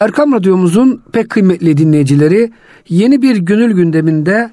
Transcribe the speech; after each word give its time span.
Erkam 0.00 0.32
Radyomuzun 0.32 1.02
pek 1.12 1.30
kıymetli 1.30 1.76
dinleyicileri 1.76 2.52
yeni 2.88 3.22
bir 3.22 3.36
gönül 3.36 3.72
gündeminde 3.72 4.50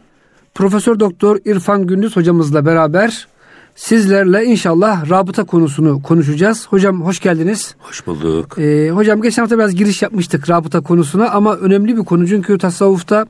Profesör 0.54 1.00
Doktor 1.00 1.40
İrfan 1.46 1.88
Gündüz 1.88 2.16
hocamızla 2.16 2.66
beraber 2.66 3.28
sizlerle 3.76 4.46
inşallah 4.46 5.10
rabıta 5.10 5.44
konusunu 5.44 6.02
konuşacağız. 6.02 6.68
Hocam 6.68 7.02
hoş 7.02 7.20
geldiniz. 7.20 7.76
Hoş 7.80 8.08
bulduk. 8.08 8.58
Ee, 8.60 8.90
hocam 8.90 9.22
geçen 9.22 9.42
hafta 9.42 9.58
biraz 9.58 9.76
giriş 9.76 10.02
yapmıştık 10.02 10.50
rabıta 10.50 10.82
konusuna 10.82 11.30
ama 11.30 11.56
önemli 11.56 11.98
bir 11.98 12.04
konu 12.04 12.28
çünkü 12.28 12.58
tasavvufta 12.58 13.26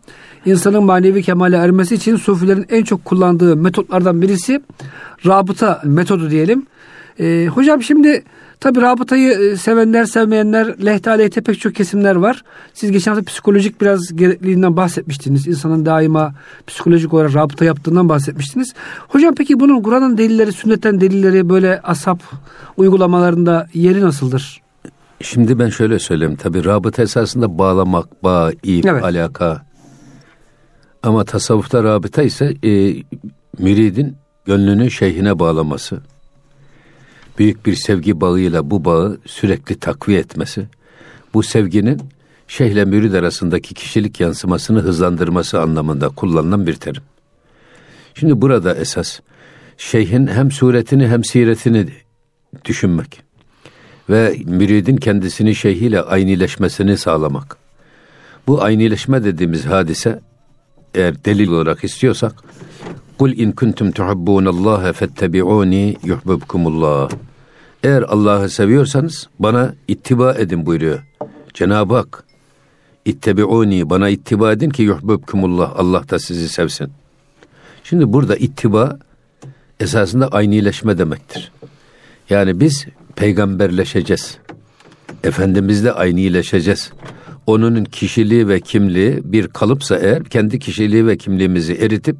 insanın 0.45 0.83
manevi 0.83 1.23
kemale 1.23 1.57
ermesi 1.57 1.95
için 1.95 2.15
sufilerin 2.15 2.65
en 2.69 2.83
çok 2.83 3.05
kullandığı 3.05 3.55
metotlardan 3.55 4.21
birisi 4.21 4.61
rabıta 5.25 5.81
metodu 5.85 6.29
diyelim. 6.29 6.65
Ee, 7.19 7.47
hocam 7.53 7.83
şimdi 7.83 8.23
Tabi 8.63 8.81
rabıtayı 8.81 9.31
e, 9.31 9.57
sevenler 9.57 10.05
sevmeyenler 10.05 10.85
lehte 10.85 11.09
aleyhte 11.11 11.41
pek 11.41 11.59
çok 11.59 11.75
kesimler 11.75 12.15
var. 12.15 12.43
Siz 12.73 12.91
geçen 12.91 13.11
hafta 13.11 13.25
psikolojik 13.25 13.81
biraz 13.81 14.15
gerekliliğinden 14.15 14.77
bahsetmiştiniz. 14.77 15.47
İnsanın 15.47 15.85
daima 15.85 16.33
psikolojik 16.67 17.13
olarak 17.13 17.35
rabıta 17.35 17.65
yaptığından 17.65 18.09
bahsetmiştiniz. 18.09 18.73
Hocam 19.07 19.35
peki 19.35 19.59
bunun 19.59 19.81
Kur'an'ın 19.81 20.17
delilleri, 20.17 20.51
sünnetten 20.51 21.01
delilleri 21.01 21.49
böyle 21.49 21.81
asap 21.81 22.19
uygulamalarında 22.77 23.67
yeri 23.73 24.01
nasıldır? 24.01 24.61
Şimdi 25.21 25.59
ben 25.59 25.69
şöyle 25.69 25.99
söyleyeyim. 25.99 26.35
Tabi 26.35 26.65
rabıta 26.65 27.03
esasında 27.03 27.57
bağlamak, 27.57 28.23
bağ, 28.23 28.51
ip, 28.63 28.85
evet. 28.85 29.03
alaka. 29.03 29.65
Ama 31.03 31.23
tasavvufta 31.23 31.83
rabıta 31.83 32.23
ise 32.23 32.45
e, 32.63 32.95
müridin 33.59 34.15
gönlünü 34.45 34.91
şeyhine 34.91 35.39
bağlaması 35.39 36.01
büyük 37.37 37.65
bir 37.65 37.75
sevgi 37.75 38.21
bağıyla 38.21 38.69
bu 38.69 38.85
bağı 38.85 39.17
sürekli 39.25 39.79
takviye 39.79 40.19
etmesi, 40.19 40.65
bu 41.33 41.43
sevginin 41.43 42.01
şeyhle 42.47 42.85
mürid 42.85 43.13
arasındaki 43.13 43.73
kişilik 43.73 44.19
yansımasını 44.19 44.79
hızlandırması 44.79 45.61
anlamında 45.61 46.09
kullanılan 46.09 46.67
bir 46.67 46.73
terim. 46.73 47.03
Şimdi 48.13 48.41
burada 48.41 48.75
esas 48.75 49.19
şeyhin 49.77 50.27
hem 50.27 50.51
suretini 50.51 51.07
hem 51.07 51.23
siretini 51.23 51.87
düşünmek 52.65 53.21
ve 54.09 54.37
müridin 54.45 54.97
kendisini 54.97 55.55
şeyhiyle 55.55 56.01
aynileşmesini 56.01 56.97
sağlamak. 56.97 57.57
Bu 58.47 58.63
aynileşme 58.63 59.23
dediğimiz 59.23 59.65
hadise 59.65 60.19
eğer 60.93 61.25
delil 61.25 61.47
olarak 61.47 61.83
istiyorsak 61.83 62.33
Kul 63.17 63.31
in 63.31 63.51
kuntum 63.51 63.91
tuhibbunallaha 63.91 64.93
fettebi'uni 64.93 65.95
yuhibbukumullah. 66.03 67.09
Eğer 67.83 68.01
Allah'ı 68.01 68.49
seviyorsanız 68.49 69.27
bana 69.39 69.75
ittiba 69.87 70.33
edin 70.33 70.65
buyuruyor. 70.65 70.99
Cenab-ı 71.53 71.95
Hak 71.95 72.23
ittebi'uni 73.05 73.89
bana 73.89 74.09
ittiba 74.09 74.51
edin 74.51 74.69
ki 74.69 74.83
yuhibbukumullah 74.83 75.73
Allah 75.75 76.09
da 76.09 76.19
sizi 76.19 76.49
sevsin. 76.49 76.91
Şimdi 77.83 78.13
burada 78.13 78.35
ittiba 78.35 78.99
esasında 79.79 80.27
aynileşme 80.27 80.97
demektir. 80.97 81.51
Yani 82.29 82.59
biz 82.59 82.85
peygamberleşeceğiz. 83.15 84.37
Efendimizle 85.23 85.91
aynileşeceğiz. 85.91 86.91
Onun 87.47 87.83
kişiliği 87.83 88.47
ve 88.47 88.59
kimliği 88.59 89.21
bir 89.23 89.47
kalıpsa 89.47 89.97
eğer 89.97 90.23
kendi 90.23 90.59
kişiliği 90.59 91.07
ve 91.07 91.17
kimliğimizi 91.17 91.73
eritip 91.73 92.17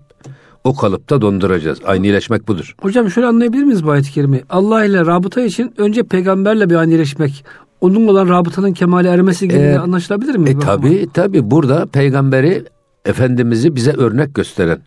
o 0.64 0.75
kalıpta 0.75 1.22
donduracağız. 1.22 1.80
Aynileşmek 1.86 2.47
budur. 2.47 2.75
Hocam 2.81 3.11
şöyle 3.11 3.28
anlayabilir 3.28 3.64
miyiz 3.64 3.86
bu 3.86 3.92
ayet-i 3.92 4.11
kerime? 4.11 4.42
Allah 4.50 4.86
ile 4.86 5.06
rabıta 5.06 5.42
için 5.42 5.73
önce 5.78 6.03
peygamberle 6.03 6.69
bir 6.69 6.75
aynileşmek, 6.75 7.45
onun 7.81 8.08
olan 8.08 8.30
rabıtanın 8.30 8.73
kemale 8.73 9.09
ermesi 9.09 9.47
gibi 9.47 9.59
ee, 9.59 9.78
anlaşılabilir 9.78 10.36
mi? 10.36 10.50
E, 10.50 10.59
tabi 10.59 11.08
tabi 11.14 11.52
burada 11.52 11.86
peygamberi 11.86 12.66
Efendimiz'i 13.06 13.75
bize 13.75 13.91
örnek 13.91 14.36
gösteren. 14.36 14.80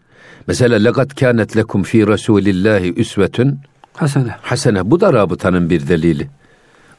Mesela 0.47 0.77
lekat 0.77 1.15
kânet 1.15 1.57
lekum 1.57 1.83
fi 1.83 2.07
rasulillahi 2.07 2.95
üsvetün 2.95 3.59
hasene. 3.95 4.36
Hasene. 4.42 4.91
Bu 4.91 5.01
da 5.01 5.13
rabıtanın 5.13 5.70
bir 5.70 5.89
delili. 5.89 6.29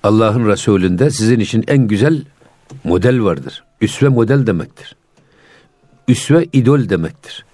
Allah'ın 0.04 0.48
Resulü'nde 0.48 1.12
sizin 1.12 1.40
için 1.40 1.64
en 1.68 1.88
güzel 1.88 2.22
model 2.84 3.24
vardır. 3.24 3.64
Üsve 3.82 4.08
model 4.08 4.48
demektir. 4.48 4.96
Üsve 6.08 6.46
idol 6.54 6.90
demektir. 6.90 7.46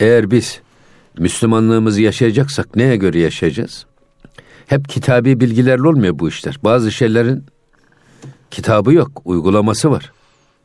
Eğer 0.00 0.30
biz 0.30 0.60
Müslümanlığımızı 1.18 2.02
yaşayacaksak 2.02 2.76
neye 2.76 2.96
göre 2.96 3.18
yaşayacağız? 3.18 3.86
Hep 4.66 4.88
kitabi 4.88 5.40
bilgilerle 5.40 5.88
olmuyor 5.88 6.18
bu 6.18 6.28
işler. 6.28 6.58
Bazı 6.64 6.92
şeylerin 6.92 7.44
kitabı 8.50 8.92
yok, 8.92 9.22
uygulaması 9.24 9.90
var. 9.90 10.12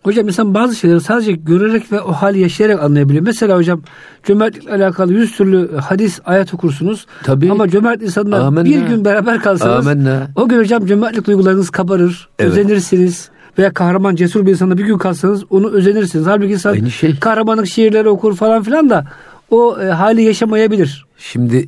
Hocam 0.04 0.28
insan 0.28 0.54
bazı 0.54 0.76
şeyleri 0.76 1.02
sadece 1.02 1.32
görerek 1.32 1.92
ve 1.92 2.02
o 2.02 2.12
hali 2.12 2.40
yaşayarak 2.40 2.84
anlayabiliyor. 2.84 3.24
Mesela 3.24 3.58
hocam 3.58 3.82
cömertlikle 4.24 4.72
alakalı 4.72 5.14
yüz 5.14 5.38
türlü 5.38 5.76
hadis, 5.78 6.20
ayet 6.26 6.54
okursunuz. 6.54 7.06
Tabii. 7.24 7.52
Ama 7.52 7.70
cömert 7.70 8.02
insanlar 8.02 8.40
Amenna. 8.40 8.66
bir 8.66 8.82
gün 8.82 9.06
beraber 9.06 9.40
kalsanız 9.40 9.88
Amenna. 9.88 10.28
o 10.36 10.48
gün 10.48 10.60
hocam 10.60 10.86
cömertlik 10.86 11.28
duygularınız 11.28 11.70
kabarır, 11.70 12.30
evet. 12.40 12.52
özenirsiniz 12.52 13.30
veya 13.58 13.74
kahraman 13.74 14.16
cesur 14.16 14.46
bir 14.46 14.52
insana 14.52 14.78
bir 14.78 14.86
gün 14.86 14.98
kalsanız 14.98 15.44
onu 15.50 15.72
özenirsiniz. 15.72 16.26
Halbuki 16.26 16.54
insan 16.54 16.74
Aynı 16.74 16.92
şey. 16.92 17.20
kahramanlık 17.20 17.68
şiirleri 17.68 18.10
okur 18.10 18.36
falan 18.36 18.64
filan 18.64 18.90
da 18.90 19.08
o 19.50 19.80
e, 19.82 19.86
hali 19.86 20.22
yaşamayabilir. 20.22 21.06
Şimdi 21.18 21.68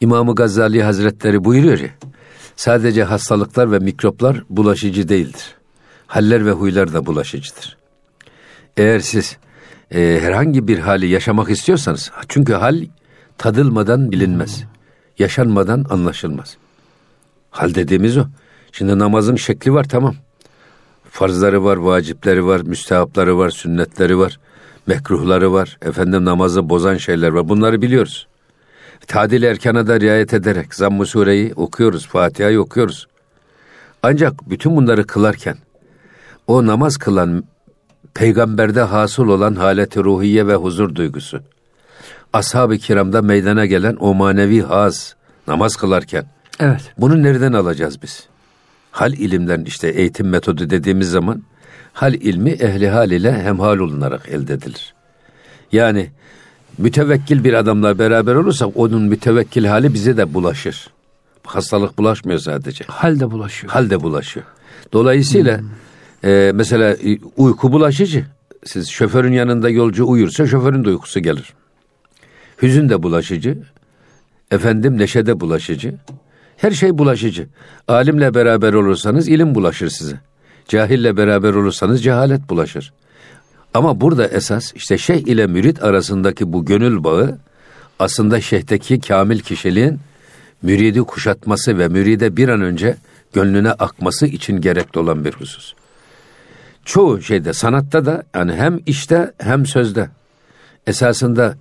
İmam-ı 0.00 0.34
Gazali 0.34 0.82
Hazretleri 0.82 1.44
buyuruyor 1.44 1.78
ya 1.78 1.90
sadece 2.56 3.04
hastalıklar 3.04 3.72
ve 3.72 3.78
mikroplar 3.78 4.42
bulaşıcı 4.50 5.08
değildir. 5.08 5.54
Haller 6.06 6.46
ve 6.46 6.50
huylar 6.50 6.92
da 6.92 7.06
bulaşıcıdır. 7.06 7.76
Eğer 8.76 9.00
siz 9.00 9.36
e, 9.90 10.18
herhangi 10.22 10.68
bir 10.68 10.78
hali 10.78 11.06
yaşamak 11.06 11.50
istiyorsanız 11.50 12.10
çünkü 12.28 12.52
hal 12.52 12.84
tadılmadan 13.38 14.12
bilinmez. 14.12 14.64
Yaşanmadan 15.18 15.86
anlaşılmaz. 15.90 16.56
Hal 17.50 17.74
dediğimiz 17.74 18.18
o. 18.18 18.24
Şimdi 18.72 18.98
namazın 18.98 19.36
şekli 19.36 19.72
var 19.72 19.84
tamam. 19.88 20.14
Farzları 21.12 21.64
var, 21.64 21.76
vacipleri 21.76 22.46
var, 22.46 22.60
müstehapları 22.60 23.38
var, 23.38 23.50
sünnetleri 23.50 24.18
var, 24.18 24.40
mekruhları 24.86 25.52
var. 25.52 25.78
Efendim 25.82 26.24
namazı 26.24 26.68
bozan 26.68 26.96
şeyler 26.96 27.28
var. 27.28 27.48
Bunları 27.48 27.82
biliyoruz. 27.82 28.26
Tadil 29.06 29.42
erkana 29.42 29.86
da 29.86 30.00
riayet 30.00 30.34
ederek 30.34 30.74
Zamm-ı 30.74 31.06
Sure'yi 31.06 31.52
okuyoruz, 31.56 32.06
Fatiha'yı 32.06 32.60
okuyoruz. 32.60 33.08
Ancak 34.02 34.50
bütün 34.50 34.76
bunları 34.76 35.06
kılarken 35.06 35.56
o 36.46 36.66
namaz 36.66 36.96
kılan 36.96 37.44
peygamberde 38.14 38.82
hasıl 38.82 39.28
olan 39.28 39.54
haleti 39.54 40.04
ruhiye 40.04 40.46
ve 40.46 40.54
huzur 40.54 40.94
duygusu. 40.94 41.40
Ashab-ı 42.32 42.78
kiramda 42.78 43.22
meydana 43.22 43.66
gelen 43.66 43.96
o 44.00 44.14
manevi 44.14 44.62
haz 44.62 45.16
namaz 45.46 45.76
kılarken. 45.76 46.24
Evet. 46.60 46.92
Bunu 46.98 47.22
nereden 47.22 47.52
alacağız 47.52 48.02
biz? 48.02 48.31
Hal 48.92 49.12
ilimlerin 49.12 49.64
işte 49.64 49.88
eğitim 49.88 50.28
metodu 50.28 50.70
dediğimiz 50.70 51.10
zaman 51.10 51.42
hal 51.92 52.14
ilmi 52.14 52.50
ehli 52.50 52.88
hal 52.88 53.10
ile 53.10 53.42
hemhal 53.42 53.78
olunarak 53.78 54.28
elde 54.28 54.54
edilir. 54.54 54.94
Yani 55.72 56.10
mütevekkil 56.78 57.44
bir 57.44 57.52
adamla 57.54 57.98
beraber 57.98 58.34
olursak 58.34 58.68
onun 58.74 59.02
mütevekkil 59.02 59.64
hali 59.64 59.94
bize 59.94 60.16
de 60.16 60.34
bulaşır. 60.34 60.90
Hastalık 61.44 61.98
bulaşmıyor 61.98 62.38
sadece. 62.38 62.84
Hal 62.88 63.20
de 63.20 63.30
bulaşıyor. 63.30 63.72
Hal 63.72 63.90
de 63.90 64.02
bulaşıyor. 64.02 64.46
Dolayısıyla 64.92 65.60
hmm. 65.60 66.30
e, 66.30 66.52
mesela 66.54 66.90
e, 66.90 67.18
uyku 67.36 67.72
bulaşıcı. 67.72 68.26
Siz 68.64 68.88
şoförün 68.88 69.32
yanında 69.32 69.70
yolcu 69.70 70.08
uyursa 70.08 70.46
şoförün 70.46 70.84
de 70.84 70.88
uykusu 70.88 71.20
gelir. 71.20 71.52
Hüzün 72.62 72.88
de 72.88 73.02
bulaşıcı. 73.02 73.58
Efendim 74.50 74.98
neşe 74.98 75.26
de 75.26 75.40
bulaşıcı. 75.40 75.94
Her 76.62 76.70
şey 76.70 76.98
bulaşıcı. 76.98 77.48
Alimle 77.88 78.34
beraber 78.34 78.72
olursanız 78.72 79.28
ilim 79.28 79.54
bulaşır 79.54 79.88
size. 79.88 80.20
Cahille 80.68 81.16
beraber 81.16 81.54
olursanız 81.54 82.02
cehalet 82.02 82.50
bulaşır. 82.50 82.92
Ama 83.74 84.00
burada 84.00 84.28
esas 84.28 84.72
işte 84.74 84.98
şeyh 84.98 85.20
ile 85.20 85.46
mürit 85.46 85.82
arasındaki 85.82 86.52
bu 86.52 86.64
gönül 86.64 87.04
bağı 87.04 87.38
aslında 87.98 88.40
şeyhteki 88.40 89.00
kamil 89.00 89.40
kişiliğin 89.40 90.00
müridi 90.62 91.00
kuşatması 91.00 91.78
ve 91.78 91.88
müride 91.88 92.36
bir 92.36 92.48
an 92.48 92.60
önce 92.60 92.96
gönlüne 93.32 93.70
akması 93.70 94.26
için 94.26 94.60
gerekli 94.60 95.00
olan 95.00 95.24
bir 95.24 95.32
husus. 95.32 95.74
Çoğu 96.84 97.22
şeyde 97.22 97.52
sanatta 97.52 98.06
da 98.06 98.22
yani 98.34 98.52
hem 98.52 98.80
işte 98.86 99.32
hem 99.38 99.66
sözde 99.66 100.08
esasında 100.86 101.56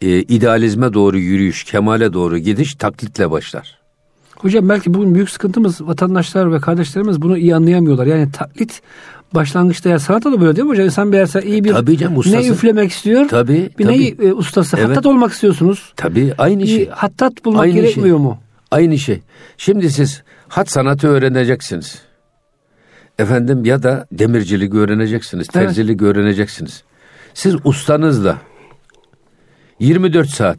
e, 0.00 0.08
idealizme 0.08 0.92
doğru 0.92 1.18
yürüyüş, 1.18 1.64
kemale 1.64 2.12
doğru 2.12 2.38
gidiş 2.38 2.74
taklitle 2.74 3.30
başlar. 3.30 3.77
Hocam 4.40 4.68
belki 4.68 4.94
bugün 4.94 5.14
büyük 5.14 5.30
sıkıntımız 5.30 5.86
vatandaşlar 5.86 6.52
ve 6.52 6.60
kardeşlerimiz 6.60 7.22
bunu 7.22 7.38
iyi 7.38 7.54
anlayamıyorlar. 7.54 8.06
Yani 8.06 8.32
taklit 8.32 8.82
başlangıçta 9.34 9.88
ya 9.88 9.98
sanata 9.98 10.32
da 10.32 10.40
böyle 10.40 10.56
değil 10.56 10.64
mi 10.64 10.70
hocam? 10.70 10.86
İnsan 10.86 11.12
bir 11.12 11.16
yerse 11.16 11.42
iyi 11.42 11.64
bir 11.64 11.72
Tabii 11.72 11.98
canım, 11.98 12.18
ustası. 12.18 12.36
ne 12.36 12.48
üflemek 12.48 12.90
istiyor. 12.90 13.28
Tabii. 13.28 13.70
Bir 13.78 13.84
tabii. 13.84 13.92
neyi 13.92 14.16
e, 14.22 14.32
ustası. 14.32 14.76
Evet. 14.76 14.88
Hattat 14.88 15.06
olmak 15.06 15.32
istiyorsunuz. 15.32 15.92
Tabii 15.96 16.34
aynı 16.38 16.66
şey. 16.66 16.88
Hattat 16.88 17.44
bulmak 17.44 17.62
aynı 17.62 17.74
gerekmiyor 17.74 18.16
şey. 18.16 18.24
mu? 18.24 18.38
Aynı 18.70 18.98
şey. 18.98 19.20
Şimdi 19.56 19.90
siz 19.90 20.22
hat 20.48 20.70
sanatı 20.70 21.08
öğreneceksiniz. 21.08 22.02
efendim 23.18 23.64
ya 23.64 23.82
da 23.82 24.06
demircilik 24.12 24.74
öğreneceksiniz, 24.74 25.46
terzilik 25.46 26.02
evet. 26.02 26.16
öğreneceksiniz. 26.16 26.82
Siz 27.34 27.56
ustanızla 27.64 28.38
24 29.80 30.28
saat 30.28 30.58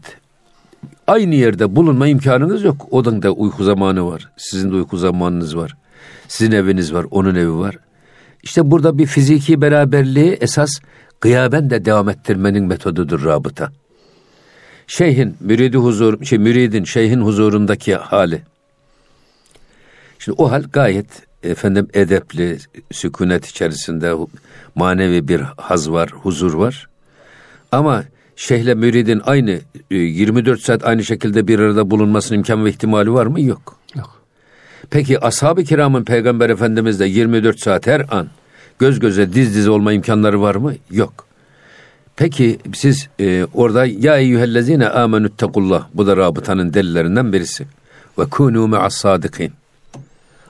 aynı 1.09 1.35
yerde 1.35 1.75
bulunma 1.75 2.07
imkanınız 2.07 2.63
yok. 2.63 2.87
Onun 2.91 3.21
da 3.21 3.31
uyku 3.31 3.63
zamanı 3.63 4.07
var. 4.07 4.31
Sizin 4.37 4.71
de 4.71 4.75
uyku 4.75 4.97
zamanınız 4.97 5.57
var. 5.57 5.75
Sizin 6.27 6.51
eviniz 6.51 6.93
var, 6.93 7.05
onun 7.11 7.35
evi 7.35 7.53
var. 7.53 7.75
İşte 8.43 8.71
burada 8.71 8.97
bir 8.97 9.05
fiziki 9.05 9.61
beraberliği 9.61 10.31
esas 10.31 10.69
gıyaben 11.21 11.69
de 11.69 11.85
devam 11.85 12.09
ettirmenin 12.09 12.65
metodudur 12.65 13.25
rabıta. 13.25 13.71
Şeyhin, 14.87 15.37
müridi 15.39 15.77
huzur, 15.77 16.25
şey, 16.25 16.39
müridin 16.39 16.83
şeyhin 16.83 17.21
huzurundaki 17.21 17.95
hali. 17.95 18.41
Şimdi 20.19 20.35
o 20.41 20.51
hal 20.51 20.63
gayet 20.73 21.07
efendim 21.43 21.87
edepli, 21.93 22.57
sükunet 22.91 23.45
içerisinde 23.45 24.13
manevi 24.75 25.27
bir 25.27 25.41
haz 25.57 25.91
var, 25.91 26.09
huzur 26.09 26.53
var. 26.53 26.89
Ama 27.71 28.03
şeyhle 28.39 28.73
müridin 28.73 29.21
aynı 29.25 29.59
24 29.89 30.59
e, 30.59 30.63
saat 30.63 30.85
aynı 30.85 31.03
şekilde 31.03 31.47
bir 31.47 31.59
arada 31.59 31.91
bulunmasının 31.91 32.37
imkan 32.37 32.65
ve 32.65 32.69
ihtimali 32.69 33.13
var 33.13 33.25
mı? 33.25 33.41
Yok. 33.41 33.75
Yok. 33.95 34.21
Peki 34.89 35.19
ashab-ı 35.19 35.63
kiramın 35.63 36.03
peygamber 36.03 36.49
efendimizle 36.49 37.07
24 37.07 37.59
saat 37.59 37.87
her 37.87 38.05
an 38.11 38.27
göz 38.79 38.99
göze 38.99 39.33
diz 39.33 39.55
diz 39.55 39.67
olma 39.67 39.93
imkanları 39.93 40.41
var 40.41 40.55
mı? 40.55 40.73
Yok. 40.91 41.25
Peki 42.15 42.59
siz 42.73 43.09
e, 43.19 43.45
orada 43.53 43.85
ya 43.85 44.17
eyyühellezine 44.17 44.89
amenüttekullah 44.89 45.87
bu 45.93 46.07
da 46.07 46.17
rabıtanın 46.17 46.73
delillerinden 46.73 47.33
birisi. 47.33 47.67
Ve 48.19 48.25
kunu 48.25 48.67
me'as 48.67 48.93
sadikin. 48.93 49.53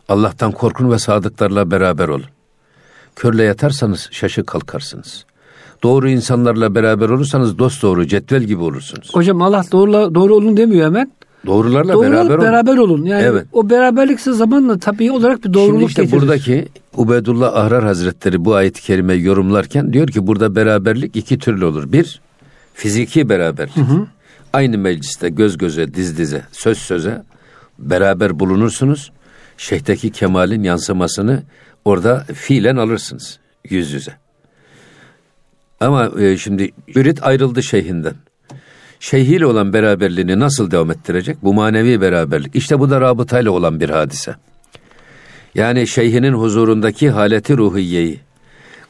Allah'tan 0.09 0.51
korkun 0.51 0.91
ve 0.91 0.99
sadıklarla 0.99 1.71
beraber 1.71 2.07
olun. 2.07 2.25
Körle 3.15 3.43
yatarsanız 3.43 4.07
şaşı 4.11 4.45
kalkarsınız. 4.45 5.25
Doğru 5.83 6.09
insanlarla 6.09 6.75
beraber 6.75 7.09
olursanız 7.09 7.59
dost 7.59 7.83
doğru 7.83 8.07
cetvel 8.07 8.43
gibi 8.43 8.61
olursunuz. 8.61 9.09
Hocam 9.13 9.41
Allah 9.41 9.63
doğru, 9.71 10.15
doğru 10.15 10.35
olun 10.35 10.57
demiyor 10.57 10.85
hemen. 10.85 11.11
Doğrularla 11.45 11.93
Doğru 11.93 12.03
beraber 12.03 12.35
olun. 12.35 12.41
beraber 12.41 12.77
olun. 12.77 13.05
Yani 13.05 13.23
evet. 13.23 13.45
o 13.53 13.69
beraberlik 13.69 14.21
zamanla 14.21 14.79
tabii 14.79 15.11
olarak 15.11 15.43
bir 15.45 15.53
doğruluk 15.53 15.79
Şimdi 15.79 15.85
işte 15.85 16.03
getirir. 16.03 16.21
buradaki 16.21 16.67
Ubedullah 16.97 17.55
Ahrar 17.55 17.83
Hazretleri 17.83 18.45
bu 18.45 18.55
ayet-i 18.55 18.81
kerime 18.81 19.13
yorumlarken 19.13 19.93
diyor 19.93 20.07
ki 20.07 20.27
burada 20.27 20.55
beraberlik 20.55 21.15
iki 21.15 21.39
türlü 21.39 21.65
olur. 21.65 21.91
Bir, 21.91 22.21
fiziki 22.73 23.29
beraberlik. 23.29 23.77
Hı 23.77 23.81
hı. 23.81 24.07
Aynı 24.53 24.77
mecliste 24.77 25.29
göz 25.29 25.57
göze, 25.57 25.93
diz 25.93 26.17
dize, 26.17 26.41
söz 26.51 26.77
söze 26.77 27.23
beraber 27.79 28.39
bulunursunuz. 28.39 29.11
Şeyhteki 29.57 30.11
kemalin 30.11 30.63
yansımasını 30.63 31.43
orada 31.85 32.25
fiilen 32.33 32.75
alırsınız 32.75 33.39
yüz 33.69 33.91
yüze. 33.91 34.11
Ama 35.79 36.11
e, 36.19 36.37
şimdi 36.37 36.71
mürit 36.95 37.23
ayrıldı 37.23 37.63
şeyhinden 37.63 38.13
şeyhiyle 38.99 39.45
olan 39.45 39.73
beraberliğini 39.73 40.39
nasıl 40.39 40.71
devam 40.71 40.91
ettirecek? 40.91 41.37
Bu 41.43 41.53
manevi 41.53 42.01
beraberlik. 42.01 42.55
İşte 42.55 42.79
bu 42.79 42.89
da 42.89 43.01
rabıtayla 43.01 43.51
olan 43.51 43.79
bir 43.79 43.89
hadise. 43.89 44.35
Yani 45.55 45.87
şeyhinin 45.87 46.33
huzurundaki 46.33 47.09
haleti 47.09 47.57
ruhiyeyi 47.57 48.19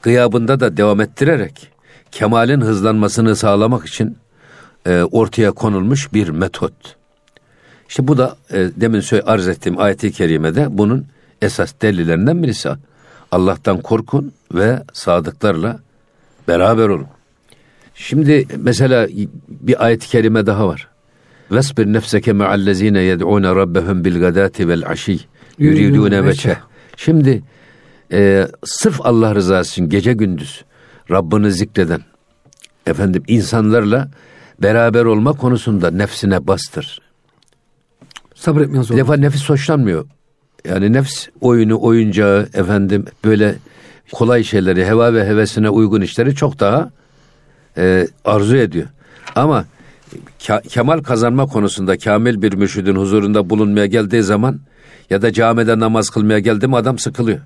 gıyabında 0.02 0.60
da 0.60 0.78
devam 0.78 1.02
ettirerek 1.02 1.68
kemalin 2.12 2.62
hızlanmasını 2.62 3.36
sağlamak 3.36 3.88
için 3.88 4.18
e, 4.86 5.04
ortaya 5.04 5.52
konulmuş 5.52 6.14
bir 6.14 6.30
metot. 6.30 6.74
İşte 7.90 8.08
bu 8.08 8.18
da 8.18 8.38
e, 8.52 8.70
demin 8.76 9.04
arz 9.26 9.48
ettiğim 9.48 9.80
ayeti 9.80 10.12
kerimede 10.12 10.78
bunun 10.78 11.06
esas 11.42 11.74
delillerinden 11.82 12.44
birisi. 12.44 12.70
Allah'tan 13.32 13.82
korkun 13.82 14.34
ve 14.54 14.84
sadıklarla 14.94 15.80
beraber 16.50 16.90
olun. 16.90 17.08
Şimdi 17.96 18.48
mesela 18.58 19.08
bir 19.50 19.86
ayet-i 19.86 20.08
kerime 20.08 20.46
daha 20.46 20.68
var. 20.68 20.88
Vesbir 21.52 21.86
nefseke 21.86 22.34
me'allezine 22.34 23.02
yed'une 23.02 23.56
rabbehum 23.56 24.06
bil 24.06 24.20
gadati 24.20 24.68
vel 24.68 24.90
aşi 24.90 25.20
yuridune 25.58 26.26
veçe. 26.26 26.58
Şimdi 26.98 27.44
e, 28.12 28.48
sırf 28.64 29.02
Allah 29.02 29.36
rızası 29.36 29.72
için 29.72 29.90
gece 29.90 30.14
gündüz 30.14 30.64
Rabbini 31.12 31.52
zikreden 31.52 32.02
efendim 32.88 33.24
insanlarla 33.28 34.10
beraber 34.62 35.06
olma 35.06 35.34
konusunda 35.34 35.92
nefsine 35.92 36.48
bastır. 36.48 37.02
Sabretmiyor 38.36 38.84
zor. 38.84 38.98
Defa 38.98 39.16
nefis 39.16 39.50
hoşlanmıyor. 39.50 40.06
Yani 40.66 40.94
nefs 40.94 41.28
oyunu, 41.42 41.82
oyuncağı 41.82 42.50
efendim 42.54 43.06
böyle 43.26 43.56
kolay 44.12 44.44
şeyleri, 44.44 44.86
heva 44.86 45.14
ve 45.14 45.26
hevesine 45.28 45.70
uygun 45.70 46.02
işleri 46.02 46.36
çok 46.36 46.60
daha 46.60 46.92
e, 47.78 48.08
arzu 48.26 48.58
ediyor. 48.58 48.88
Ama 49.36 49.66
kemal 50.70 51.04
kazanma 51.04 51.46
konusunda 51.46 51.98
kamil 51.98 52.42
bir 52.42 52.54
mürşidin 52.54 52.96
huzurunda 52.96 53.50
bulunmaya 53.50 53.86
geldiği 53.86 54.24
zaman 54.24 54.60
ya 55.10 55.22
da 55.22 55.34
camide 55.34 55.80
namaz 55.80 56.10
kılmaya 56.10 56.40
geldi 56.40 56.68
mi 56.68 56.76
adam 56.76 57.00
sıkılıyor. 57.00 57.40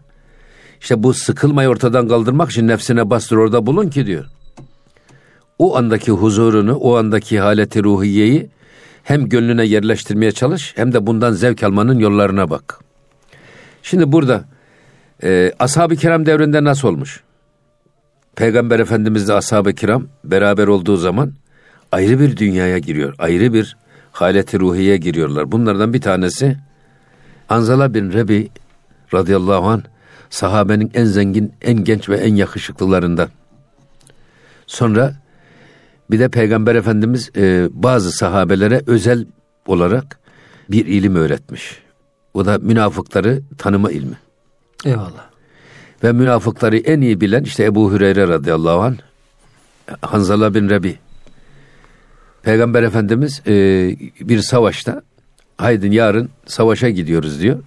İşte 0.82 1.04
bu 1.04 1.14
sıkılmayı 1.14 1.70
ortadan 1.70 2.08
kaldırmak 2.08 2.52
için 2.52 2.68
nefsine 2.68 3.10
bastır 3.10 3.38
orada 3.38 3.66
bulun 3.66 3.90
ki 3.90 4.06
diyor. 4.06 4.26
O 5.60 5.78
andaki 5.78 6.12
huzurunu, 6.12 6.76
o 6.76 6.96
andaki 6.96 7.40
haleti 7.40 7.84
ruhiyeyi 7.84 8.50
hem 9.04 9.30
gönlüne 9.30 9.66
yerleştirmeye 9.66 10.32
çalış 10.32 10.74
hem 10.76 10.94
de 10.94 11.08
bundan 11.08 11.32
zevk 11.32 11.64
almanın 11.64 12.00
yollarına 12.00 12.50
bak. 12.50 12.80
Şimdi 13.84 14.12
burada 14.12 14.46
e, 15.24 15.54
ashab-ı 15.60 15.96
kiram 15.96 16.26
devrinde 16.26 16.64
nasıl 16.64 16.88
olmuş? 16.88 17.24
Peygamber 18.36 18.80
Efendimizle 18.80 19.34
ashab-ı 19.34 19.74
kiram 19.74 20.08
beraber 20.24 20.68
olduğu 20.68 20.98
zaman 20.98 21.34
ayrı 21.92 22.20
bir 22.20 22.38
dünyaya 22.38 22.78
giriyor. 22.78 23.16
Ayrı 23.20 23.54
bir 23.54 23.78
haleti 24.12 24.60
ruhiye 24.60 24.98
giriyorlar. 24.98 25.52
Bunlardan 25.52 25.94
bir 25.94 26.02
tanesi 26.02 26.58
Anzala 27.50 27.94
bin 27.94 28.14
Rebi 28.14 28.50
radıyallahu 29.14 29.68
an 29.68 29.84
sahabenin 30.30 30.92
en 30.94 31.06
zengin, 31.06 31.54
en 31.62 31.84
genç 31.84 32.10
ve 32.10 32.18
en 32.18 32.36
yakışıklılarından. 32.36 33.30
Sonra 34.68 35.14
bir 36.12 36.20
de 36.20 36.30
Peygamber 36.30 36.76
Efendimiz 36.76 37.32
e, 37.38 37.68
bazı 37.72 38.12
sahabelere 38.12 38.82
özel 38.88 39.26
olarak 39.66 40.20
bir 40.72 40.86
ilim 40.86 41.16
öğretmiş. 41.16 41.80
O 42.34 42.46
da 42.46 42.58
münafıkları 42.58 43.42
tanıma 43.58 43.92
ilmi. 43.92 44.23
Eyvallah. 44.86 45.30
Ve 46.04 46.12
münafıkları 46.12 46.78
en 46.78 47.02
iyi 47.02 47.22
bilen 47.22 47.44
işte 47.44 47.64
Ebu 47.64 47.94
Hüreyre 47.94 48.28
radıyallahu 48.28 48.82
anh, 48.82 48.98
Hanzala 50.02 50.54
bin 50.54 50.70
Rebi. 50.70 50.98
Peygamber 52.44 52.84
Efendimiz 52.84 53.42
e, 53.48 53.54
bir 54.22 54.40
savaşta 54.40 55.02
haydin 55.58 55.92
yarın 55.92 56.30
savaşa 56.46 56.90
gidiyoruz 56.90 57.42
diyor 57.42 57.60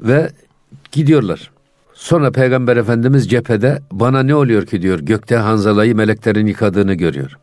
ve 0.00 0.30
gidiyorlar. 0.92 1.50
Sonra 1.94 2.30
Peygamber 2.30 2.76
Efendimiz 2.76 3.30
cephede 3.30 3.82
bana 3.92 4.22
ne 4.22 4.34
oluyor 4.34 4.66
ki 4.66 4.82
diyor 4.82 4.98
gökte 4.98 5.36
Hanzala'yı 5.36 5.96
meleklerin 5.96 6.46
yıkadığını 6.46 6.94
görüyorum. 6.94 7.38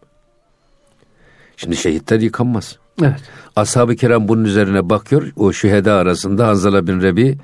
Şimdi 1.63 1.75
şehitler 1.75 2.19
yıkanmaz. 2.19 2.77
Evet. 3.01 3.21
Ashab-ı 3.55 3.95
kiram 3.95 4.27
bunun 4.27 4.43
üzerine 4.43 4.89
bakıyor. 4.89 5.31
O 5.35 5.53
şüheda 5.53 5.93
arasında 5.93 6.47
Hanzala 6.47 6.87
bin 6.87 7.01
Rebi 7.01 7.37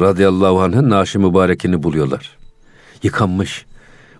radıyallahu 0.00 0.60
anh'ın 0.62 0.90
naşı 0.90 1.20
mübarekini 1.20 1.82
buluyorlar 1.82 2.44
yıkanmış. 3.04 3.66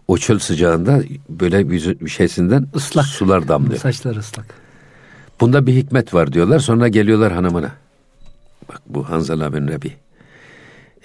O 0.08 0.18
çöl 0.18 0.38
sıcağında 0.38 1.02
böyle 1.28 1.58
yüzü 1.58 2.08
şeysinden 2.08 2.66
ıslak 2.74 3.06
sular 3.06 3.48
damlıyor. 3.48 3.80
Saçlar 3.80 4.16
ıslak. 4.16 4.46
Bunda 5.40 5.66
bir 5.66 5.74
hikmet 5.74 6.14
var 6.14 6.32
diyorlar. 6.32 6.58
Sonra 6.58 6.88
geliyorlar 6.88 7.32
hanımına. 7.32 7.72
Bak 8.68 8.82
bu 8.86 9.10
Hanzala 9.10 9.54
bin 9.54 9.68
Rebi. 9.68 9.92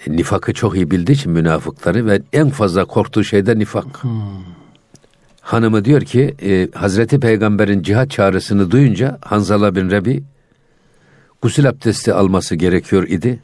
E, 0.06 0.12
nifakı 0.12 0.54
çok 0.54 0.76
iyi 0.76 0.90
bildiği 0.90 1.12
için 1.12 1.32
münafıkları 1.32 2.06
ve 2.06 2.22
en 2.32 2.50
fazla 2.50 2.84
korktuğu 2.84 3.24
şey 3.24 3.46
de 3.46 3.58
nifak. 3.58 4.04
Hmm. 4.04 4.10
Hanımı 5.40 5.84
diyor 5.84 6.00
ki 6.00 6.34
e, 6.42 6.68
Hazreti 6.74 7.20
Peygamber'in 7.20 7.82
cihat 7.82 8.10
çağrısını 8.10 8.70
duyunca 8.70 9.18
Hanzala 9.20 9.74
bin 9.74 9.90
Rebi 9.90 10.22
gusül 11.42 11.68
abdesti 11.68 12.14
alması 12.14 12.54
gerekiyor 12.54 13.08
idi. 13.08 13.40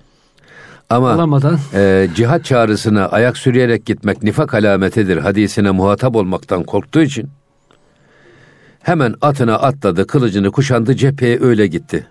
Ama 0.91 1.11
Alamadan. 1.13 1.59
E, 1.75 2.09
cihat 2.15 2.45
çağrısına 2.45 3.07
ayak 3.07 3.37
sürüyerek 3.37 3.87
gitmek 3.87 4.23
nifak 4.23 4.55
alametidir 4.55 5.17
hadisine 5.17 5.71
muhatap 5.71 6.17
olmaktan 6.17 6.65
korktuğu 6.65 7.03
için 7.03 7.31
hemen 8.83 9.15
atına 9.21 9.55
atladı, 9.55 10.07
kılıcını 10.07 10.51
kuşandı, 10.53 10.97
cepheye 10.97 11.41
öyle 11.41 11.67
gitti. 11.67 12.07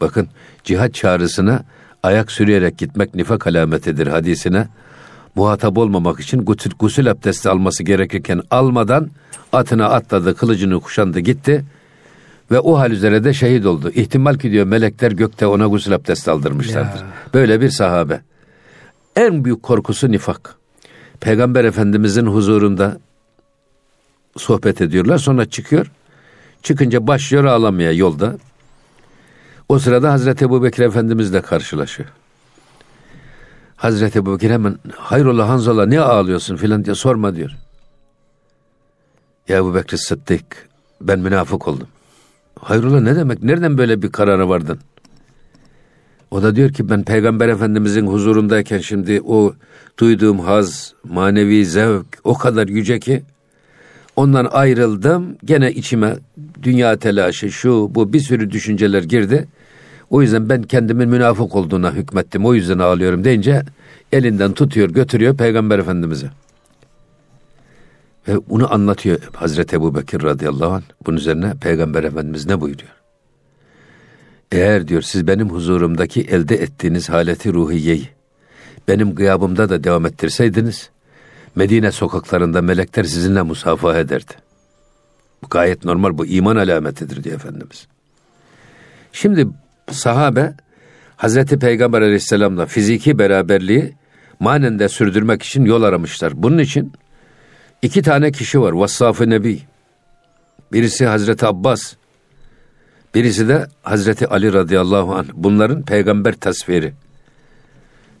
Bakın 0.00 0.28
cihat 0.64 0.94
çağrısına 0.94 1.64
ayak 2.02 2.32
sürüyerek 2.32 2.78
gitmek 2.78 3.14
nifak 3.14 3.46
alametidir 3.46 4.06
hadisine 4.06 4.68
muhatap 5.36 5.78
olmamak 5.78 6.20
için 6.20 6.44
gusül, 6.44 6.70
gusül 6.78 7.10
abdesti 7.10 7.50
alması 7.50 7.82
gerekirken 7.82 8.42
almadan 8.50 9.10
atına 9.52 9.88
atladı, 9.88 10.34
kılıcını 10.34 10.80
kuşandı, 10.80 11.20
gitti. 11.20 11.64
Ve 12.50 12.60
o 12.60 12.78
hal 12.78 12.90
üzere 12.90 13.24
de 13.24 13.32
şehit 13.34 13.66
oldu. 13.66 13.90
İhtimal 13.90 14.34
ki 14.34 14.50
diyor 14.50 14.66
melekler 14.66 15.12
gökte 15.12 15.46
ona 15.46 15.66
gusül 15.66 15.94
abdesti 15.94 16.30
aldırmışlardır. 16.30 16.98
Ya. 16.98 17.06
Böyle 17.34 17.60
bir 17.60 17.70
sahabe. 17.70 18.20
en 19.16 19.44
büyük 19.44 19.62
korkusu 19.62 20.10
nifak. 20.10 20.56
Peygamber 21.20 21.64
Efendimizin 21.64 22.26
huzurunda 22.26 22.98
sohbet 24.36 24.80
ediyorlar. 24.80 25.18
Sonra 25.18 25.44
çıkıyor. 25.44 25.90
Çıkınca 26.62 27.06
başlıyor 27.06 27.44
ağlamaya 27.44 27.92
yolda. 27.92 28.38
O 29.68 29.78
sırada 29.78 30.12
Hazreti 30.12 30.44
Ebu 30.44 30.62
Bekir 30.62 30.82
Efendimizle 30.82 31.40
karşılaşıyor. 31.40 32.08
Hazreti 33.76 34.18
Ebu 34.18 34.38
hemen 34.40 34.78
hayrola 34.96 35.48
Hanzola 35.48 35.86
ne 35.86 36.00
ağlıyorsun 36.00 36.56
filan 36.56 36.84
diye 36.84 36.94
sorma 36.94 37.36
diyor. 37.36 37.50
Ya 39.48 39.56
Ebu 39.56 39.74
Bekir 39.74 39.96
Sıddık 39.96 40.68
ben 41.00 41.18
münafık 41.18 41.68
oldum. 41.68 41.88
Hayrola 42.60 43.00
ne 43.00 43.16
demek? 43.16 43.42
Nereden 43.42 43.78
böyle 43.78 44.02
bir 44.02 44.12
karara 44.12 44.48
vardın? 44.48 44.78
O 46.30 46.42
da 46.42 46.56
diyor 46.56 46.72
ki 46.72 46.90
ben 46.90 47.04
Peygamber 47.04 47.48
Efendimizin 47.48 48.06
huzurundayken 48.06 48.78
şimdi 48.78 49.20
o 49.26 49.54
duyduğum 49.98 50.40
haz, 50.40 50.94
manevi 51.04 51.66
zevk 51.66 52.06
o 52.24 52.38
kadar 52.38 52.68
yüce 52.68 53.00
ki 53.00 53.22
ondan 54.16 54.44
ayrıldım. 54.44 55.36
Gene 55.44 55.72
içime 55.72 56.16
dünya 56.62 56.96
telaşı 56.96 57.52
şu 57.52 57.90
bu 57.94 58.12
bir 58.12 58.20
sürü 58.20 58.50
düşünceler 58.50 59.02
girdi. 59.02 59.48
O 60.10 60.22
yüzden 60.22 60.48
ben 60.48 60.62
kendimin 60.62 61.08
münafık 61.08 61.56
olduğuna 61.56 61.92
hükmettim. 61.92 62.46
O 62.46 62.54
yüzden 62.54 62.78
ağlıyorum 62.78 63.24
deyince 63.24 63.62
elinden 64.12 64.52
tutuyor 64.52 64.90
götürüyor 64.90 65.36
Peygamber 65.36 65.78
Efendimiz'e. 65.78 66.30
Ve 68.28 68.36
bunu 68.48 68.74
anlatıyor 68.74 69.18
Hazreti 69.34 69.76
Ebu 69.76 69.94
Bekir 69.94 70.22
radıyallahu 70.22 70.72
anh. 70.72 70.82
Bunun 71.06 71.16
üzerine 71.16 71.54
Peygamber 71.60 72.04
Efendimiz 72.04 72.46
ne 72.46 72.60
buyuruyor? 72.60 72.92
Eğer 74.52 74.88
diyor 74.88 75.02
siz 75.02 75.26
benim 75.26 75.50
huzurumdaki 75.50 76.20
elde 76.20 76.56
ettiğiniz 76.56 77.08
haleti 77.08 77.52
ruhiyeyi 77.52 78.08
benim 78.88 79.14
gıyabımda 79.14 79.68
da 79.68 79.84
devam 79.84 80.06
ettirseydiniz 80.06 80.90
Medine 81.56 81.92
sokaklarında 81.92 82.62
melekler 82.62 83.04
sizinle 83.04 83.42
musafaha 83.42 83.98
ederdi. 83.98 84.32
Bu 85.42 85.48
gayet 85.48 85.84
normal 85.84 86.18
bu 86.18 86.26
iman 86.26 86.56
alametidir 86.56 87.24
diyor 87.24 87.36
Efendimiz. 87.36 87.86
Şimdi 89.12 89.48
sahabe 89.90 90.54
Hazreti 91.16 91.58
Peygamber 91.58 92.02
aleyhisselamla 92.02 92.66
fiziki 92.66 93.18
beraberliği 93.18 93.92
manen 94.40 94.78
de 94.78 94.88
sürdürmek 94.88 95.42
için 95.42 95.64
yol 95.64 95.82
aramışlar. 95.82 96.32
Bunun 96.36 96.58
için 96.58 96.92
iki 97.82 98.02
tane 98.02 98.32
kişi 98.32 98.60
var. 98.60 98.72
Vassaf-ı 98.72 99.30
Nebi. 99.30 99.60
Birisi 100.72 101.06
Hazreti 101.06 101.46
Abbas. 101.46 101.94
Birisi 103.14 103.48
de 103.48 103.66
Hazreti 103.82 104.26
Ali 104.26 104.52
radıyallahu 104.52 105.14
anh. 105.14 105.26
Bunların 105.34 105.82
peygamber 105.82 106.32
tasviri. 106.32 106.92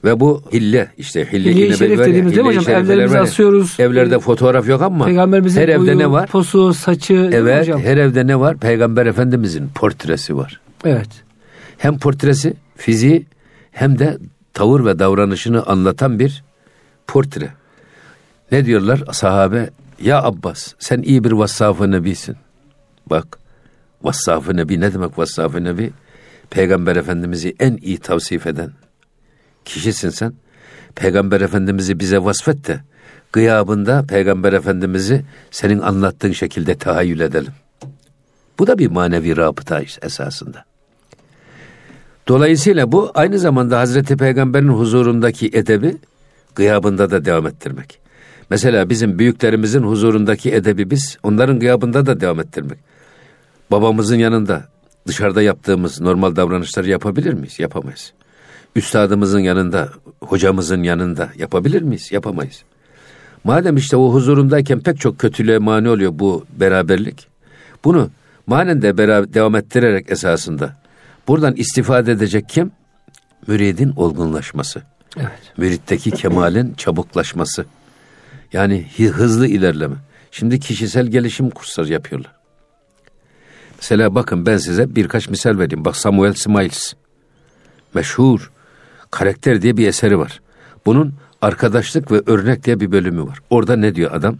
Ve 0.04 0.20
bu 0.20 0.42
hille 0.52 0.88
işte 0.98 1.32
hille 1.32 1.50
Hilye-i 1.50 1.76
Şerif 1.76 1.98
dediğimiz 1.98 2.36
değil 2.36 2.46
mi 2.46 2.56
hocam? 2.56 2.84
Evlerimizi 2.84 3.18
asıyoruz. 3.18 3.76
Evlerde 3.80 4.18
fotoğraf 4.18 4.68
yok 4.68 4.82
ama 4.82 5.04
Peygamberimizin 5.04 5.60
her 5.60 5.68
evde 5.68 5.98
ne 5.98 6.10
var? 6.10 6.28
Posu, 6.28 6.74
saçı. 6.74 7.30
Evet 7.32 7.60
hocam? 7.60 7.80
her 7.80 7.96
evde 7.96 8.26
ne 8.26 8.40
var? 8.40 8.56
Peygamber 8.56 9.06
Efendimizin 9.06 9.68
portresi 9.68 10.36
var. 10.36 10.60
Evet. 10.84 11.25
Hem 11.78 11.98
portresi, 11.98 12.54
fiziği 12.76 13.26
hem 13.70 13.98
de 13.98 14.18
tavır 14.54 14.84
ve 14.84 14.98
davranışını 14.98 15.66
anlatan 15.66 16.18
bir 16.18 16.44
portre. 17.06 17.50
Ne 18.52 18.64
diyorlar 18.64 19.02
sahabe? 19.12 19.70
Ya 20.00 20.22
Abbas 20.22 20.74
sen 20.78 21.02
iyi 21.02 21.24
bir 21.24 21.32
vassaf-ı 21.32 21.90
nebisin. 21.90 22.36
Bak 23.10 23.38
vassaf-ı 24.02 24.56
nebi 24.56 24.80
ne 24.80 24.94
demek 24.94 25.18
vassaf-ı 25.18 25.64
nebi? 25.64 25.92
Peygamber 26.50 26.96
Efendimiz'i 26.96 27.54
en 27.60 27.76
iyi 27.76 27.98
tavsif 27.98 28.46
eden 28.46 28.72
kişisin 29.64 30.10
sen. 30.10 30.32
Peygamber 30.94 31.40
Efendimiz'i 31.40 32.00
bize 32.00 32.18
vasfet 32.18 32.66
de 32.66 32.80
gıyabında 33.32 34.04
Peygamber 34.08 34.52
Efendimiz'i 34.52 35.24
senin 35.50 35.80
anlattığın 35.80 36.32
şekilde 36.32 36.78
tahayyül 36.78 37.20
edelim. 37.20 37.52
Bu 38.58 38.66
da 38.66 38.78
bir 38.78 38.90
manevi 38.90 39.36
rabıta 39.36 39.82
esasında. 40.02 40.64
Dolayısıyla 42.28 42.92
bu 42.92 43.10
aynı 43.14 43.38
zamanda 43.38 43.78
Hazreti 43.78 44.16
Peygamber'in 44.16 44.68
huzurundaki 44.68 45.50
edebi 45.52 45.96
gıyabında 46.54 47.10
da 47.10 47.24
devam 47.24 47.46
ettirmek. 47.46 47.98
Mesela 48.50 48.88
bizim 48.88 49.18
büyüklerimizin 49.18 49.82
huzurundaki 49.82 50.52
edebi 50.52 50.90
biz 50.90 51.18
onların 51.22 51.60
gıyabında 51.60 52.06
da 52.06 52.20
devam 52.20 52.40
ettirmek. 52.40 52.78
Babamızın 53.70 54.16
yanında 54.16 54.64
dışarıda 55.06 55.42
yaptığımız 55.42 56.00
normal 56.00 56.36
davranışları 56.36 56.88
yapabilir 56.90 57.32
miyiz? 57.32 57.60
Yapamayız. 57.60 58.12
Üstadımızın 58.76 59.40
yanında, 59.40 59.88
hocamızın 60.20 60.82
yanında 60.82 61.30
yapabilir 61.36 61.82
miyiz? 61.82 62.12
Yapamayız. 62.12 62.62
Madem 63.44 63.76
işte 63.76 63.96
o 63.96 64.12
huzurundayken 64.12 64.80
pek 64.80 65.00
çok 65.00 65.18
kötülüğe 65.18 65.58
mani 65.58 65.88
oluyor 65.88 66.12
bu 66.14 66.44
beraberlik. 66.60 67.28
Bunu 67.84 68.10
manen 68.46 68.82
de 68.82 68.98
beraber, 68.98 69.34
devam 69.34 69.54
ettirerek 69.56 70.10
esasında 70.10 70.76
buradan 71.28 71.54
istifade 71.56 72.12
edecek 72.12 72.48
kim? 72.48 72.70
Müridin 73.46 73.92
olgunlaşması. 73.96 74.82
Evet. 75.16 75.52
Müritteki 75.56 76.10
kemalin 76.10 76.74
çabuklaşması. 76.76 77.66
Yani 78.52 78.86
hızlı 78.98 79.46
ilerleme. 79.46 79.96
Şimdi 80.30 80.60
kişisel 80.60 81.06
gelişim 81.06 81.50
kursları 81.50 81.92
yapıyorlar. 81.92 82.32
Mesela 83.76 84.14
bakın 84.14 84.46
ben 84.46 84.56
size 84.56 84.96
birkaç 84.96 85.28
misal 85.28 85.58
vereyim. 85.58 85.84
Bak 85.84 85.96
Samuel 85.96 86.34
Smiles. 86.34 86.94
Meşhur. 87.94 88.50
Karakter 89.10 89.62
diye 89.62 89.76
bir 89.76 89.88
eseri 89.88 90.18
var. 90.18 90.40
Bunun 90.86 91.14
arkadaşlık 91.42 92.12
ve 92.12 92.22
örnek 92.26 92.64
diye 92.64 92.80
bir 92.80 92.92
bölümü 92.92 93.22
var. 93.22 93.38
Orada 93.50 93.76
ne 93.76 93.94
diyor 93.94 94.10
adam? 94.12 94.38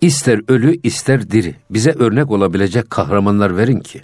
İster 0.00 0.40
ölü 0.48 0.80
ister 0.82 1.30
diri 1.30 1.54
bize 1.70 1.90
örnek 1.90 2.30
olabilecek 2.30 2.90
kahramanlar 2.90 3.56
verin 3.56 3.80
ki 3.80 4.02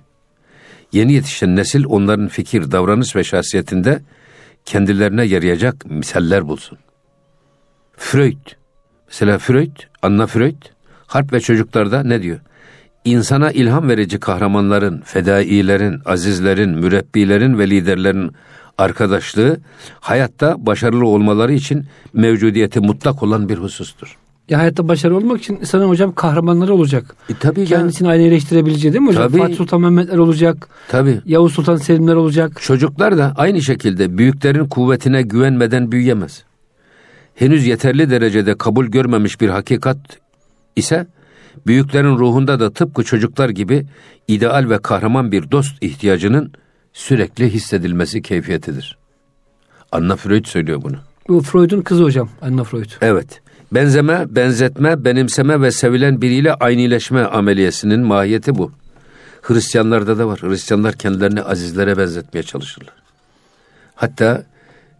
yeni 0.92 1.12
yetişen 1.12 1.56
nesil 1.56 1.84
onların 1.84 2.28
fikir, 2.28 2.70
davranış 2.70 3.16
ve 3.16 3.25
şahsiyetinde 3.25 4.02
kendilerine 4.64 5.25
yarayacak 5.25 5.90
misaller 5.90 6.49
bulsun. 6.49 6.78
Freud, 7.96 8.46
mesela 9.08 9.38
Freud, 9.38 9.76
Anna 10.02 10.26
Freud, 10.26 10.62
Harp 11.06 11.32
ve 11.32 11.40
Çocuklar'da 11.40 12.02
ne 12.02 12.22
diyor? 12.22 12.40
İnsana 13.04 13.50
ilham 13.50 13.88
verici 13.88 14.20
kahramanların, 14.20 15.00
fedailerin, 15.00 16.00
azizlerin, 16.04 16.70
mürebbilerin 16.70 17.58
ve 17.58 17.70
liderlerin 17.70 18.32
arkadaşlığı 18.78 19.61
hayatta 20.00 20.66
başarılı 20.66 21.06
olmaları 21.06 21.52
için 21.52 21.87
mevcudiyeti 22.12 22.80
mutlak 22.80 23.22
olan 23.22 23.49
bir 23.49 23.58
husustur. 23.58 24.18
Ya 24.49 24.58
hayatta 24.58 24.88
başarılı 24.88 25.16
olmak 25.16 25.40
için 25.40 25.58
sanırım 25.64 25.90
hocam 25.90 26.14
kahramanları 26.14 26.75
olacak. 26.75 27.16
E, 27.28 27.34
tabii 27.40 27.64
Kendisini 27.64 28.08
aynı 28.08 28.22
eleştirebileceği 28.22 28.94
değil 28.94 29.02
mi 29.02 29.08
hocam? 29.08 29.28
Tabii. 29.28 29.38
Fatih 29.38 29.56
Sultan 29.56 29.80
Mehmetler 29.80 30.18
olacak. 30.18 30.68
Tabii. 30.88 31.20
Yavuz 31.26 31.52
Sultan 31.52 31.76
Selimler 31.76 32.14
olacak. 32.14 32.61
Çocuklar 32.62 33.18
da 33.18 33.32
aynı 33.37 33.62
şekilde 33.62 34.18
büyüklerin 34.18 34.68
kuvvetine 34.68 35.22
güvenmeden 35.22 35.92
büyüyemez. 35.92 36.44
Henüz 37.34 37.66
yeterli 37.66 38.11
derecede 38.11 38.58
kabul 38.58 38.87
görmemiş 38.87 39.40
bir 39.40 39.49
hakikat 39.49 39.99
ise 40.76 41.06
büyüklerin 41.66 42.18
ruhunda 42.18 42.61
da 42.61 42.72
tıpkı 42.72 43.04
çocuklar 43.04 43.49
gibi 43.49 43.87
ideal 44.28 44.70
ve 44.70 44.78
kahraman 44.78 45.32
bir 45.32 45.50
dost 45.50 45.82
ihtiyacının 45.82 46.52
sürekli 46.92 47.50
hissedilmesi 47.50 48.22
keyfiyetidir. 48.22 48.99
Anna 49.92 50.16
Freud 50.16 50.44
söylüyor 50.44 50.82
bunu. 50.82 50.96
Bu 51.28 51.40
Freud'un 51.40 51.80
kızı 51.82 52.02
hocam. 52.02 52.28
Anna 52.42 52.64
Freud. 52.64 52.90
Evet. 53.00 53.40
Benzeme, 53.73 54.26
benzetme, 54.29 55.05
benimseme 55.05 55.61
ve 55.61 55.71
sevilen 55.71 56.23
biriyle 56.23 56.55
aynileşme 56.55 57.25
ameliyesinin 57.25 58.00
mahiyeti 58.00 58.55
bu. 58.59 58.73
Hristiyanlarda 59.43 60.19
da 60.19 60.26
var. 60.29 60.41
Hristiyanlar 60.43 60.95
kendilerini 60.95 61.43
azizlere 61.43 61.99
benzetmeye 61.99 62.43
çalışırlar. 62.43 62.95
Hatta 63.95 64.45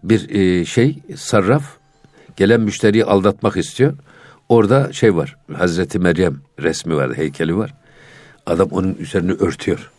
bir 0.03 0.31
e, 0.31 0.65
şey 0.65 0.99
sarraf 1.17 1.65
gelen 2.37 2.61
müşteriyi 2.61 3.05
aldatmak 3.05 3.57
istiyor. 3.57 3.93
Orada 4.49 4.93
şey 4.93 5.17
var. 5.17 5.37
Hazreti 5.53 5.99
Meryem 5.99 6.41
resmi 6.59 6.97
var, 6.97 7.17
heykeli 7.17 7.57
var. 7.57 7.75
Adam 8.47 8.69
onun 8.71 8.95
üzerini 8.95 9.33
örtüyor. 9.33 9.91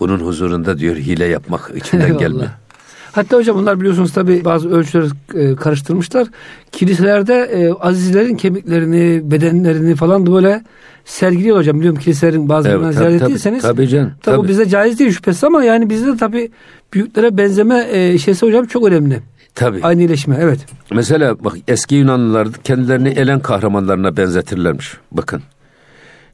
Bunun 0.00 0.20
huzurunda 0.20 0.78
diyor 0.78 0.96
hile 0.96 1.26
yapmak 1.26 1.70
içinden 1.76 2.18
gelme. 2.18 2.50
Hatta 3.12 3.36
hocam 3.36 3.56
bunlar 3.56 3.80
biliyorsunuz 3.80 4.12
tabi 4.12 4.44
bazı 4.44 4.70
ölçüleri 4.70 5.06
e, 5.34 5.56
karıştırmışlar. 5.56 6.28
Kiliselerde 6.72 7.34
e, 7.34 7.72
azizlerin 7.80 8.36
kemiklerini, 8.36 9.30
bedenlerini 9.30 9.94
falan 9.94 10.26
da 10.26 10.32
böyle 10.32 10.62
sergiliyor 11.04 11.56
hocam. 11.56 11.78
Biliyorum 11.80 11.98
kiliselerin 12.00 12.48
bazılarına 12.48 12.84
Evet, 12.86 12.96
ziyaret 12.96 13.20
tabii, 13.20 13.30
ettiyseniz. 13.30 13.62
tabii 13.62 13.88
canım, 13.88 14.12
Tabii, 14.22 14.36
tabii. 14.36 14.48
bize 14.48 14.68
caiz 14.68 14.98
değil 14.98 15.10
şüphesiz 15.10 15.44
ama 15.44 15.64
yani 15.64 15.90
bizde 15.90 16.12
de 16.12 16.16
tabi 16.16 16.50
büyüklere 16.94 17.36
benzeme 17.36 17.86
e, 17.90 18.18
şeysi 18.18 18.46
hocam 18.46 18.66
çok 18.66 18.84
önemli. 18.86 19.20
Tabii. 19.54 19.80
Aynı 19.82 20.00
iyileşme 20.02 20.36
evet. 20.40 20.58
Mesela 20.94 21.44
bak 21.44 21.54
eski 21.68 21.94
Yunanlılar 21.94 22.52
kendilerini 22.52 23.08
elen 23.08 23.40
kahramanlarına 23.40 24.16
benzetirlermiş. 24.16 24.96
Bakın. 25.12 25.42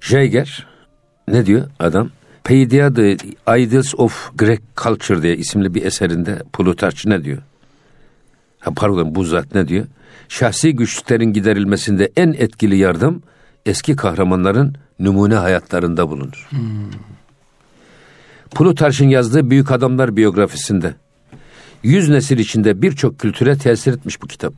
Jaeger 0.01 0.67
ne 1.29 1.47
diyor 1.47 1.63
adam? 1.79 2.11
Paideia 2.47 2.87
Ideals 3.59 3.95
of 3.99 4.31
Greek 4.39 4.61
Culture 4.77 5.23
diye 5.23 5.37
isimli 5.37 5.75
bir 5.75 5.85
eserinde 5.85 6.43
Plutarch 6.53 7.07
ne 7.07 7.25
diyor? 7.25 7.39
Ha, 8.61 8.71
pardon 8.77 9.15
bu 9.15 9.25
zat 9.25 9.55
ne 9.55 9.69
diyor? 9.69 9.87
Şahsi 10.29 10.73
güçlüklerin 10.73 11.33
giderilmesinde 11.33 12.13
en 12.17 12.33
etkili 12.33 12.77
yardım 12.77 13.23
eski 13.67 13.97
kahramanların 13.97 14.75
numune 14.99 15.35
hayatlarında 15.35 16.09
bulunur. 16.09 16.47
Hmm. 16.51 16.61
Plutarch'ın 18.55 19.09
yazdığı 19.09 19.51
Büyük 19.51 19.71
Adamlar 19.71 20.17
biyografisinde 20.17 20.95
yüz 21.83 22.09
nesil 22.09 22.39
içinde 22.39 22.83
birçok 22.83 23.19
kültüre 23.19 23.59
tesir 23.59 23.93
etmiş 23.93 24.23
bu 24.23 24.27
kitap. 24.27 24.55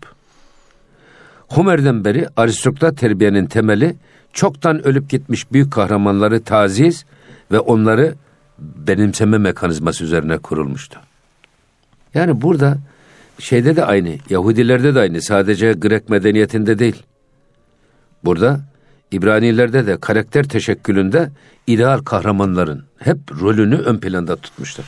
Homer'den 1.48 2.04
beri 2.04 2.26
aristokrat 2.36 2.98
terbiyenin 2.98 3.46
temeli 3.46 3.96
çoktan 4.32 4.86
ölüp 4.86 5.10
gitmiş 5.10 5.52
büyük 5.52 5.72
kahramanları 5.72 6.42
taziz 6.42 7.04
ve 7.52 7.58
onları 7.58 8.14
benimseme 8.58 9.38
mekanizması 9.38 10.04
üzerine 10.04 10.38
kurulmuştu. 10.38 11.00
Yani 12.14 12.42
burada 12.42 12.78
şeyde 13.38 13.76
de 13.76 13.84
aynı, 13.84 14.16
Yahudilerde 14.30 14.94
de 14.94 15.00
aynı, 15.00 15.22
sadece 15.22 15.72
Grek 15.72 16.08
medeniyetinde 16.08 16.78
değil. 16.78 17.02
Burada 18.24 18.60
İbranilerde 19.12 19.86
de 19.86 19.96
karakter 20.00 20.48
teşekkülünde 20.48 21.30
ideal 21.66 21.98
kahramanların 21.98 22.84
hep 22.98 23.18
rolünü 23.40 23.76
ön 23.76 23.98
planda 23.98 24.36
tutmuşlar. 24.36 24.86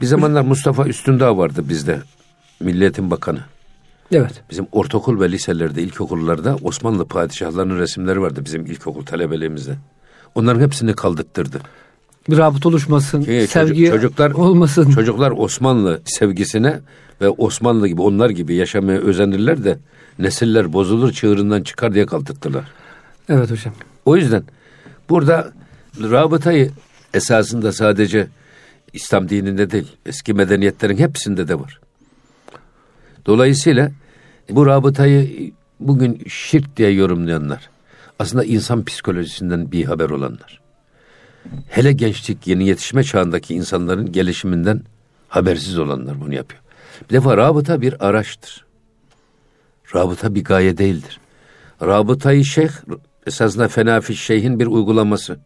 Bir 0.00 0.06
zamanlar 0.06 0.42
Mustafa 0.42 0.84
Üstündağ 0.86 1.38
vardı 1.38 1.64
bizde, 1.68 1.98
Milliyetin 2.60 3.10
Bakanı. 3.10 3.40
Evet. 4.12 4.42
Bizim 4.50 4.66
ortaokul 4.72 5.20
ve 5.20 5.32
liselerde, 5.32 5.82
ilkokullarda 5.82 6.56
Osmanlı 6.62 7.08
padişahlarının 7.08 7.78
resimleri 7.78 8.20
vardı 8.20 8.42
bizim 8.44 8.66
ilkokul 8.66 9.04
talebeliğimizde. 9.04 9.76
Onların 10.34 10.60
hepsini 10.60 10.94
kaldırttırdı. 10.94 11.60
Bir 12.30 12.38
rabıt 12.38 12.66
oluşmasın, 12.66 13.22
Çünkü 13.22 13.46
sevgi 13.46 13.86
çocuklar, 13.86 14.30
olmasın. 14.30 14.90
Çocuklar 14.90 15.30
Osmanlı 15.30 16.00
sevgisine 16.04 16.80
ve 17.20 17.28
Osmanlı 17.28 17.88
gibi 17.88 18.02
onlar 18.02 18.30
gibi 18.30 18.54
yaşamaya 18.54 18.98
özenirler 18.98 19.64
de 19.64 19.78
nesiller 20.18 20.72
bozulur 20.72 21.12
çığırından 21.12 21.62
çıkar 21.62 21.94
diye 21.94 22.06
kaldırttılar. 22.06 22.64
Evet 23.28 23.50
hocam. 23.50 23.74
O 24.04 24.16
yüzden 24.16 24.42
burada 25.08 25.52
rabıtayı 26.00 26.70
esasında 27.14 27.72
sadece 27.72 28.26
İslam 28.92 29.28
dininde 29.28 29.70
değil, 29.70 29.96
eski 30.06 30.34
medeniyetlerin 30.34 30.96
hepsinde 30.96 31.48
de 31.48 31.60
var. 31.60 31.80
Dolayısıyla 33.26 33.90
bu 34.50 34.66
rabıtayı 34.66 35.52
bugün 35.80 36.22
şirk 36.28 36.76
diye 36.76 36.90
yorumlayanlar 36.90 37.70
aslında 38.18 38.44
insan 38.44 38.84
psikolojisinden 38.84 39.72
bir 39.72 39.84
haber 39.84 40.10
olanlar. 40.10 40.60
Hele 41.68 41.92
gençlik, 41.92 42.46
yeni 42.46 42.66
yetişme 42.66 43.04
çağındaki 43.04 43.54
insanların 43.54 44.12
gelişiminden 44.12 44.82
habersiz 45.28 45.78
olanlar 45.78 46.20
bunu 46.20 46.34
yapıyor. 46.34 46.62
Bir 47.08 47.14
defa 47.14 47.36
rabıta 47.36 47.80
bir 47.80 48.06
araçtır. 48.06 48.64
Rabıta 49.94 50.34
bir 50.34 50.44
gaye 50.44 50.78
değildir. 50.78 51.20
Rabıtayı 51.82 52.44
şeyh 52.44 52.70
esasında 53.26 53.68
fenafi 53.68 54.16
şeyhin 54.16 54.60
bir 54.60 54.66
uygulaması. 54.66 55.38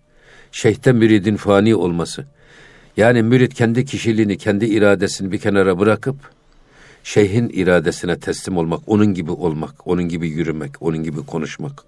Şeyhte 0.53 0.93
müridin 0.93 1.37
fani 1.37 1.75
olması. 1.75 2.25
Yani 2.97 3.23
mürid 3.23 3.53
kendi 3.53 3.85
kişiliğini, 3.85 4.39
kendi 4.39 4.67
iradesini 4.67 5.33
bir 5.33 5.39
kenara 5.39 5.79
bırakıp 5.79 6.17
şeyhin 7.05 7.49
iradesine 7.49 8.19
teslim 8.19 8.57
olmak, 8.57 8.81
onun 8.87 9.15
gibi 9.15 9.31
olmak, 9.31 9.87
onun 9.87 10.09
gibi 10.09 10.29
yürümek, 10.29 10.83
onun 10.83 11.03
gibi 11.03 11.27
konuşmak, 11.27 11.85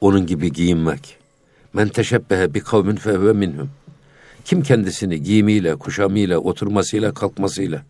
onun 0.00 0.26
gibi 0.26 0.52
giyinmek. 0.52 1.16
Men 1.72 1.88
teşebbehe 1.88 2.54
bi 2.54 2.60
kavmin 2.60 2.96
fehve 2.96 3.32
minhum. 3.32 3.70
Kim 4.44 4.62
kendisini 4.62 5.22
giyimiyle, 5.22 5.76
kuşamıyla, 5.76 6.38
oturmasıyla, 6.38 7.14
kalkmasıyla 7.14 7.82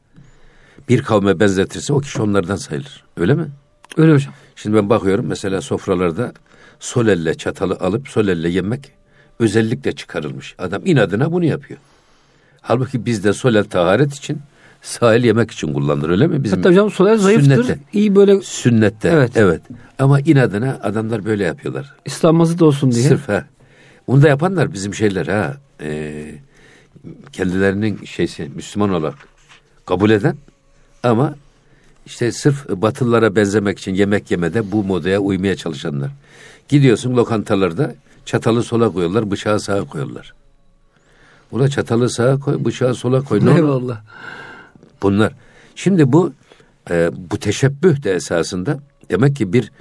bir 0.89 1.03
kavme 1.03 1.41
benzetirse 1.41 1.93
o 1.93 2.01
kişi 2.01 2.23
onlardan 2.23 2.57
sayılır. 2.57 3.05
Öyle 3.17 3.35
mi? 3.35 3.47
Öyle 3.97 4.13
hocam. 4.13 4.33
Şimdi 4.57 4.77
ben 4.77 4.91
bakıyorum 4.91 5.27
mesela 5.27 5.61
sofralarda 5.61 6.33
sol 6.81 7.07
elle 7.07 7.35
çatalı 7.35 7.75
alıp 7.75 8.09
sol 8.09 8.29
elle 8.29 8.49
yemek 8.49 8.93
özellikle 9.39 9.93
çıkarılmış. 9.93 10.55
Adam 10.59 10.87
inadına 10.87 11.33
bunu 11.33 11.45
yapıyor. 11.45 11.81
Halbuki 12.61 13.07
bizde 13.07 13.33
sol 13.33 13.55
el 13.55 13.65
taharet 13.65 14.15
için 14.15 14.41
sağ 14.87 15.15
el 15.15 15.25
yemek 15.25 15.51
için 15.51 15.73
kullanılır 15.73 16.11
öyle 16.11 16.27
mi? 16.27 16.45
Bizim 16.45 16.59
Hatta 16.59 16.71
hocam 16.71 16.91
sol 16.91 17.07
el 17.07 17.19
zayıftır. 17.19 17.55
Sünnette. 17.55 17.79
İyi 17.93 18.17
böyle. 18.17 18.41
Sünnette. 18.41 19.09
Evet. 19.09 19.31
evet. 19.35 19.63
Ama 19.99 20.21
inadına 20.21 20.81
adamlar 20.83 21.25
böyle 21.25 21.45
yapıyorlar. 21.45 21.95
İslam 22.05 22.59
da 22.59 22.65
olsun 22.65 22.93
diye. 22.93 23.09
Sırf 23.09 23.29
ha. 23.29 23.45
Onu 24.07 24.23
da 24.23 24.29
yapanlar 24.29 24.73
bizim 24.73 24.95
şeyler 24.95 25.27
ha. 25.27 25.57
Ee, 25.81 26.35
kendilerinin 27.33 28.05
şeysi 28.05 28.51
Müslüman 28.55 28.91
olarak 28.91 29.15
kabul 29.87 30.11
eden 30.11 30.37
ama 31.03 31.35
işte 32.07 32.33
sırf 32.33 32.69
Batılılara 32.69 33.37
benzemek 33.37 33.79
için 33.79 33.95
yemek 33.95 34.31
yemede 34.31 34.73
bu 34.73 34.85
modaya 34.85 35.19
uymaya 35.19 35.57
çalışanlar. 35.57 36.11
Gidiyorsun 36.69 37.17
lokantalarda 37.17 37.95
çatalı 38.25 38.63
sola 38.63 38.93
koyuyorlar, 38.93 39.31
bıçağı 39.31 39.61
sağa 39.61 39.85
koyuyorlar. 39.85 40.35
Ula 41.53 41.69
çatalı 41.69 42.11
sağa 42.11 42.39
koy, 42.39 42.65
bıçağı 42.65 42.95
sola 42.95 43.23
koy. 43.23 43.45
Ne 43.45 43.55
Eyvallah. 43.55 44.01
Bunlar. 45.03 45.33
Şimdi 45.75 46.13
bu 46.13 46.33
e, 46.91 47.11
bu 47.31 47.39
teşebbüh 47.39 48.03
de 48.03 48.15
esasında 48.15 48.79
demek 49.11 49.37
ki 49.37 49.53
bir 49.53 49.73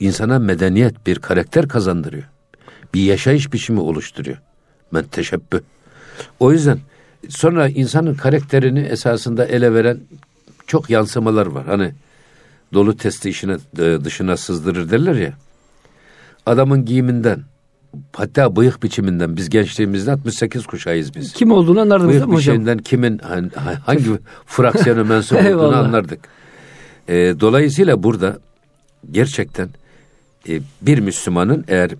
insana 0.00 0.38
medeniyet, 0.38 1.06
bir 1.06 1.18
karakter 1.18 1.68
kazandırıyor. 1.68 2.24
Bir 2.94 3.02
yaşayış 3.02 3.52
biçimi 3.52 3.80
oluşturuyor. 3.80 4.38
Ben 4.94 5.04
teşebbüh. 5.04 5.60
O 6.40 6.52
yüzden 6.52 6.78
sonra 7.28 7.68
insanın 7.68 8.14
karakterini 8.14 8.80
esasında 8.80 9.44
ele 9.44 9.74
veren 9.74 10.00
çok 10.66 10.90
yansımalar 10.90 11.46
var. 11.46 11.66
Hani 11.66 11.92
dolu 12.72 12.96
testi 12.96 13.28
işine 13.28 13.56
dışına 13.76 14.36
sızdırır 14.36 14.90
derler 14.90 15.14
ya. 15.14 15.32
Adamın 16.46 16.84
giyiminden, 16.84 17.42
hatta 18.12 18.56
bıyık 18.56 18.82
biçiminden 18.82 19.36
biz 19.36 19.50
gençliğimizde 19.50 20.12
68 20.12 20.66
kuşağıyız 20.66 21.14
biz. 21.14 21.32
Kim 21.32 21.50
olduğunu 21.50 21.80
anlardınız 21.80 22.08
bıyık 22.08 22.20
değil 22.20 22.30
mi 22.30 22.34
hocam? 22.34 22.66
Bıyık 22.66 22.84
kimin 22.84 23.18
hangi 23.84 24.10
fraksiyona 24.46 25.04
mensup 25.04 25.38
olduğunu 25.38 25.76
anlardık. 25.76 26.20
E, 27.08 27.14
dolayısıyla 27.40 28.02
burada 28.02 28.38
gerçekten 29.10 29.68
e, 30.48 30.60
bir 30.82 30.98
Müslümanın 30.98 31.64
eğer 31.68 31.90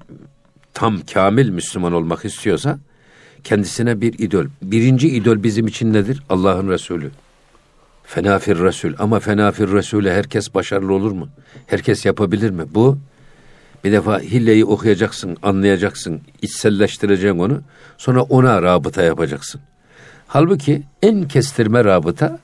tam 0.74 1.00
kamil 1.14 1.48
Müslüman 1.48 1.92
olmak 1.92 2.24
istiyorsa 2.24 2.78
kendisine 3.44 4.00
bir 4.00 4.18
idol. 4.18 4.44
Birinci 4.62 5.08
idol 5.08 5.42
bizim 5.42 5.66
için 5.66 5.92
nedir? 5.92 6.22
Allah'ın 6.28 6.68
Resulü. 6.68 7.10
Fenafir 8.04 8.58
Resul. 8.58 8.92
Ama 8.98 9.20
fenafir 9.20 9.72
Resul'e 9.72 10.12
herkes 10.12 10.54
başarılı 10.54 10.92
olur 10.92 11.12
mu? 11.12 11.28
Herkes 11.66 12.06
yapabilir 12.06 12.50
mi? 12.50 12.62
Bu 12.74 12.98
bir 13.84 13.92
defa 13.92 14.20
hilleyi 14.20 14.64
okuyacaksın, 14.64 15.36
anlayacaksın, 15.42 16.20
içselleştireceksin 16.42 17.38
onu. 17.38 17.60
Sonra 17.98 18.22
ona 18.22 18.62
rabıta 18.62 19.02
yapacaksın. 19.02 19.60
Halbuki 20.26 20.82
en 21.02 21.28
kestirme 21.28 21.84
rabıta 21.84 22.38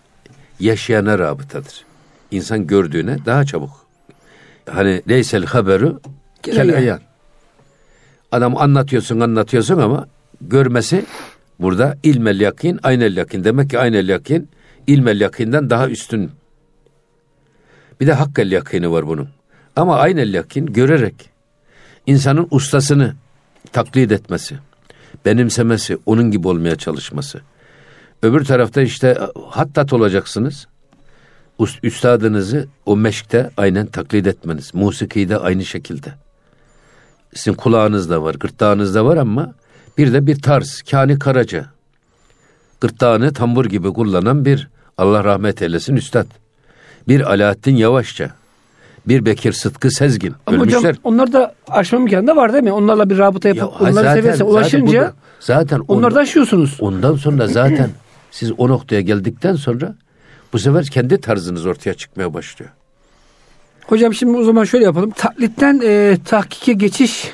yaşayana 0.61 1.18
rabıtadır. 1.18 1.85
İnsan 2.31 2.66
gördüğüne 2.66 3.18
daha 3.26 3.44
çabuk. 3.44 3.87
Hani 4.70 5.03
leysel 5.09 5.44
haberu 5.44 6.00
kel 6.42 6.98
Adam 8.33 8.57
anlatıyorsun 8.57 9.20
anlatıyorsun 9.20 9.79
ama 9.79 10.07
görmesi 10.40 11.05
burada 11.61 11.98
ilmel 12.03 12.40
yakin, 12.40 12.81
aynel 12.83 13.16
yakin. 13.16 13.44
Demek 13.44 13.70
ki 13.70 13.79
aynel 13.79 14.09
yakin 14.09 14.48
ilmel 14.87 15.20
yakinden 15.20 15.70
daha 15.70 15.88
üstün. 15.88 16.31
Bir 18.00 18.07
de 18.07 18.12
hakkel 18.12 18.53
yakini 18.53 18.90
var 18.90 19.07
bunun. 19.07 19.29
Ama 19.76 19.96
aynel 19.96 20.35
yakin 20.35 20.66
görerek 20.66 21.29
insanın 22.10 22.48
ustasını 22.50 23.14
taklit 23.72 24.12
etmesi, 24.12 24.58
benimsemesi, 25.24 25.98
onun 26.06 26.30
gibi 26.30 26.48
olmaya 26.48 26.76
çalışması. 26.76 27.40
Öbür 28.22 28.44
tarafta 28.44 28.82
işte 28.82 29.18
hattat 29.48 29.92
olacaksınız. 29.92 30.66
Üstadınızı 31.82 32.68
o 32.86 32.96
meşkte 32.96 33.50
aynen 33.56 33.86
taklit 33.86 34.26
etmeniz. 34.26 34.74
Musikiyi 34.74 35.28
de 35.28 35.38
aynı 35.38 35.64
şekilde. 35.64 36.14
Sizin 37.34 37.54
kulağınızda 37.54 38.22
var, 38.22 38.34
gırtlağınızda 38.34 39.04
var 39.04 39.16
ama 39.16 39.54
bir 39.98 40.12
de 40.12 40.26
bir 40.26 40.42
tarz, 40.42 40.82
Kani 40.90 41.18
Karaca. 41.18 41.66
Gırtlağını 42.80 43.32
tambur 43.32 43.64
gibi 43.66 43.92
kullanan 43.92 44.44
bir 44.44 44.68
Allah 44.98 45.24
rahmet 45.24 45.62
eylesin 45.62 45.96
üstad. 45.96 46.26
Bir 47.08 47.32
Alaaddin 47.32 47.76
Yavaşça 47.76 48.39
bir 49.06 49.24
Bekir 49.24 49.52
Sıtkı 49.52 49.90
Sezgin. 49.90 50.34
Ama 50.46 50.56
ölmüşler. 50.56 50.78
hocam 50.78 50.94
onlar 51.04 51.32
da 51.32 51.54
aşma 51.68 51.98
imkanı 51.98 52.26
da 52.26 52.36
var 52.36 52.52
değil 52.52 52.64
mi? 52.64 52.72
Onlarla 52.72 53.10
bir 53.10 53.18
rabıta 53.18 53.48
yapıp 53.48 53.62
ya, 53.62 53.68
onların 53.68 53.92
zaten, 53.92 54.14
seviyesine 54.14 54.46
ulaşınca 54.46 55.12
zaten, 55.40 55.60
zaten 55.60 55.82
onları 55.88 56.14
da 56.14 56.20
aşıyorsunuz. 56.20 56.76
Ondan 56.80 57.16
sonra 57.16 57.46
zaten 57.46 57.90
siz 58.30 58.52
o 58.58 58.68
noktaya 58.68 59.00
geldikten 59.00 59.54
sonra 59.54 59.94
bu 60.52 60.58
sefer 60.58 60.86
kendi 60.86 61.20
tarzınız 61.20 61.66
ortaya 61.66 61.94
çıkmaya 61.94 62.34
başlıyor. 62.34 62.70
Hocam 63.86 64.14
şimdi 64.14 64.38
o 64.38 64.44
zaman 64.44 64.64
şöyle 64.64 64.84
yapalım. 64.84 65.10
Taklitten 65.10 65.80
e, 65.84 66.16
tahkike 66.24 66.72
geçiş 66.72 67.30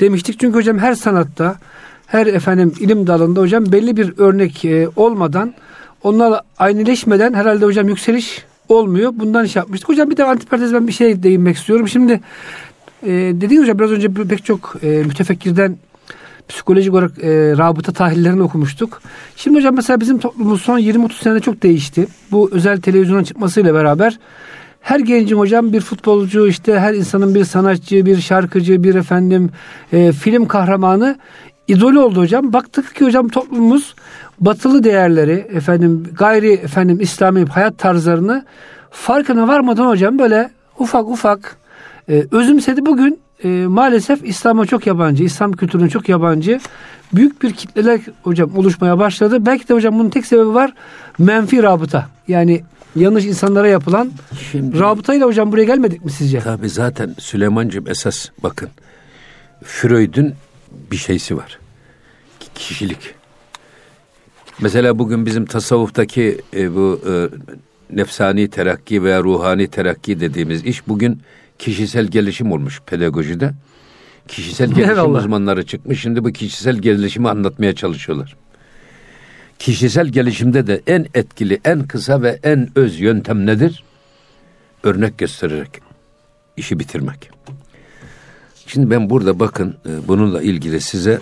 demiştik. 0.00 0.40
Çünkü 0.40 0.58
hocam 0.58 0.78
her 0.78 0.94
sanatta, 0.94 1.56
her 2.06 2.26
efendim 2.26 2.74
ilim 2.80 3.06
dalında 3.06 3.40
hocam 3.40 3.72
belli 3.72 3.96
bir 3.96 4.18
örnek 4.18 4.64
e, 4.64 4.88
olmadan 4.96 5.54
onlarla 6.02 6.42
aynıleşmeden 6.58 7.34
herhalde 7.34 7.64
hocam 7.64 7.88
yükseliş 7.88 8.44
olmuyor. 8.68 9.12
Bundan 9.14 9.44
iş 9.44 9.56
yapmıştık. 9.56 9.88
Hocam 9.88 10.10
bir 10.10 10.16
de 10.16 10.24
antiparantez 10.24 10.74
ben 10.74 10.88
bir 10.88 10.92
şey 10.92 11.22
değinmek 11.22 11.56
istiyorum. 11.56 11.88
Şimdi 11.88 12.20
e, 13.02 13.10
dediğim 13.12 13.62
hocam 13.62 13.78
biraz 13.78 13.90
önce 13.90 14.08
pek 14.08 14.44
çok 14.44 14.76
e, 14.82 14.86
mütefekkirden 14.86 15.76
psikolojik 16.48 16.94
olarak 16.94 17.10
e, 17.22 17.54
rabıta 17.58 17.92
tahlillerini 17.92 18.42
okumuştuk. 18.42 19.02
Şimdi 19.36 19.58
hocam 19.58 19.74
mesela 19.74 20.00
bizim 20.00 20.18
toplumumuz 20.18 20.62
son 20.62 20.78
20-30 20.78 21.12
senede 21.22 21.40
çok 21.40 21.62
değişti. 21.62 22.06
Bu 22.30 22.50
özel 22.52 22.80
televizyonun 22.80 23.24
çıkmasıyla 23.24 23.74
beraber 23.74 24.18
her 24.86 25.00
gencin 25.00 25.36
hocam 25.36 25.72
bir 25.72 25.80
futbolcu 25.80 26.48
işte 26.48 26.78
her 26.78 26.94
insanın 26.94 27.34
bir 27.34 27.44
sanatçı, 27.44 28.06
bir 28.06 28.20
şarkıcı, 28.20 28.82
bir 28.82 28.94
efendim 28.94 29.50
e, 29.92 30.12
film 30.12 30.48
kahramanı 30.48 31.16
idolü 31.68 31.98
oldu 31.98 32.20
hocam. 32.20 32.52
Baktık 32.52 32.94
ki 32.94 33.04
hocam 33.04 33.28
toplumumuz 33.28 33.94
batılı 34.40 34.84
değerleri 34.84 35.46
efendim 35.52 36.08
gayri 36.18 36.52
efendim 36.52 36.98
İslami 37.00 37.44
hayat 37.44 37.78
tarzlarını 37.78 38.44
farkına 38.90 39.48
varmadan 39.48 39.86
hocam 39.86 40.18
böyle 40.18 40.50
ufak 40.78 41.08
ufak 41.08 41.56
e, 42.08 42.24
özümsedi. 42.30 42.86
Bugün 42.86 43.20
e, 43.44 43.48
maalesef 43.48 44.24
İslam'a 44.24 44.66
çok 44.66 44.86
yabancı, 44.86 45.24
İslam 45.24 45.52
kültürüne 45.52 45.88
çok 45.88 46.08
yabancı 46.08 46.60
büyük 47.12 47.42
bir 47.42 47.52
kitleler 47.52 48.00
hocam 48.22 48.56
oluşmaya 48.56 48.98
başladı. 48.98 49.46
Belki 49.46 49.68
de 49.68 49.74
hocam 49.74 49.98
bunun 49.98 50.10
tek 50.10 50.26
sebebi 50.26 50.54
var 50.54 50.72
menfi 51.18 51.62
rabıta. 51.62 52.08
Yani 52.28 52.62
yanlış 52.96 53.24
insanlara 53.24 53.68
yapılan 53.68 54.10
Şimdi, 54.50 54.78
rabıtayla 54.78 55.26
hocam 55.26 55.52
buraya 55.52 55.64
gelmedik 55.64 56.04
mi 56.04 56.10
sizce? 56.10 56.40
Tabi 56.40 56.68
zaten 56.68 57.14
Süleyman'cığım 57.18 57.88
esas 57.88 58.28
bakın 58.42 58.68
Freud'un 59.64 60.34
bir 60.90 60.96
şeysi 60.96 61.36
var. 61.36 61.58
Kişilik. 62.54 63.14
Mesela 64.60 64.98
bugün 64.98 65.26
bizim 65.26 65.46
tasavvuftaki 65.46 66.40
e, 66.56 66.74
bu 66.74 67.00
e, 67.08 67.12
nefsani 67.96 68.50
terakki 68.50 69.02
veya 69.02 69.22
ruhani 69.22 69.68
terakki 69.68 70.20
dediğimiz 70.20 70.64
iş 70.64 70.88
bugün 70.88 71.20
kişisel 71.58 72.06
gelişim 72.06 72.52
olmuş 72.52 72.82
pedagojide. 72.86 73.52
Kişisel 74.28 74.66
gelişim 74.74 74.90
Eyvallah. 74.90 75.18
uzmanları 75.18 75.66
çıkmış. 75.66 76.00
Şimdi 76.00 76.24
bu 76.24 76.32
kişisel 76.32 76.76
gelişimi 76.76 77.28
anlatmaya 77.28 77.74
çalışıyorlar. 77.74 78.36
Kişisel 79.58 80.06
gelişimde 80.06 80.66
de 80.66 80.82
en 80.86 81.06
etkili, 81.14 81.60
en 81.64 81.86
kısa 81.86 82.22
ve 82.22 82.40
en 82.42 82.68
öz 82.74 83.00
yöntem 83.00 83.46
nedir? 83.46 83.84
Örnek 84.82 85.18
göstererek 85.18 85.70
işi 86.56 86.78
bitirmek. 86.78 87.35
Şimdi 88.76 88.90
ben 88.90 89.10
burada 89.10 89.40
bakın 89.40 89.76
e, 89.86 90.08
bununla 90.08 90.42
ilgili 90.42 90.80
size 90.80 91.20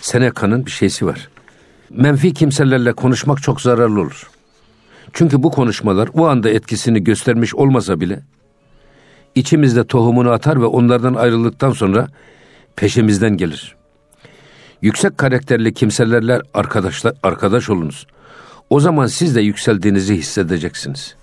Seneca'nın 0.00 0.66
bir 0.66 0.70
şeysi 0.70 1.06
var. 1.06 1.28
Menfi 1.90 2.34
kimselerle 2.34 2.92
konuşmak 2.92 3.42
çok 3.42 3.60
zararlı 3.60 4.00
olur. 4.00 4.30
Çünkü 5.12 5.42
bu 5.42 5.50
konuşmalar 5.50 6.08
o 6.14 6.26
anda 6.26 6.50
etkisini 6.50 7.04
göstermiş 7.04 7.54
olmasa 7.54 8.00
bile 8.00 8.20
içimizde 9.34 9.86
tohumunu 9.86 10.30
atar 10.30 10.60
ve 10.60 10.64
onlardan 10.64 11.14
ayrıldıktan 11.14 11.72
sonra 11.72 12.08
peşimizden 12.76 13.36
gelir. 13.36 13.76
Yüksek 14.82 15.18
karakterli 15.18 15.74
kimselerle 15.74 16.40
arkadaşlar 16.54 17.14
arkadaş 17.22 17.70
olunuz. 17.70 18.06
O 18.70 18.80
zaman 18.80 19.06
siz 19.06 19.36
de 19.36 19.40
yükseldiğinizi 19.40 20.16
hissedeceksiniz. 20.16 21.17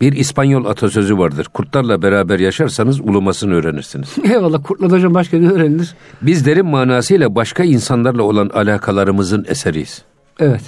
Bir 0.00 0.12
İspanyol 0.12 0.64
atasözü 0.64 1.18
vardır. 1.18 1.46
Kurtlarla 1.52 2.02
beraber 2.02 2.38
yaşarsanız 2.38 3.00
ulumasını 3.00 3.54
öğrenirsiniz. 3.54 4.16
Eyvallah 4.24 4.62
kurtlar 4.64 4.92
hocam 4.92 5.14
başka 5.14 5.38
ne 5.38 5.50
öğrenilir? 5.50 5.94
Biz 6.22 6.46
derin 6.46 6.66
manasıyla 6.66 7.34
başka 7.34 7.64
insanlarla 7.64 8.22
olan 8.22 8.48
alakalarımızın 8.48 9.44
eseriyiz. 9.48 10.02
Evet. 10.40 10.62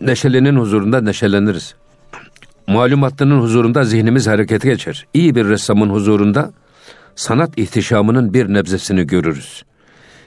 Neşelenin 0.00 0.56
huzurunda 0.56 1.00
neşeleniriz. 1.00 1.74
Malumatlının 2.66 3.40
huzurunda 3.40 3.84
zihnimiz 3.84 4.26
harekete 4.26 4.68
geçer. 4.68 5.06
İyi 5.14 5.34
bir 5.34 5.44
ressamın 5.44 5.90
huzurunda 5.90 6.52
sanat 7.16 7.58
ihtişamının 7.58 8.34
bir 8.34 8.54
nebzesini 8.54 9.06
görürüz. 9.06 9.64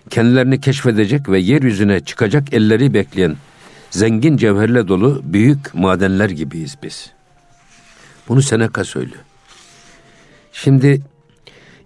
Kendilerini 0.10 0.62
keşfedecek 0.62 1.30
ve 1.30 1.40
yeryüzüne 1.40 2.00
çıkacak 2.00 2.54
elleri 2.54 2.94
bekleyen 2.94 3.36
zengin 3.90 4.38
cevherle 4.38 4.88
dolu 4.88 5.22
büyük 5.24 5.76
madenler 5.76 6.30
gibiyiz 6.30 6.78
biz.'' 6.84 7.21
Bunu 8.32 8.42
Seneca 8.42 8.84
söylüyor. 8.84 9.22
Şimdi 10.54 11.02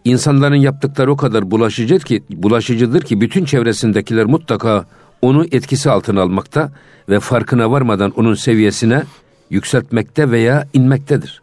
insanların 0.03 0.55
yaptıkları 0.55 1.12
o 1.12 1.17
kadar 1.17 1.51
bulaşıcıdır 1.51 2.01
ki, 2.01 2.23
bulaşıcıdır 2.29 3.01
ki 3.01 3.21
bütün 3.21 3.45
çevresindekiler 3.45 4.25
mutlaka 4.25 4.86
onu 5.21 5.45
etkisi 5.51 5.89
altına 5.89 6.21
almakta 6.21 6.71
ve 7.10 7.19
farkına 7.19 7.71
varmadan 7.71 8.12
onun 8.12 8.34
seviyesine 8.34 9.03
yükseltmekte 9.49 10.31
veya 10.31 10.67
inmektedir. 10.73 11.41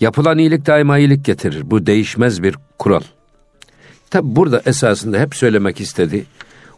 Yapılan 0.00 0.38
iyilik 0.38 0.66
daima 0.66 0.98
iyilik 0.98 1.24
getirir. 1.24 1.70
Bu 1.70 1.86
değişmez 1.86 2.42
bir 2.42 2.56
kural. 2.78 3.02
Tabi 4.10 4.36
burada 4.36 4.62
esasında 4.66 5.18
hep 5.18 5.34
söylemek 5.34 5.80
istediği 5.80 6.24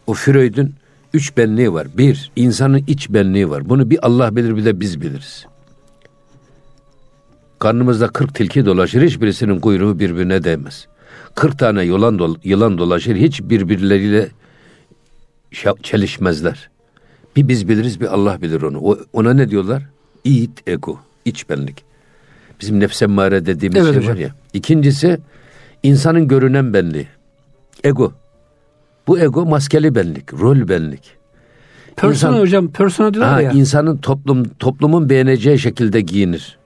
o 0.07 0.13
Freud'un 0.13 0.73
üç 1.13 1.37
benliği 1.37 1.73
var. 1.73 1.87
Bir, 1.97 2.31
insanın 2.35 2.83
iç 2.87 3.09
benliği 3.09 3.49
var. 3.49 3.69
Bunu 3.69 3.89
bir 3.89 4.05
Allah 4.05 4.35
bilir 4.35 4.55
bir 4.55 4.65
de 4.65 4.79
biz 4.79 5.01
biliriz. 5.01 5.45
Karnımızda 7.59 8.07
kırk 8.07 8.35
tilki 8.35 8.65
dolaşır, 8.65 9.01
hiçbirisinin 9.01 9.59
kuyruğu 9.59 9.99
birbirine 9.99 10.43
değmez. 10.43 10.87
Kırk 11.35 11.59
tane 11.59 11.83
yılan, 11.83 12.19
dol 12.19 12.35
yılan 12.43 12.77
dolaşır, 12.77 13.15
hiç 13.15 13.41
birbirleriyle 13.41 14.27
çelişmezler. 15.83 16.69
Bir 17.35 17.47
biz 17.47 17.69
biliriz, 17.69 18.01
bir 18.01 18.13
Allah 18.13 18.41
bilir 18.41 18.61
onu. 18.61 18.79
O, 18.79 18.97
ona 19.13 19.33
ne 19.33 19.49
diyorlar? 19.49 19.83
İt, 20.23 20.67
ego, 20.67 20.99
iç 21.25 21.49
benlik. 21.49 21.83
Bizim 22.61 22.79
nefse 22.79 23.05
mare 23.05 23.45
dediğimiz 23.45 23.83
evet, 23.83 23.93
şey 23.93 24.01
hocam. 24.01 24.15
var 24.15 24.19
ya. 24.19 24.35
İkincisi, 24.53 25.19
insanın 25.83 26.27
görünen 26.27 26.73
benliği. 26.73 27.07
Ego. 27.83 28.13
Bu 29.07 29.19
ego 29.19 29.45
maskeli 29.45 29.95
benlik, 29.95 30.33
rol 30.33 30.67
benlik. 30.67 31.19
Persona 31.95 32.31
İnsan, 32.31 32.41
hocam, 32.41 32.67
persona 32.71 33.13
diyorlar 33.13 33.33
ha, 33.33 33.41
ya. 33.41 33.51
İnsanın 33.51 33.97
toplum, 33.97 34.43
toplumun 34.43 35.09
beğeneceği 35.09 35.59
şekilde 35.59 36.01
giyinir 36.01 36.58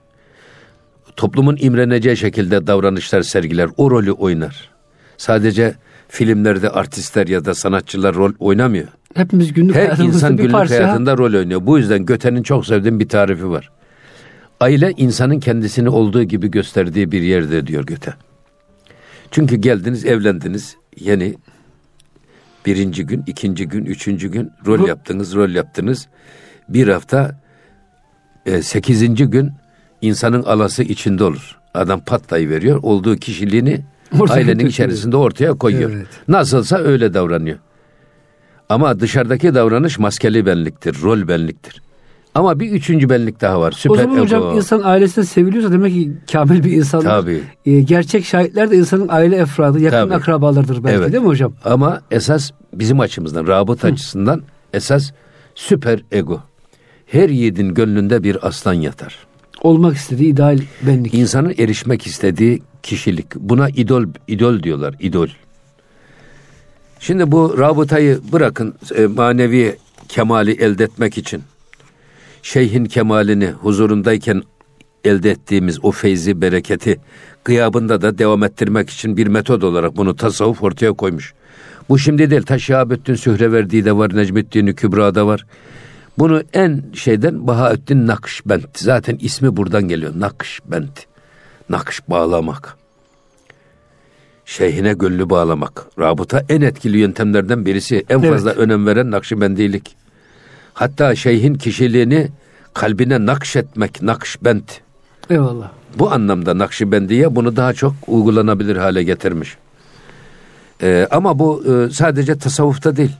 toplumun 1.16 1.56
imreneceği 1.60 2.16
şekilde 2.16 2.66
davranışlar 2.66 3.22
sergiler, 3.22 3.68
o 3.76 3.90
rolü 3.90 4.12
oynar. 4.12 4.70
Sadece 5.16 5.74
filmlerde 6.08 6.70
artistler 6.70 7.26
ya 7.26 7.44
da 7.44 7.54
sanatçılar 7.54 8.14
rol 8.14 8.32
oynamıyor. 8.38 8.88
Hepimiz 9.14 9.52
günlük 9.52 9.76
Her 9.76 9.98
insan 9.98 10.36
günlük 10.36 10.52
parça. 10.52 10.74
hayatında 10.74 11.16
rol 11.16 11.34
oynuyor. 11.34 11.66
Bu 11.66 11.78
yüzden 11.78 12.06
Göte'nin 12.06 12.42
çok 12.42 12.66
sevdiğim 12.66 13.00
bir 13.00 13.08
tarifi 13.08 13.50
var. 13.50 13.70
Aile 14.60 14.92
insanın 14.96 15.40
kendisini 15.40 15.88
olduğu 15.88 16.22
gibi 16.22 16.50
gösterdiği 16.50 17.12
bir 17.12 17.22
yerde 17.22 17.66
diyor 17.66 17.86
Göte. 17.86 18.14
Çünkü 19.30 19.56
geldiniz, 19.56 20.04
evlendiniz. 20.04 20.76
Yeni 21.00 21.34
birinci 22.66 23.06
gün, 23.06 23.24
ikinci 23.26 23.68
gün, 23.68 23.84
üçüncü 23.84 24.28
gün 24.28 24.50
rol 24.66 24.78
Bu... 24.78 24.88
yaptınız, 24.88 25.34
rol 25.34 25.50
yaptınız. 25.50 26.08
Bir 26.68 26.88
hafta, 26.88 27.40
e, 28.46 28.62
sekizinci 28.62 29.24
gün 29.24 29.52
insanın 30.08 30.42
alası 30.42 30.82
içinde 30.82 31.24
olur. 31.24 31.56
Adam 31.74 32.00
patlayı 32.00 32.48
veriyor. 32.48 32.80
Olduğu 32.82 33.16
kişiliğini 33.16 33.80
Ortaya 34.20 34.34
ailenin 34.34 34.52
tutuyor. 34.52 34.70
içerisinde 34.70 35.16
ortaya 35.16 35.52
koyuyor. 35.52 35.90
Evet. 35.90 36.06
Nasılsa 36.28 36.78
öyle 36.78 37.14
davranıyor. 37.14 37.58
Ama 38.68 39.00
dışarıdaki 39.00 39.54
davranış 39.54 39.98
maskeli 39.98 40.46
benliktir, 40.46 41.02
rol 41.02 41.28
benliktir. 41.28 41.82
Ama 42.34 42.60
bir 42.60 42.70
üçüncü 42.72 43.08
benlik 43.10 43.40
daha 43.40 43.60
var. 43.60 43.72
Süper 43.72 43.94
o 43.94 43.98
zaman 44.02 44.18
hocam 44.18 44.42
ego. 44.42 44.56
insan 44.56 44.80
ailesinde 44.84 45.26
seviliyorsa 45.26 45.72
demek 45.72 45.92
ki 45.92 46.12
kamil 46.32 46.64
bir 46.64 46.72
insan. 46.72 47.00
Tabii. 47.00 47.40
Ee, 47.66 47.80
gerçek 47.80 48.24
şahitler 48.24 48.70
de 48.70 48.76
insanın 48.76 49.08
aile 49.08 49.36
efradı, 49.36 49.80
yakın 49.80 49.96
Tabii. 49.96 50.14
akrabalardır 50.14 50.84
belki 50.84 50.96
evet. 50.96 51.12
değil 51.12 51.22
mi 51.22 51.28
hocam? 51.28 51.52
Ama 51.64 52.00
esas 52.10 52.50
bizim 52.72 53.00
açımızdan, 53.00 53.46
rabıt 53.46 53.82
Hı. 53.82 53.86
açısından 53.86 54.42
esas 54.72 55.10
süper 55.54 56.00
ego. 56.12 56.40
Her 57.06 57.28
yiğidin 57.28 57.74
gönlünde 57.74 58.22
bir 58.22 58.46
aslan 58.46 58.74
yatar 58.74 59.18
olmak 59.64 59.96
istediği 59.96 60.32
ideal 60.32 60.58
benlik. 60.82 61.14
İnsanın 61.14 61.54
erişmek 61.58 62.06
istediği 62.06 62.62
kişilik. 62.82 63.34
Buna 63.36 63.68
idol 63.68 64.04
idol 64.28 64.62
diyorlar. 64.62 64.94
idol. 65.00 65.28
Şimdi 67.00 67.32
bu 67.32 67.58
rabıtayı 67.58 68.20
bırakın 68.32 68.74
e, 68.96 69.06
manevi 69.06 69.76
kemali 70.08 70.52
elde 70.52 70.84
etmek 70.84 71.18
için. 71.18 71.42
Şeyhin 72.42 72.84
kemalini 72.84 73.46
huzurundayken 73.46 74.42
elde 75.04 75.30
ettiğimiz 75.30 75.84
o 75.84 75.90
feyzi, 75.90 76.40
bereketi 76.40 77.00
gıyabında 77.44 78.02
da 78.02 78.18
devam 78.18 78.44
ettirmek 78.44 78.90
için 78.90 79.16
bir 79.16 79.26
metod 79.26 79.62
olarak 79.62 79.96
bunu 79.96 80.16
tasavvuf 80.16 80.62
ortaya 80.62 80.92
koymuş. 80.92 81.34
Bu 81.88 81.98
şimdi 81.98 82.30
değil. 82.30 82.42
Ta 82.42 82.58
Şihabettin 82.58 83.14
Sühreverdi 83.14 83.84
de 83.84 83.96
var, 83.96 84.16
Necmettin 84.16 84.66
Kübra'da 84.66 85.26
var. 85.26 85.46
Bunu 86.18 86.42
en 86.52 86.82
şeyden 86.94 87.46
Bahaüddin 87.46 88.06
Nakşbend. 88.06 88.64
Zaten 88.76 89.18
ismi 89.20 89.56
buradan 89.56 89.88
geliyor. 89.88 90.12
Nakşbend. 90.16 90.96
Nakş 91.68 92.00
bağlamak. 92.08 92.76
Şeyhine 94.44 94.92
gönlü 94.92 95.30
bağlamak. 95.30 95.86
Rabıta 95.98 96.42
en 96.48 96.60
etkili 96.60 96.98
yöntemlerden 96.98 97.66
birisi. 97.66 98.04
En 98.08 98.20
fazla 98.22 98.50
evet. 98.50 98.60
önem 98.60 98.86
veren 98.86 99.10
Nakşibendilik. 99.10 99.96
Hatta 100.74 101.14
şeyhin 101.14 101.54
kişiliğini 101.54 102.28
kalbine 102.74 103.26
nakşetmek, 103.26 104.02
nakşbend. 104.02 104.62
Eyvallah. 105.30 105.70
Bu 105.98 106.12
anlamda 106.12 106.58
Nakşibendiye 106.58 107.36
bunu 107.36 107.56
daha 107.56 107.72
çok 107.72 107.94
uygulanabilir 108.06 108.76
hale 108.76 109.02
getirmiş. 109.02 109.56
Ee, 110.82 111.08
ama 111.10 111.38
bu 111.38 111.64
e, 111.64 111.90
sadece 111.90 112.38
tasavvufta 112.38 112.96
değil. 112.96 113.12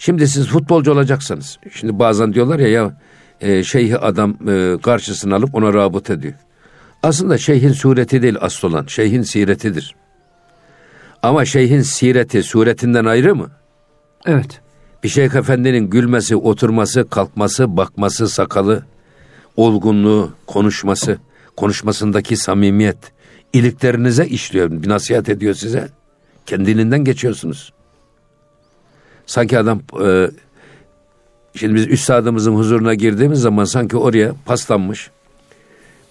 Şimdi 0.00 0.28
siz 0.28 0.46
futbolcu 0.46 0.92
olacaksınız. 0.92 1.58
Şimdi 1.72 1.98
bazen 1.98 2.34
diyorlar 2.34 2.58
ya 2.58 2.68
ya 2.68 2.92
e, 3.40 3.64
şeyhi 3.64 3.98
adam 3.98 4.36
e, 4.48 4.76
karşısına 4.82 5.36
alıp 5.36 5.54
ona 5.54 5.74
rabıt 5.74 6.10
ediyor. 6.10 6.34
Aslında 7.02 7.38
şeyhin 7.38 7.72
sureti 7.72 8.22
değil 8.22 8.36
asıl 8.40 8.68
olan. 8.68 8.86
Şeyhin 8.86 9.22
siretidir. 9.22 9.94
Ama 11.22 11.44
şeyhin 11.44 11.82
sireti 11.82 12.42
suretinden 12.42 13.04
ayrı 13.04 13.36
mı? 13.36 13.50
Evet. 14.26 14.60
Bir 15.02 15.08
şeyh 15.08 15.34
efendinin 15.34 15.90
gülmesi, 15.90 16.36
oturması, 16.36 17.08
kalkması, 17.08 17.76
bakması, 17.76 18.28
sakalı, 18.28 18.84
olgunluğu, 19.56 20.32
konuşması, 20.46 21.18
konuşmasındaki 21.56 22.36
samimiyet, 22.36 22.98
iliklerinize 23.52 24.26
işliyor, 24.26 24.70
bir 24.70 24.88
nasihat 24.88 25.28
ediyor 25.28 25.54
size. 25.54 25.88
Kendiliğinden 26.46 27.04
geçiyorsunuz. 27.04 27.72
Sanki 29.30 29.58
adam 29.58 29.80
e, 30.04 30.30
şimdi 31.54 31.74
biz 31.74 31.86
üstadımızın 31.86 32.54
huzuruna 32.54 32.94
girdiğimiz 32.94 33.40
zaman 33.40 33.64
sanki 33.64 33.96
oraya 33.96 34.32
paslanmış 34.46 35.10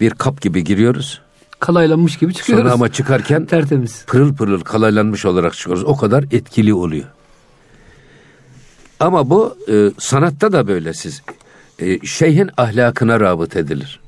bir 0.02 0.12
kap 0.12 0.42
gibi 0.42 0.64
giriyoruz. 0.64 1.22
Kalaylanmış 1.60 2.18
gibi 2.18 2.34
çıkıyoruz. 2.34 2.64
Sonra 2.64 2.74
ama 2.74 2.92
çıkarken 2.92 3.46
tertemiz. 3.46 4.06
Pırıl 4.08 4.36
pırıl 4.36 4.62
kalaylanmış 4.62 5.26
olarak 5.26 5.54
çıkıyoruz. 5.54 5.84
O 5.84 5.98
kadar 5.98 6.24
etkili 6.32 6.74
oluyor. 6.74 7.06
Ama 9.00 9.30
bu 9.30 9.58
e, 9.72 9.92
sanatta 9.98 10.52
da 10.52 10.68
böyle 10.68 10.94
siz. 10.94 11.22
E, 11.80 12.06
şeyhin 12.06 12.50
ahlakına 12.58 13.20
rabıt 13.20 13.56
edilir. 13.56 14.00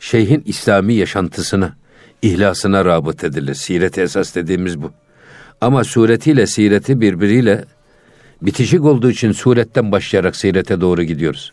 Şeyhin 0.00 0.42
İslami 0.46 0.94
yaşantısına, 0.94 1.76
ihlasına 2.22 2.84
rabıt 2.84 3.24
edilir. 3.24 3.54
Siret 3.54 3.98
esas 3.98 4.34
dediğimiz 4.34 4.82
bu. 4.82 4.92
Ama 5.60 5.84
suretiyle 5.84 6.46
sireti 6.46 7.00
birbiriyle 7.00 7.64
bitişik 8.42 8.84
olduğu 8.84 9.10
için 9.10 9.32
suretten 9.32 9.92
başlayarak 9.92 10.36
sirete 10.36 10.80
doğru 10.80 11.02
gidiyoruz. 11.02 11.52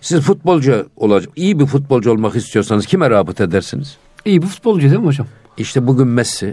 Siz 0.00 0.20
futbolcu 0.20 0.86
olacak, 0.96 1.32
iyi 1.36 1.58
bir 1.60 1.66
futbolcu 1.66 2.10
olmak 2.12 2.36
istiyorsanız 2.36 2.86
kime 2.86 3.10
rabıt 3.10 3.40
edersiniz? 3.40 3.96
İyi 4.24 4.42
bir 4.42 4.46
futbolcu 4.46 4.90
değil 4.90 5.00
mi 5.00 5.06
hocam? 5.06 5.26
İşte 5.58 5.86
bugün 5.86 6.08
Messi, 6.08 6.46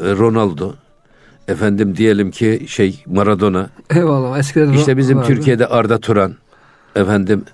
e, 0.00 0.04
Ronaldo, 0.04 0.72
efendim 1.48 1.96
diyelim 1.96 2.30
ki 2.30 2.64
şey 2.68 3.02
Maradona. 3.06 3.70
Eyvallah 3.94 4.38
eskiden 4.38 4.72
İşte 4.72 4.96
bizim 4.96 5.18
vardı. 5.18 5.26
Türkiye'de 5.26 5.66
Arda 5.66 5.98
Turan, 6.00 6.34
efendim 6.96 7.44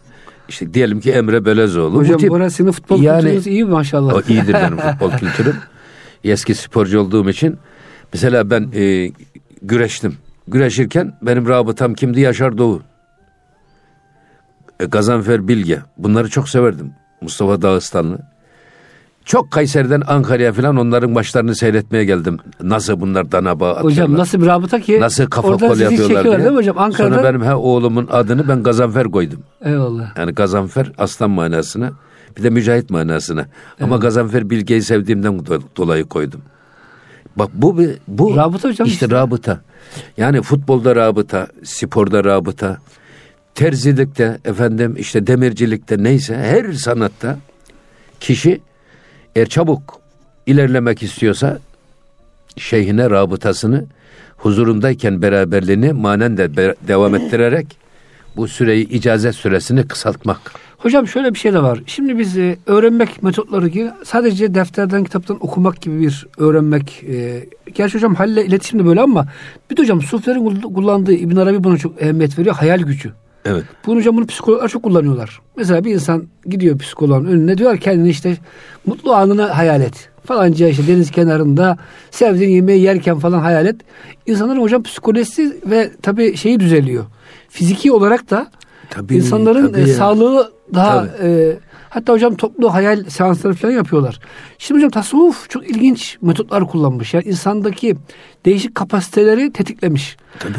işte 0.49 0.75
diyelim 0.75 1.01
ki 1.01 1.13
Emre 1.13 1.45
Belezoğlu. 1.45 1.97
Hocam 1.99 2.15
Bu 2.15 2.19
tip, 2.21 2.31
burası 2.31 2.57
senin 2.57 2.71
futbol 2.73 3.03
yani- 3.03 3.21
kültürünüz 3.23 3.47
iyi 3.47 3.65
maşallah. 3.65 4.15
o 4.15 4.21
iyidir 4.29 4.55
benim 4.55 4.77
futbol 4.91 5.11
kültürüm. 5.11 5.57
Eski 6.25 6.55
sporcu 6.55 7.01
olduğum 7.01 7.31
için. 7.31 7.57
Mesela 8.13 8.51
ben 8.51 8.69
e, 8.75 9.13
güreştim. 9.63 10.17
Güreşirken 10.49 11.13
benim 11.23 11.49
rabıtam 11.49 11.95
kimdi? 11.95 12.21
Yaşar 12.21 12.59
Doğu. 12.59 12.83
E, 14.81 14.85
Gazanfer 14.85 15.49
Bilge. 15.49 15.81
Bunları 15.99 16.31
çok 16.31 16.49
severdim. 16.49 16.93
Mustafa 17.21 17.63
Dağıstanlı. 17.63 18.19
Çok 19.25 19.51
Kayseri'den 19.51 20.03
Ankara'ya 20.07 20.53
falan 20.53 20.77
onların 20.77 21.11
maçlarını 21.11 21.55
seyretmeye 21.55 22.05
geldim. 22.05 22.39
Nasıl 22.63 23.01
bunlar 23.01 23.33
dana 23.33 23.61
bağı 23.61 23.71
atıyorlar. 23.71 23.93
Hocam 23.93 24.19
nasıl 24.19 24.41
bir 24.43 24.47
rabıta 24.47 24.81
ki? 24.81 25.01
Nasıl 25.01 25.27
kafa 25.27 25.49
kol 25.49 25.61
yapıyorlar 25.61 25.91
çekiyorlar 25.91 26.25
diye. 26.25 26.39
değil 26.39 26.51
mi 26.51 26.57
hocam? 26.57 26.79
Ankara'da. 26.79 27.15
Sonra 27.15 27.29
benim 27.29 27.43
he, 27.45 27.55
oğlumun 27.55 28.09
adını 28.11 28.49
ben 28.49 28.63
Gazanfer 28.63 29.05
koydum. 29.11 29.43
Eyvallah. 29.65 30.19
Yani 30.19 30.33
Gazanfer 30.33 30.93
aslan 30.99 31.31
manasına 31.31 31.93
bir 32.37 32.43
de 32.43 32.51
mücahit 32.51 32.91
manasına. 32.91 33.47
Ama 33.81 33.97
Gazanfer 33.97 34.51
Bilge'yi 34.51 34.83
sevdiğimden 34.83 35.33
do- 35.39 35.63
dolayı 35.77 36.05
koydum. 36.05 36.41
Bak 37.37 37.51
bu 37.55 37.79
bir 37.79 37.91
bu 38.09 38.37
Rabıta 38.37 38.69
hocam 38.69 38.87
işte, 38.87 39.07
işte. 39.07 39.17
rabıta. 39.17 39.61
Yani 40.17 40.43
futbolda 40.43 40.97
rabıta, 40.97 41.47
sporda 41.65 42.25
rabıta, 42.25 42.79
terzilikte 43.55 44.39
efendim 44.45 44.95
işte 44.99 45.27
demircilikte 45.27 46.03
neyse 46.03 46.37
her 46.37 46.73
sanatta 46.73 47.39
kişi 48.21 48.61
eğer 49.37 49.49
çabuk 49.49 50.01
ilerlemek 50.47 51.03
istiyorsa 51.03 51.59
şeyhine 52.57 53.11
rabıtasını 53.11 53.85
huzurundayken 54.37 55.23
beraberliğini 55.23 55.93
manen 55.93 56.37
de 56.37 56.75
devam 56.89 57.15
ettirerek 57.15 57.79
bu 58.37 58.49
süreyi 58.49 58.89
icazet 58.89 59.35
süresini 59.35 59.89
kısaltmak. 59.89 60.53
Hocam 60.79 61.09
şöyle 61.09 61.35
bir 61.35 61.39
şey 61.39 61.53
de 61.53 61.63
var. 61.63 61.81
Şimdi 61.87 62.19
biz 62.19 62.39
e, 62.39 62.57
öğrenmek 62.67 63.23
metotları 63.23 63.69
gibi 63.69 63.91
sadece 64.05 64.55
defterden 64.55 65.05
kitaptan 65.05 65.37
okumak 65.41 65.81
gibi 65.81 66.01
bir 66.01 66.27
öğrenmek. 66.39 67.05
E, 67.09 67.47
gerçi 67.75 67.95
hocam 67.95 68.15
halle 68.15 68.47
iletişim 68.47 68.79
de 68.79 68.87
böyle 68.87 69.01
ama 69.01 69.27
bir 69.71 69.77
de 69.77 69.83
hocam 69.83 70.03
Sufilerin 70.03 70.41
kul- 70.45 70.75
kullandığı 70.75 71.13
İbn 71.13 71.37
Arabi 71.37 71.65
buna 71.65 71.77
çok 71.77 72.03
ehemmiyet 72.03 72.39
veriyor. 72.39 72.55
Hayal 72.55 72.79
gücü. 72.81 73.13
Evet. 73.45 73.65
Bunu 73.87 73.97
hocam 73.99 74.17
bunu 74.17 74.27
psikologlar 74.27 74.69
çok 74.69 74.83
kullanıyorlar. 74.83 75.41
Mesela 75.57 75.85
bir 75.85 75.95
insan 75.95 76.25
gidiyor 76.47 76.79
psikoloğun 76.79 77.25
önüne 77.25 77.59
diyor 77.59 77.77
kendini 77.79 78.09
işte 78.09 78.37
mutlu 78.87 79.15
anını 79.15 79.43
hayal 79.43 79.81
et. 79.81 80.09
Falanca 80.25 80.69
işte 80.69 80.87
deniz 80.87 81.11
kenarında 81.11 81.79
sevdiğin 82.11 82.51
yemeği 82.51 82.83
yerken 82.83 83.19
falan 83.19 83.39
hayal 83.39 83.67
et. 83.67 83.77
İnsanların 84.27 84.61
hocam 84.61 84.83
psikolojisi 84.83 85.57
ve 85.67 85.91
tabii 86.03 86.37
şeyi 86.37 86.61
düzeliyor. 86.61 87.05
Fiziki 87.49 87.93
olarak 87.93 88.31
da 88.31 88.47
Tabii, 88.91 89.17
insanların 89.17 89.73
tabii 89.73 89.81
e, 89.81 89.89
ya. 89.89 89.95
sağlığı 89.95 90.53
daha 90.75 91.07
Tabii. 91.07 91.29
e, 91.29 91.59
hatta 91.91 92.13
hocam 92.13 92.37
toplu 92.37 92.75
hayal 92.75 93.05
seansları 93.05 93.55
falan 93.55 93.73
yapıyorlar. 93.73 94.21
Şimdi 94.59 94.79
hocam 94.79 94.91
tasavvuf 94.91 95.51
çok 95.51 95.71
ilginç 95.71 96.19
metotlar 96.23 96.67
kullanmış. 96.67 97.15
Yani 97.15 97.25
insandaki 97.25 97.97
değişik 98.45 98.75
kapasiteleri 98.75 99.53
tetiklemiş. 99.53 100.17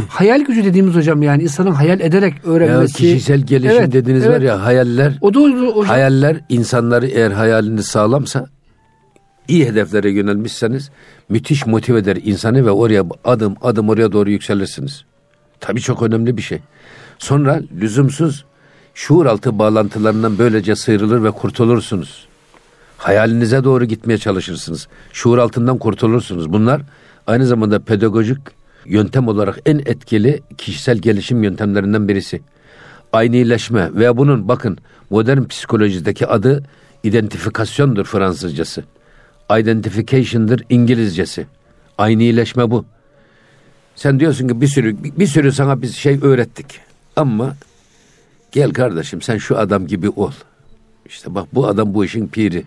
Hayal 0.09 0.41
gücü 0.41 0.63
dediğimiz 0.65 0.95
hocam 0.95 1.23
yani 1.23 1.43
insanın 1.43 1.71
hayal 1.71 1.99
ederek 1.99 2.33
Ya 2.45 2.51
öğrenmesi. 2.51 2.93
kişisel 2.93 3.41
gelişim 3.41 3.77
Evet, 3.79 3.91
dediğiniz 3.93 4.25
evet. 4.25 4.35
var 4.37 4.41
ya 4.41 4.63
hayaller. 4.65 5.17
O 5.21 5.33
da 5.33 5.39
hocam. 5.39 5.85
Hayaller 5.85 6.37
insanları 6.49 7.07
eğer 7.07 7.31
hayaliniz 7.31 7.85
sağlamsa 7.85 8.47
iyi 9.47 9.65
hedeflere 9.65 10.11
yönelmişseniz 10.11 10.89
müthiş 11.29 11.65
motive 11.65 11.97
eder 11.99 12.17
insanı 12.23 12.65
ve 12.65 12.71
oraya 12.71 13.03
adım 13.25 13.55
adım 13.61 13.89
oraya 13.89 14.11
doğru 14.11 14.29
yükselirsiniz. 14.31 15.05
Tabii 15.59 15.81
çok 15.81 16.01
önemli 16.03 16.37
bir 16.37 16.41
şey. 16.41 16.59
Sonra 17.19 17.62
lüzumsuz 17.82 18.45
şuur 18.93 19.25
altı 19.25 19.60
bağlantılarından 19.60 20.38
böylece 20.39 20.75
sıyrılır 20.75 21.23
ve 21.23 21.32
kurtulursunuz. 21.32 22.27
Hayalinize 22.97 23.63
doğru 23.63 23.86
gitmeye 23.86 24.17
çalışırsınız. 24.17 24.88
Şuur 25.13 25.38
altından 25.38 25.77
kurtulursunuz. 25.77 26.53
Bunlar 26.53 26.82
aynı 27.27 27.45
zamanda 27.45 27.80
pedagojik 27.80 28.38
yöntem 28.86 29.27
olarak 29.27 29.60
en 29.65 29.80
etkili 29.80 30.41
kişisel 30.58 30.97
gelişim 30.97 31.43
yöntemlerinden 31.43 32.08
birisi. 32.08 32.41
Aynileşme 33.13 33.89
ve 33.93 34.17
bunun 34.17 34.47
bakın 34.47 34.77
modern 35.10 35.43
psikolojideki 35.43 36.27
adı 36.27 36.63
identifikasyondur 37.03 38.06
Fransızcası. 38.06 38.84
Identification'dır 39.60 40.63
İngilizcesi. 40.69 41.47
Aynileşme 41.97 42.71
bu. 42.71 42.86
Sen 43.95 44.19
diyorsun 44.19 44.47
ki 44.47 44.62
bir 44.62 44.67
sürü 44.67 44.97
bir 45.03 45.27
sürü 45.27 45.51
sana 45.51 45.82
biz 45.82 45.95
şey 45.95 46.19
öğrettik. 46.21 46.87
Ama 47.17 47.56
gel 48.51 48.73
kardeşim 48.73 49.21
sen 49.21 49.38
şu 49.38 49.58
adam 49.58 49.88
gibi 49.88 50.10
ol. 50.10 50.32
İşte 51.06 51.36
bak 51.36 51.47
bu 51.53 51.67
adam 51.67 51.93
bu 51.93 52.06
işin 52.06 52.27
piri. 52.27 52.63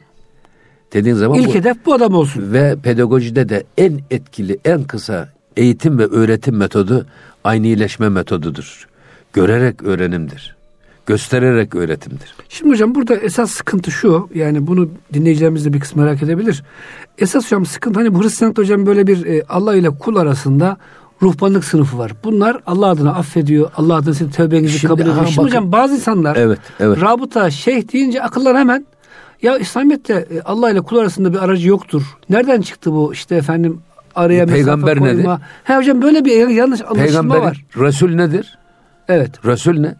Dediğin 0.92 1.14
zaman 1.14 1.38
İlk 1.38 1.48
bu, 1.48 1.54
hedef 1.54 1.86
bu 1.86 1.94
adam 1.94 2.14
olsun. 2.14 2.52
ve 2.52 2.76
pedagojide 2.82 3.48
de 3.48 3.64
en 3.78 4.00
etkili, 4.10 4.58
en 4.64 4.84
kısa 4.84 5.28
eğitim 5.56 5.98
ve 5.98 6.06
öğretim 6.06 6.56
metodu 6.56 7.06
aynileşme 7.44 8.08
metodudur. 8.08 8.88
Görerek 9.32 9.82
öğrenimdir. 9.82 10.56
Göstererek 11.06 11.74
öğretimdir. 11.74 12.34
Şimdi 12.48 12.72
hocam 12.72 12.94
burada 12.94 13.16
esas 13.16 13.50
sıkıntı 13.50 13.90
şu. 13.90 14.28
Yani 14.34 14.66
bunu 14.66 14.88
dinleyicilerimiz 15.12 15.64
de 15.64 15.72
bir 15.72 15.80
kısmı 15.80 16.02
merak 16.02 16.22
edebilir. 16.22 16.62
Esas 17.18 17.44
hocam 17.44 17.66
sıkıntı 17.66 18.00
hani 18.00 18.14
bu 18.14 18.22
Hristiyanlıkta 18.22 18.62
hocam 18.62 18.86
böyle 18.86 19.06
bir 19.06 19.26
e, 19.26 19.42
Allah 19.48 19.76
ile 19.76 19.90
kul 19.90 20.16
arasında 20.16 20.76
ruhbanlık 21.22 21.64
sınıfı 21.64 21.98
var. 21.98 22.12
Bunlar 22.24 22.56
Allah 22.66 22.86
adına 22.86 23.10
affediyor. 23.12 23.70
Allah 23.76 23.94
adına 23.94 24.14
sizin 24.14 24.30
tövbenizi 24.30 24.78
Şimdi, 24.78 24.86
kabul 24.92 25.00
ediyor. 25.02 25.16
ha, 25.16 25.26
Şimdi 25.26 25.36
bakın. 25.38 25.48
hocam 25.48 25.72
bazı 25.72 25.94
insanlar 25.94 26.36
Evet, 26.36 26.58
evet. 26.80 27.00
rabıta, 27.00 27.50
şeyh 27.50 27.92
deyince 27.92 28.22
akıllar 28.22 28.56
hemen 28.56 28.86
ya 29.42 29.58
İslamiyet'te 29.58 30.14
e, 30.14 30.40
Allah 30.40 30.70
ile 30.70 30.80
kul 30.80 30.96
arasında 30.98 31.32
bir 31.32 31.38
aracı 31.44 31.68
yoktur. 31.68 32.02
Nereden 32.30 32.60
çıktı 32.60 32.92
bu 32.92 33.12
işte 33.12 33.36
efendim 33.36 33.80
araya 34.14 34.38
mesafe 34.38 34.54
Peygamber 34.54 34.98
koyma. 34.98 35.14
nedir? 35.34 35.44
He 35.64 35.76
hocam 35.76 36.02
böyle 36.02 36.24
bir 36.24 36.48
yanlış 36.48 36.80
anlaşılma 36.80 37.04
Peygamberin 37.04 37.40
var. 37.42 37.64
Resul 37.76 38.10
nedir? 38.14 38.58
Evet. 39.08 39.44
Resul 39.44 39.80
ne? 39.80 39.94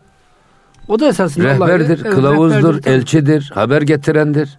O 0.88 1.00
da 1.00 1.08
esasında 1.08 1.44
Rehberdir, 1.44 2.00
evet, 2.04 2.14
kılavuzdur, 2.14 2.74
rehberdir 2.74 2.90
elçidir, 2.90 3.50
haber 3.54 3.82
getirendir. 3.82 4.58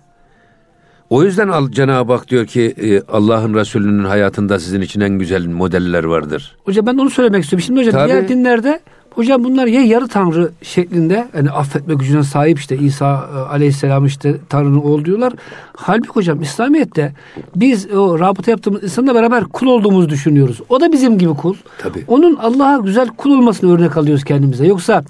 O 1.12 1.24
yüzden 1.24 1.72
Cenab-ı 1.72 2.14
Hak 2.14 2.28
diyor 2.28 2.46
ki 2.46 2.76
e, 2.82 3.02
Allah'ın 3.02 3.54
Resulü'nün 3.54 4.04
hayatında 4.04 4.60
sizin 4.60 4.82
için 4.82 5.02
en 5.02 5.20
güzel 5.20 5.46
modeller 5.46 6.04
vardır. 6.04 6.56
Hocam 6.66 6.86
ben 6.86 6.98
onu 6.98 7.10
söylemek 7.10 7.44
istiyorum. 7.44 7.66
Şimdi 7.66 7.80
hocam 7.80 7.92
Tabii. 7.92 8.12
diğer 8.12 8.28
dinlerde 8.28 8.80
Hocam 9.16 9.44
bunlar 9.44 9.68
ya 9.68 9.82
yarı 9.82 10.08
tanrı 10.08 10.52
şeklinde 10.62 11.28
yani 11.36 11.52
affetme 11.52 11.94
gücüne 11.94 12.24
sahip 12.24 12.60
işte 12.60 12.78
İsa 12.78 13.30
e, 13.36 13.38
aleyhisselam 13.38 14.06
işte 14.06 14.36
tanrının 14.50 14.82
oğlu 14.82 15.06
diyorlar. 15.06 15.34
Halbuki 15.74 16.10
hocam 16.10 16.42
İslamiyet'te 16.42 17.14
biz 17.56 17.92
o 17.92 18.20
rabıta 18.20 18.52
yaptığımız 18.52 18.84
insanla 18.84 19.16
beraber 19.16 19.44
kul 19.44 19.68
olduğumuzu 19.68 20.10
düşünüyoruz. 20.10 20.62
O 20.70 20.82
da 20.82 20.92
bizim 20.92 21.18
gibi 21.18 21.34
kul. 21.34 21.56
Tabii. 21.78 22.04
Onun 22.08 22.36
Allah'a 22.36 22.78
güzel 22.78 23.08
kul 23.08 23.32
olmasını 23.32 23.76
örnek 23.76 23.98
alıyoruz 23.98 24.24
kendimize. 24.24 24.68
Yoksa 24.68 25.04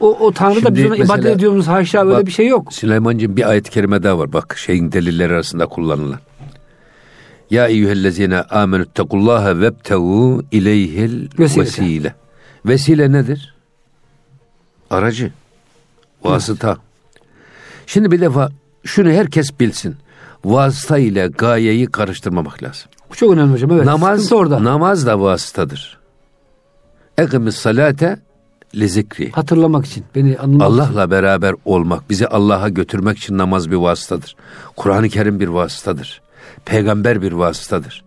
o, 0.00 0.26
o 0.26 0.32
Tanrı 0.32 0.64
da 0.64 0.74
biz 0.74 0.86
ona 0.86 0.96
ibadet 0.96 1.26
ediyoruz 1.26 1.68
haşa 1.68 2.06
öyle 2.06 2.26
bir 2.26 2.32
şey 2.32 2.46
yok. 2.46 2.72
Süleyman'cığım 2.72 3.36
bir 3.36 3.48
ayet-i 3.48 3.70
kerime 3.70 4.02
daha 4.02 4.18
var 4.18 4.32
bak 4.32 4.58
şeyin 4.58 4.92
delilleri 4.92 5.32
arasında 5.32 5.66
kullanılan. 5.66 6.18
Ya 7.50 7.66
eyyühellezine 7.66 8.40
amenüttekullaha 8.42 9.60
vebtevu 9.60 10.44
ileyhil 10.52 11.28
vesile. 11.38 11.62
vesile. 11.62 12.14
Vesile 12.66 13.12
nedir? 13.12 13.54
Aracı. 14.90 15.32
Vasıta. 16.24 16.68
Evet. 16.68 16.78
Şimdi 17.86 18.10
bir 18.10 18.20
defa 18.20 18.50
şunu 18.84 19.10
herkes 19.10 19.60
bilsin. 19.60 19.96
Vasıta 20.44 20.98
ile 20.98 21.26
gayeyi 21.26 21.86
karıştırmamak 21.86 22.62
lazım. 22.62 22.88
Bu 23.10 23.14
çok 23.14 23.32
önemli 23.32 23.52
hocam. 23.52 23.72
Evet. 23.72 23.84
Namaz, 23.84 24.32
orada. 24.32 24.64
namaz 24.64 25.06
da 25.06 25.20
vasıtadır. 25.20 25.98
Ekimiz 27.18 27.54
salate 27.54 28.18
li 28.74 28.88
zikri. 28.88 29.32
Hatırlamak 29.32 29.86
için, 29.86 30.04
beni 30.14 30.38
anlamak 30.38 30.66
Allah'la 30.66 31.00
için. 31.00 31.10
beraber 31.10 31.54
olmak, 31.64 32.10
bizi 32.10 32.28
Allah'a 32.28 32.68
götürmek 32.68 33.18
için 33.18 33.38
namaz 33.38 33.70
bir 33.70 33.76
vasıtadır. 33.76 34.36
Kur'an-ı 34.76 35.08
Kerim 35.08 35.40
bir 35.40 35.48
vasıtadır. 35.48 36.22
Peygamber 36.64 37.22
bir 37.22 37.32
vasıtadır. 37.32 38.04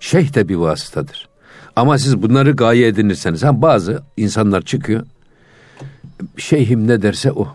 Şeyh 0.00 0.34
de 0.34 0.48
bir 0.48 0.54
vasıtadır. 0.54 1.28
Ama 1.76 1.98
siz 1.98 2.22
bunları 2.22 2.52
gaye 2.52 2.86
edinirseniz, 2.86 3.42
ha 3.42 3.62
bazı 3.62 4.02
insanlar 4.16 4.62
çıkıyor, 4.62 5.06
şeyhim 6.36 6.88
ne 6.88 7.02
derse 7.02 7.32
o. 7.32 7.48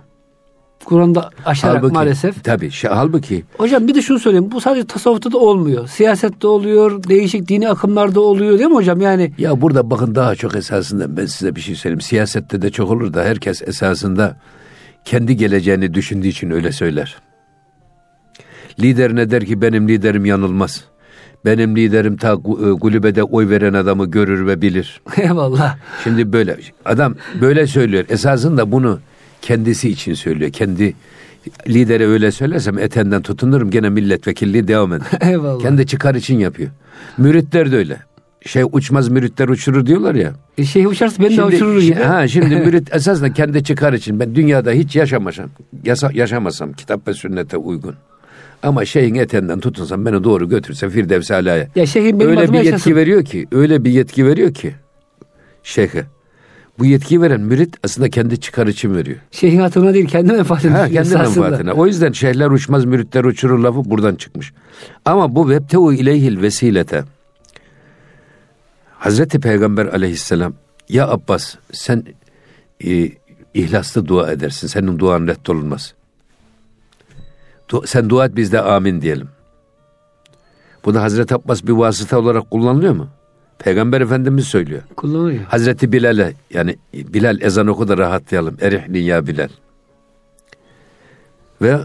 Kur'an'da 0.86 1.30
aşarak 1.46 1.76
halbuki, 1.76 1.94
maalesef. 1.94 2.44
Tabii. 2.44 2.72
Şey, 2.72 2.90
halbuki. 2.90 3.44
Hocam 3.58 3.88
bir 3.88 3.96
de 3.96 4.02
şunu 4.02 4.20
söyleyeyim. 4.20 4.52
Bu 4.52 4.62
sadece 4.62 4.88
tasavvufta 4.88 5.32
da 5.32 5.38
olmuyor. 5.38 5.88
Siyasette 5.88 6.48
oluyor. 6.48 7.04
Değişik 7.04 7.48
dini 7.48 7.70
akımlarda 7.70 8.20
oluyor 8.20 8.60
değil 8.60 8.70
mi 8.70 8.76
hocam? 8.76 9.02
Yani. 9.02 9.34
Ya 9.38 9.62
burada 9.62 9.90
bakın 9.90 10.16
daha 10.16 10.36
çok 10.36 10.56
esasında 10.56 11.18
ben 11.18 11.26
size 11.26 11.56
bir 11.56 11.62
şey 11.62 11.76
söyleyeyim. 11.76 12.02
Siyasette 12.02 12.62
de 12.62 12.70
çok 12.70 12.92
olur 12.92 13.14
da 13.14 13.24
herkes 13.24 13.62
esasında 13.62 14.38
kendi 15.06 15.38
geleceğini 15.38 15.94
düşündüğü 15.94 16.28
için 16.28 16.52
öyle 16.52 16.72
söyler. 16.72 17.16
Lider 18.80 19.16
ne 19.16 19.32
der 19.32 19.46
ki 19.46 19.62
benim 19.62 19.88
liderim 19.88 20.26
yanılmaz. 20.26 20.84
Benim 21.46 21.76
liderim 21.76 22.18
ta 22.18 22.36
kulübede 22.82 23.24
oy 23.24 23.50
veren 23.50 23.74
adamı 23.74 24.06
görür 24.06 24.48
ve 24.48 24.62
bilir. 24.62 25.02
Eyvallah. 25.18 25.78
Şimdi 26.04 26.34
böyle 26.34 26.58
adam 26.86 27.16
böyle 27.42 27.68
söylüyor. 27.68 28.06
Esasında 28.10 28.72
bunu 28.72 29.00
kendisi 29.46 29.90
için 29.90 30.14
söylüyor. 30.14 30.52
Kendi 30.52 30.94
lidere 31.68 32.08
öyle 32.08 32.32
söylersem 32.32 32.80
etenden 32.80 33.22
tutunurum 33.22 33.72
gene 33.72 33.90
milletvekilliği 33.90 34.68
devam 34.68 34.94
eder. 34.94 35.08
Eyvallah. 35.22 35.62
Kendi 35.62 35.88
çıkar 35.88 36.16
için 36.16 36.40
yapıyor. 36.40 36.70
Müritler 37.18 37.72
de 37.72 37.78
öyle. 37.78 37.98
Şey 38.46 38.64
uçmaz 38.72 39.10
müritler 39.10 39.48
uçurur 39.48 39.86
diyorlar 39.86 40.16
ya. 40.16 40.34
E 40.58 40.66
şey 40.66 40.86
uçarsa 40.86 41.24
beni 41.24 41.34
şimdi, 41.34 41.52
de 41.52 41.56
uçurur 41.56 41.82
gibi. 41.82 41.96
Ha 41.96 42.28
şimdi 42.28 42.56
mürit 42.66 42.96
esasında 42.96 43.34
kendi 43.34 43.64
çıkar 43.64 43.94
için 43.94 44.20
ben 44.20 44.36
dünyada 44.36 44.72
hiç 44.72 44.96
yaşamasam, 44.96 45.50
yasa, 45.84 46.10
yaşamasam 46.14 46.74
kitap 46.74 47.08
ve 47.08 47.14
sünnete 47.14 47.58
uygun. 47.58 47.96
Ama 48.64 48.86
şeyhin 48.86 49.16
etenden 49.16 49.60
tutunsam 49.60 50.06
beni 50.06 50.24
doğru 50.24 50.50
götürse 50.50 50.90
Firdevs 50.90 51.32
Ala'ya. 51.32 51.68
Ya 51.76 51.86
şeyhin 51.86 52.20
benim 52.20 52.32
öyle 52.32 52.42
bir 52.42 52.54
yetki 52.54 52.68
yaşasın. 52.68 52.96
veriyor 52.96 53.26
ki, 53.26 53.48
öyle 53.52 53.84
bir 53.84 53.92
yetki 53.92 54.26
veriyor 54.26 54.54
ki 54.54 54.74
şeyhe. 55.64 56.06
Bu 56.80 56.86
yetkiyi 56.86 57.22
veren 57.22 57.42
mürit 57.42 57.76
aslında 57.84 58.10
kendi 58.10 58.40
çıkar 58.40 58.68
için 58.68 58.96
veriyor. 58.96 59.18
Şeyhin 59.32 59.60
hatırına 59.60 59.94
değil 59.94 60.08
kendi 60.08 60.32
menfaatine. 60.32 60.72
Ha, 60.72 60.90
kendi 60.90 61.16
menfaatine. 61.16 61.72
O 61.72 61.86
yüzden 61.86 62.12
şeyhler 62.12 62.52
uçmaz 62.52 62.86
müritler 62.86 63.24
uçurur 63.24 63.60
lafı 63.60 63.90
buradan 63.90 64.16
çıkmış. 64.16 64.54
Ama 65.06 65.36
bu 65.36 65.50
vebtehu 65.50 65.94
ileyhil 65.94 66.42
vesilete. 66.42 67.04
Hazreti 69.00 69.40
Peygamber 69.40 69.86
aleyhisselam 69.86 70.54
ya 70.90 71.08
Abbas 71.08 71.56
sen 71.72 72.04
e, 72.86 73.10
ihlaslı 73.54 74.08
dua 74.08 74.32
edersin. 74.32 74.68
Senin 74.68 75.00
duan 75.00 75.28
reddolunmaz. 75.28 75.94
Du, 77.70 77.84
sen 77.86 78.10
dua 78.10 78.26
et 78.26 78.36
biz 78.36 78.52
de 78.52 78.62
amin 78.62 79.02
diyelim. 79.02 79.30
Bu 80.86 80.94
da 80.94 81.02
Hazreti 81.02 81.36
Abbas 81.36 81.64
bir 81.64 81.72
vasıta 81.72 82.20
olarak 82.20 82.52
kullanılıyor 82.52 82.94
mu? 82.94 83.08
Peygamber 83.60 84.02
Efendimiz 84.02 84.46
söylüyor. 84.48 84.82
Kullanıyor. 84.96 85.44
Hazreti 85.44 85.92
Bilal'e 85.92 86.34
yani 86.54 86.76
Bilal 86.94 87.42
ezan 87.42 87.68
oku 87.68 87.88
da 87.88 87.98
rahatlayalım. 87.98 88.58
Erihni 88.62 89.00
ya 89.00 89.28
Bilal. 89.28 89.50
Ve 91.62 91.78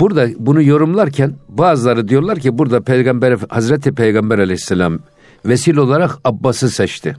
burada 0.00 0.28
bunu 0.38 0.62
yorumlarken 0.62 1.34
bazıları 1.48 2.08
diyorlar 2.08 2.38
ki 2.38 2.58
burada 2.58 2.80
Peygamber 2.80 3.38
Hazreti 3.48 3.92
Peygamber 3.92 4.38
Aleyhisselam 4.38 4.98
vesile 5.44 5.80
olarak 5.80 6.10
Abbas'ı 6.24 6.70
seçti. 6.70 7.16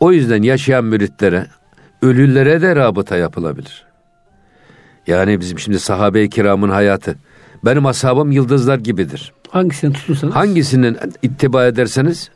O 0.00 0.12
yüzden 0.12 0.42
yaşayan 0.42 0.84
müritlere, 0.84 1.46
ölülere 2.02 2.62
de 2.62 2.76
rabıta 2.76 3.16
yapılabilir. 3.16 3.86
Yani 5.06 5.40
bizim 5.40 5.58
şimdi 5.58 5.78
sahabe-i 5.78 6.30
kiramın 6.30 6.68
hayatı. 6.68 7.16
Benim 7.64 7.86
ashabım 7.86 8.32
yıldızlar 8.32 8.78
gibidir. 8.78 9.32
Hangisini 9.50 9.92
tutursanız? 9.92 10.34
Hangisinin 10.34 10.96
ittiba 11.22 11.66
ederseniz 11.66 12.30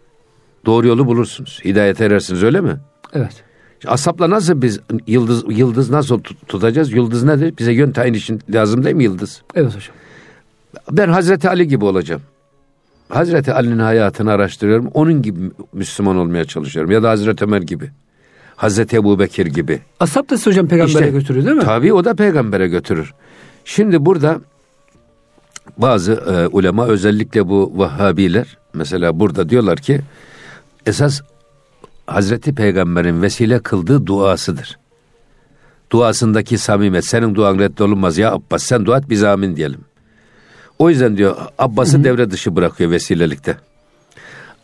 doğru 0.66 0.86
yolu 0.86 1.06
bulursunuz. 1.06 1.60
Hidayete 1.64 2.04
erersiniz 2.04 2.42
öyle 2.42 2.60
mi? 2.60 2.76
Evet. 3.14 3.42
Asapla 3.86 4.30
nasıl 4.30 4.62
biz 4.62 4.80
yıldız 5.06 5.44
yıldız 5.48 5.90
nasıl 5.90 6.20
tutacağız? 6.48 6.92
Yıldız 6.92 7.24
nedir? 7.24 7.54
Bize 7.58 7.72
yön 7.72 7.92
tayin 7.92 8.14
için 8.14 8.40
lazım 8.50 8.84
değil 8.84 8.96
mi 8.96 9.04
yıldız? 9.04 9.42
Evet 9.54 9.76
hocam. 9.76 9.96
Ben 10.90 11.08
Hazreti 11.08 11.48
Ali 11.48 11.68
gibi 11.68 11.84
olacağım. 11.84 12.22
Hazreti 13.08 13.52
Ali'nin 13.52 13.78
hayatını 13.78 14.32
araştırıyorum. 14.32 14.90
Onun 14.94 15.22
gibi 15.22 15.40
Müslüman 15.72 16.16
olmaya 16.16 16.44
çalışıyorum. 16.44 16.90
Ya 16.90 17.02
da 17.02 17.10
Hazreti 17.10 17.44
Ömer 17.44 17.62
gibi. 17.62 17.90
Hazreti 18.56 18.96
Ebu 18.96 19.18
Bekir 19.18 19.46
gibi. 19.46 19.80
Asap 20.00 20.30
da 20.30 20.36
hocam 20.36 20.68
peygambere 20.68 21.06
işte, 21.06 21.18
götürüyor 21.18 21.46
değil 21.46 21.56
mi? 21.56 21.62
Tabii 21.62 21.92
o 21.92 22.04
da 22.04 22.14
peygambere 22.14 22.68
götürür. 22.68 23.14
Şimdi 23.64 24.06
burada 24.06 24.40
bazı 25.78 26.12
e, 26.12 26.46
ulema 26.46 26.86
özellikle 26.86 27.48
bu 27.48 27.72
Vahhabiler 27.74 28.58
mesela 28.74 29.20
burada 29.20 29.48
diyorlar 29.48 29.78
ki 29.78 30.00
esas 30.86 31.20
Hazreti 32.06 32.54
Peygamber'in 32.54 33.22
vesile 33.22 33.58
kıldığı 33.58 34.06
duasıdır. 34.06 34.78
Duasındaki 35.92 36.58
samimet 36.58 37.06
senin 37.06 37.34
duan 37.34 37.58
reddolunmaz 37.58 38.18
ya 38.18 38.32
Abbas 38.32 38.62
sen 38.62 38.86
dua 38.86 38.98
et 38.98 39.04
biz 39.08 39.24
amin 39.24 39.56
diyelim. 39.56 39.80
O 40.78 40.90
yüzden 40.90 41.16
diyor 41.16 41.36
Abbas'ı 41.58 42.04
devre 42.04 42.30
dışı 42.30 42.56
bırakıyor 42.56 42.90
vesilelikte. 42.90 43.56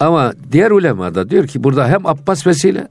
Ama 0.00 0.32
diğer 0.52 0.70
ulema 0.70 1.14
da 1.14 1.30
diyor 1.30 1.46
ki 1.46 1.64
burada 1.64 1.88
hem 1.88 2.06
Abbas 2.06 2.46
vesile 2.46 2.88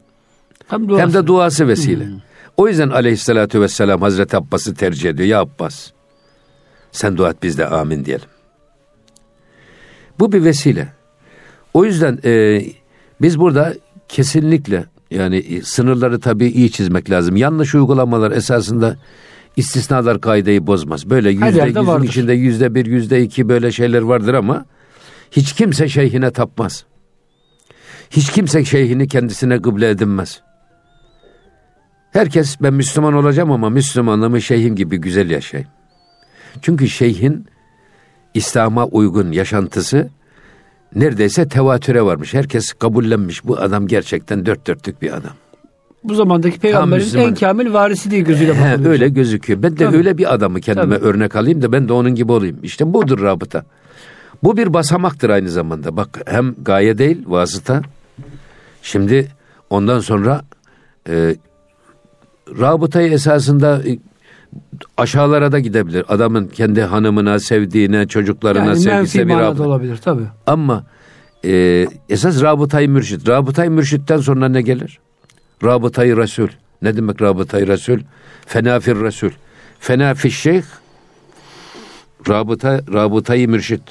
hem, 0.68 0.98
hem 0.98 1.14
de 1.14 1.28
duası 1.28 1.68
vesile. 1.68 2.06
Hmm. 2.06 2.20
O 2.58 2.68
yüzden 2.68 2.90
aleyhissalatü 2.90 3.62
vesselam 3.62 4.02
Hazreti 4.02 4.38
Abbas'ı 4.38 4.74
tercih 4.74 5.10
ediyor. 5.10 5.28
Ya 5.30 5.40
Abbas 5.40 5.92
sen 6.96 7.18
dua 7.18 7.30
et 7.30 7.44
biz 7.44 7.58
de 7.58 7.68
amin 7.68 8.06
diyelim. 8.06 8.28
Bu 10.20 10.32
bir 10.32 10.44
vesile. 10.44 10.88
O 11.74 11.86
yüzden 11.86 12.20
e, 12.26 12.62
biz 13.22 13.40
burada 13.40 13.74
kesinlikle 14.08 14.86
yani 15.12 15.38
e, 15.38 15.62
sınırları 15.62 16.20
tabii 16.20 16.48
iyi 16.48 16.72
çizmek 16.72 17.10
lazım. 17.10 17.36
Yanlış 17.36 17.76
uygulamalar 17.76 18.32
esasında 18.32 18.98
istisnalar 19.56 20.22
kaideyi 20.22 20.68
bozmaz. 20.68 21.10
Böyle 21.10 21.32
yüzde 21.32 21.46
yüzün 21.46 22.04
içinde 22.04 22.34
yüzde 22.34 22.76
bir, 22.76 22.86
yüzde 22.86 23.22
iki 23.22 23.50
böyle 23.50 23.72
şeyler 23.72 24.02
vardır 24.02 24.34
ama 24.34 24.66
hiç 25.32 25.54
kimse 25.54 25.90
şeyhine 25.90 26.32
tapmaz. 26.32 26.86
Hiç 28.10 28.32
kimse 28.32 28.66
şeyhini 28.66 29.08
kendisine 29.08 29.62
kıble 29.62 29.90
edinmez. 29.90 30.42
Herkes 32.12 32.58
ben 32.62 32.74
Müslüman 32.74 33.14
olacağım 33.14 33.52
ama 33.52 33.70
Müslümanlığımı 33.70 34.42
şeyhim 34.42 34.76
gibi 34.76 34.98
güzel 34.98 35.30
yaşayayım. 35.30 35.70
Çünkü 36.62 36.90
şeyhin 36.90 37.46
İslam'a 38.34 38.86
uygun 38.86 39.32
yaşantısı 39.32 40.10
neredeyse 40.96 41.48
tevatüre 41.48 42.02
varmış. 42.02 42.34
Herkes 42.34 42.74
kabullenmiş. 42.74 43.46
Bu 43.46 43.58
adam 43.58 43.88
gerçekten 43.88 44.46
dört 44.46 44.68
dörtlük 44.68 45.02
bir 45.02 45.14
adam. 45.14 45.32
Bu 46.04 46.16
zamandaki 46.16 46.60
peygamberin 46.60 47.18
en 47.18 47.36
kamil 47.36 47.74
varisi 47.74 48.12
diye 48.12 48.22
gözüyle 48.22 48.52
bakılıyor. 48.52 48.92
öyle 48.92 49.10
gözüküyor. 49.10 49.64
Ben 49.64 49.78
de 49.78 49.86
Tabii. 49.86 49.98
öyle 49.98 50.18
bir 50.18 50.34
adamı 50.34 50.62
kendime 50.62 50.96
Tabii. 50.96 51.06
örnek 51.08 51.36
alayım 51.36 51.62
da 51.62 51.72
ben 51.72 51.88
de 51.88 51.94
onun 51.94 52.16
gibi 52.16 52.32
olayım. 52.32 52.60
İşte 52.64 52.94
budur 52.94 53.22
rabıta. 53.22 53.66
Bu 54.44 54.58
bir 54.58 54.74
basamaktır 54.74 55.30
aynı 55.30 55.50
zamanda. 55.50 55.98
Bak 55.98 56.22
hem 56.26 56.56
gaye 56.62 56.98
değil 56.98 57.24
vasıta. 57.28 57.82
Şimdi 58.82 59.28
ondan 59.70 60.00
sonra 60.00 60.42
e, 61.10 61.36
rabıtayı 62.60 63.12
esasında 63.12 63.82
e, 63.88 63.98
aşağılara 64.98 65.52
da 65.52 65.60
gidebilir. 65.60 66.06
Adamın 66.10 66.48
kendi 66.48 66.82
hanımına, 66.82 67.40
sevdiğine, 67.40 68.08
çocuklarına 68.08 68.66
yani 68.66 68.80
sevgisine 68.80 69.28
bir 69.28 69.34
rabıta. 69.34 69.64
olabilir 69.64 69.98
tabii. 69.98 70.26
Ama 70.48 70.84
e, 71.46 71.88
esas 72.10 72.42
rabıtayı 72.42 72.90
mürşit. 72.90 73.28
Rabıtayı 73.28 73.72
mürşitten 73.72 74.18
sonra 74.18 74.50
ne 74.50 74.62
gelir? 74.62 75.00
Rabıtayı 75.64 76.18
Resul. 76.18 76.48
Ne 76.82 76.98
demek 76.98 77.22
rabıtayı 77.22 77.68
Resul? 77.68 78.00
Fenafir 78.46 78.96
Resul. 78.96 79.32
Fenafir 79.80 80.30
şeyh 80.30 80.64
rabıta, 82.30 82.82
rabıtayı 82.94 83.50
mürşit. 83.50 83.82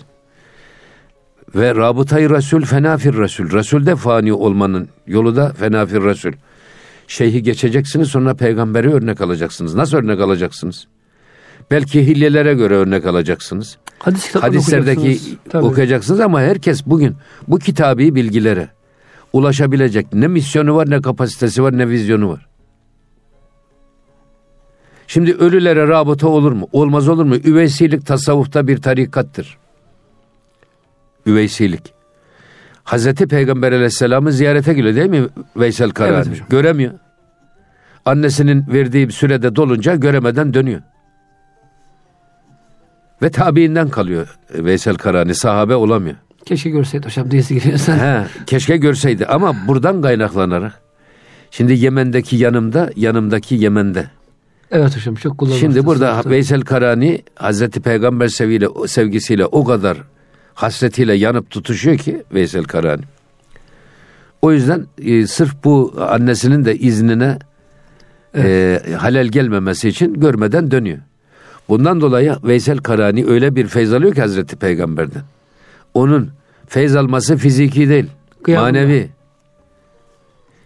Ve 1.54 1.74
rabıtayı 1.74 2.30
Resul 2.30 2.62
fenafir 2.62 3.14
Resul. 3.14 3.50
Resulde 3.50 3.96
fani 3.96 4.32
olmanın 4.32 4.88
yolu 5.06 5.36
da 5.36 5.52
fenafir 5.52 6.02
Resul. 6.02 6.32
Şeyhi 7.08 7.42
geçeceksiniz 7.42 8.08
sonra 8.08 8.34
peygamberi 8.34 8.92
örnek 8.92 9.20
alacaksınız. 9.20 9.74
Nasıl 9.74 9.96
örnek 9.96 10.20
alacaksınız? 10.20 10.86
Belki 11.70 12.06
hillelere 12.06 12.54
göre 12.54 12.74
örnek 12.74 13.06
alacaksınız. 13.06 13.78
Hadis 13.98 14.34
Hadislerdeki 14.34 15.20
okuyacaksınız 15.54 16.20
ama 16.20 16.40
herkes 16.40 16.86
bugün 16.86 17.16
bu 17.48 17.58
kitabi 17.58 18.14
bilgilere 18.14 18.68
ulaşabilecek 19.32 20.12
ne 20.12 20.28
misyonu 20.28 20.76
var 20.76 20.90
ne 20.90 21.00
kapasitesi 21.02 21.62
var 21.62 21.78
ne 21.78 21.88
vizyonu 21.88 22.28
var. 22.28 22.46
Şimdi 25.06 25.32
ölülere 25.32 25.88
rabıta 25.88 26.28
olur 26.28 26.52
mu? 26.52 26.68
Olmaz 26.72 27.08
olur 27.08 27.24
mu? 27.24 27.36
Üveysilik 27.36 28.06
tasavvufta 28.06 28.68
bir 28.68 28.82
tarikattır. 28.82 29.58
Üveysilik. 31.26 31.93
Hazreti 32.84 33.26
Peygamber 33.26 33.72
aleyhisselamı 33.72 34.32
ziyarete 34.32 34.74
geliyor 34.74 34.96
değil 34.96 35.10
mi 35.10 35.28
Veysel 35.56 35.90
Karani? 35.90 36.24
Evet 36.28 36.50
Göremiyor. 36.50 36.92
Annesinin 38.04 38.64
verdiği 38.68 39.08
bir 39.08 39.12
sürede 39.12 39.56
dolunca 39.56 39.94
göremeden 39.94 40.54
dönüyor. 40.54 40.80
Ve 43.22 43.30
tabiinden 43.30 43.88
kalıyor 43.88 44.38
Veysel 44.54 44.96
Karani. 44.96 45.34
Sahabe 45.34 45.74
olamıyor. 45.74 46.16
Keşke 46.44 46.70
görseydi 46.70 47.06
hocam 47.06 47.30
diyesi 47.30 47.54
geliyor 47.54 47.78
sen. 47.78 47.98
He, 47.98 48.26
keşke 48.46 48.76
görseydi 48.76 49.26
ama 49.26 49.56
buradan 49.68 50.02
kaynaklanarak. 50.02 50.80
Şimdi 51.50 51.72
Yemen'deki 51.72 52.36
yanımda, 52.36 52.90
yanımdaki 52.96 53.54
Yemen'de. 53.54 54.06
Evet 54.70 54.96
hocam 54.96 55.14
çok 55.14 55.38
kullanılır. 55.38 55.60
Şimdi 55.60 55.86
burada. 55.86 56.22
Veysel 56.26 56.60
Karani 56.60 57.22
Hazreti 57.36 57.80
Peygamber 57.80 58.28
seviyle, 58.28 58.66
sevgisiyle 58.86 59.46
o 59.46 59.64
kadar 59.64 59.98
hasretiyle 60.54 61.14
yanıp 61.14 61.50
tutuşuyor 61.50 61.98
ki 61.98 62.22
Veysel 62.34 62.64
Karani. 62.64 63.02
O 64.42 64.52
yüzden 64.52 64.86
e, 65.02 65.26
sırf 65.26 65.64
bu 65.64 65.94
annesinin 66.08 66.64
de 66.64 66.78
iznine 66.78 67.38
evet. 68.34 68.88
e, 68.88 68.94
halel 68.94 69.26
gelmemesi 69.26 69.88
için 69.88 70.14
görmeden 70.20 70.70
dönüyor. 70.70 70.98
Bundan 71.68 72.00
dolayı 72.00 72.36
Veysel 72.44 72.78
Karani 72.78 73.26
öyle 73.26 73.56
bir 73.56 73.66
feyz 73.66 73.92
alıyor 73.92 74.14
ki 74.14 74.20
Hazreti 74.20 74.56
Peygamber'den. 74.56 75.22
Onun 75.94 76.30
feyz 76.66 76.96
alması 76.96 77.36
fiziki 77.36 77.88
değil, 77.88 78.06
Kıyamda. 78.42 78.66
manevi. 78.66 79.08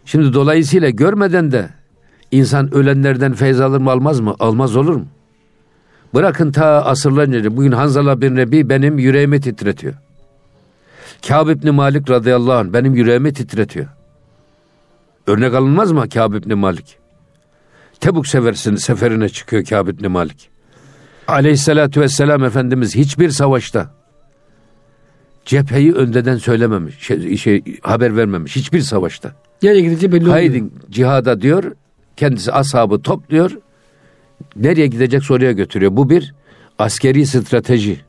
Şimdi 0.04 0.32
dolayısıyla 0.32 0.90
görmeden 0.90 1.52
de 1.52 1.68
insan 2.30 2.74
ölenlerden 2.74 3.32
feyz 3.32 3.60
alır 3.60 3.78
mı 3.78 3.90
almaz 3.90 4.20
mı? 4.20 4.34
Almaz 4.38 4.76
olur 4.76 4.94
mu? 4.94 5.06
Bırakın 6.14 6.52
ta 6.52 6.66
asırlar 6.66 7.22
önce 7.22 7.56
bugün 7.56 7.72
Hanzala 7.72 8.20
bin 8.20 8.36
Rebi 8.36 8.68
benim 8.68 8.98
yüreğimi 8.98 9.40
titretiyor. 9.40 9.94
Kâb 11.28 11.48
İbni 11.48 11.70
Malik 11.70 12.10
radıyallahu 12.10 12.52
anh 12.52 12.72
benim 12.72 12.94
yüreğimi 12.94 13.32
titretiyor. 13.32 13.86
Örnek 15.26 15.54
alınmaz 15.54 15.92
mı 15.92 16.08
Kâb 16.08 16.34
İbni 16.34 16.54
Malik? 16.54 16.96
Tebuk 18.00 18.26
sefersin, 18.26 18.76
seferine 18.76 19.28
çıkıyor 19.28 19.64
Kâb 19.64 19.88
İbni 19.88 20.08
Malik. 20.08 20.50
Aleyhissalatü 21.28 22.00
vesselam 22.00 22.44
Efendimiz 22.44 22.94
hiçbir 22.94 23.30
savaşta 23.30 23.90
cepheyi 25.44 25.92
öndeden 25.92 26.36
söylememiş, 26.36 26.98
şey, 26.98 27.36
şey 27.36 27.62
haber 27.82 28.16
vermemiş 28.16 28.56
hiçbir 28.56 28.80
savaşta. 28.80 29.32
Nereye 29.62 29.80
gideceği 29.80 30.12
belli 30.12 30.20
olmuyor. 30.20 30.36
Haydin 30.36 30.72
cihada 30.90 31.40
diyor, 31.40 31.72
kendisi 32.16 32.52
ashabı 32.52 33.02
topluyor, 33.02 33.50
nereye 34.56 34.86
gidecek 34.86 35.22
soruya 35.24 35.52
götürüyor. 35.52 35.96
Bu 35.96 36.10
bir 36.10 36.34
askeri 36.78 37.26
strateji, 37.26 38.00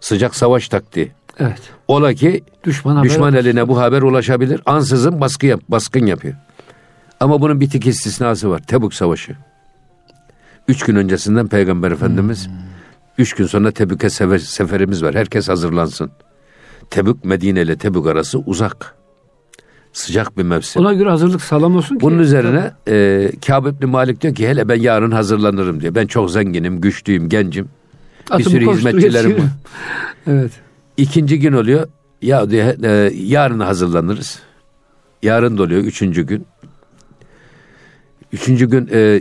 sıcak 0.00 0.34
savaş 0.34 0.68
taktiği. 0.68 1.12
Evet. 1.38 1.60
Ola 1.88 2.14
ki 2.14 2.44
düşman, 2.64 3.04
düşman 3.04 3.34
eline 3.34 3.68
bu 3.68 3.78
haber 3.78 4.02
ulaşabilir, 4.02 4.60
ansızın 4.66 5.20
baskı 5.20 5.46
yap, 5.46 5.60
baskın 5.68 6.06
yapıyor. 6.06 6.34
Ama 7.20 7.40
bunun 7.40 7.60
bir 7.60 7.70
tek 7.70 7.86
istisnası 7.86 8.50
var, 8.50 8.62
Tebuk 8.66 8.94
Savaşı. 8.94 9.36
Üç 10.68 10.82
gün 10.82 10.96
öncesinden 10.96 11.48
Peygamber 11.48 11.90
Efendimiz, 11.90 12.46
hmm. 12.46 12.54
üç 13.18 13.34
gün 13.34 13.46
sonra 13.46 13.70
Tebük'e 13.70 14.10
sefer, 14.10 14.38
seferimiz 14.38 15.02
var, 15.02 15.14
herkes 15.14 15.48
hazırlansın. 15.48 16.10
Tebük 16.90 17.24
Medine 17.24 17.62
ile 17.62 17.76
Tebük 17.76 18.06
arası 18.06 18.38
uzak. 18.38 18.94
Sıcak 19.96 20.38
bir 20.38 20.42
mevsim. 20.42 20.82
Ona 20.82 20.92
göre 20.92 21.10
hazırlık 21.10 21.42
sağlam 21.42 21.76
olsun 21.76 21.96
ki. 21.96 22.00
Bunun 22.00 22.18
üzerine 22.18 22.72
e, 22.88 23.30
Kâb 23.46 23.66
İbni 23.66 23.86
Malik 23.86 24.20
diyor 24.20 24.34
ki 24.34 24.48
hele 24.48 24.68
ben 24.68 24.80
yarın 24.80 25.10
hazırlanırım 25.10 25.80
diyor. 25.80 25.94
Ben 25.94 26.06
çok 26.06 26.30
zenginim, 26.30 26.80
güçlüyüm, 26.80 27.28
gencim. 27.28 27.68
Bir 28.38 28.44
sürü 28.44 28.70
hizmetçilerim 28.70 29.32
var. 29.32 29.48
evet. 30.26 30.50
İkinci 30.96 31.38
gün 31.40 31.52
oluyor. 31.52 31.88
Ya 32.22 32.50
diyor 32.50 32.84
e, 32.84 33.12
yarın 33.14 33.60
hazırlanırız. 33.60 34.38
Yarın 35.22 35.58
da 35.58 35.62
oluyor 35.62 35.80
üçüncü 35.80 36.22
gün. 36.22 36.46
Üçüncü 38.32 38.70
gün 38.70 38.88
e, 38.92 39.20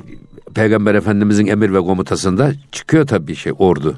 Peygamber 0.56 0.96
Efendimizin 0.96 1.48
emir 1.48 1.74
ve 1.74 1.80
komutasında 1.80 2.54
çıkıyor 2.72 3.08
tabii 3.08 3.36
şey 3.36 3.54
ordu. 3.60 3.98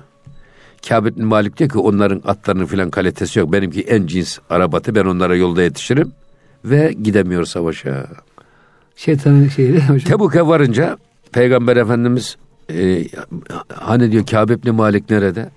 Kâb 0.87 1.05
bin 1.05 1.25
Malik 1.25 1.57
diyor 1.57 1.69
ki 1.69 1.77
onların 1.77 2.21
atlarının 2.25 2.65
filan 2.65 2.89
kalitesi 2.89 3.39
yok. 3.39 3.51
Benimki 3.53 3.81
en 3.81 4.07
cins 4.07 4.39
arabatı 4.49 4.95
ben 4.95 5.05
onlara 5.05 5.35
yolda 5.35 5.61
yetişirim. 5.61 6.11
Ve 6.65 6.95
gidemiyor 7.03 7.45
savaşa. 7.45 8.07
Şeytanın 8.95 9.47
şeyi. 9.47 9.79
Tebuk'e 10.05 10.47
varınca 10.47 10.97
Peygamber 11.31 11.77
Efendimiz 11.77 12.37
e, 12.71 13.07
hani 13.73 14.11
diyor 14.11 14.25
Kâb 14.25 14.49
bin 14.65 14.75
Malik 14.75 15.09
nerede? 15.09 15.49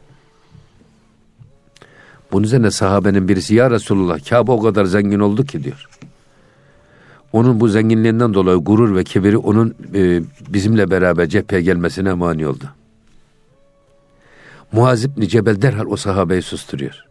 Bunun 2.32 2.44
üzerine 2.44 2.70
sahabenin 2.70 3.28
birisi 3.28 3.54
ya 3.54 3.70
Resulullah 3.70 4.28
Kâb 4.28 4.48
o 4.48 4.62
kadar 4.62 4.84
zengin 4.84 5.20
oldu 5.20 5.44
ki 5.44 5.64
diyor. 5.64 5.88
Onun 7.32 7.60
bu 7.60 7.68
zenginliğinden 7.68 8.34
dolayı 8.34 8.58
gurur 8.58 8.96
ve 8.96 9.04
kibiri 9.04 9.36
onun 9.38 9.74
e, 9.94 10.22
bizimle 10.48 10.90
beraber 10.90 11.28
cepheye 11.28 11.62
gelmesine 11.62 12.12
mani 12.12 12.46
oldu. 12.46 12.64
Muaz 14.72 15.04
İbni 15.04 15.28
Cebel 15.28 15.62
derhal 15.62 15.86
o 15.86 15.96
sahabeyi 15.96 16.42
susturuyor. 16.42 17.04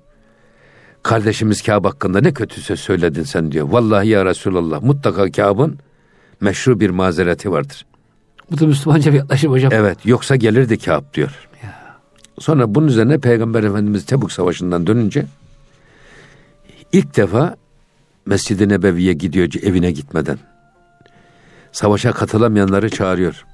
Kardeşimiz 1.04 1.62
Kâb 1.62 1.86
hakkında 1.86 2.22
ne 2.22 2.34
kötü 2.34 2.62
söz 2.62 2.80
söyledin 2.80 3.24
sen 3.24 3.52
diyor. 3.52 3.70
Vallahi 3.70 4.08
ya 4.08 4.26
Resulallah 4.26 4.82
mutlaka 4.82 5.32
Kâb'ın 5.32 5.80
meşru 6.42 6.80
bir 6.80 6.90
mazereti 6.90 7.52
vardır. 7.52 7.86
Bu 8.52 8.60
da 8.60 8.68
Müslümanca 8.68 9.14
bir 9.14 9.18
yaklaşım 9.18 9.52
hocam. 9.52 9.72
Evet 9.74 10.06
yoksa 10.06 10.36
gelirdi 10.36 10.78
Kâb 10.78 11.04
diyor. 11.14 11.48
Ya. 11.64 11.76
Sonra 12.40 12.76
bunun 12.76 12.88
üzerine 12.88 13.18
Peygamber 13.18 13.64
Efendimiz 13.64 14.06
Tebuk 14.06 14.32
Savaşı'ndan 14.32 14.88
dönünce 14.88 15.26
ilk 16.92 17.18
defa 17.18 17.56
Mescid-i 18.26 18.70
Nebevi'ye 18.70 19.14
gidiyor 19.14 19.50
evine 19.64 19.92
gitmeden. 19.92 20.40
Savaşa 21.72 22.12
katılamayanları 22.12 22.90
çağırıyor. 22.90 23.46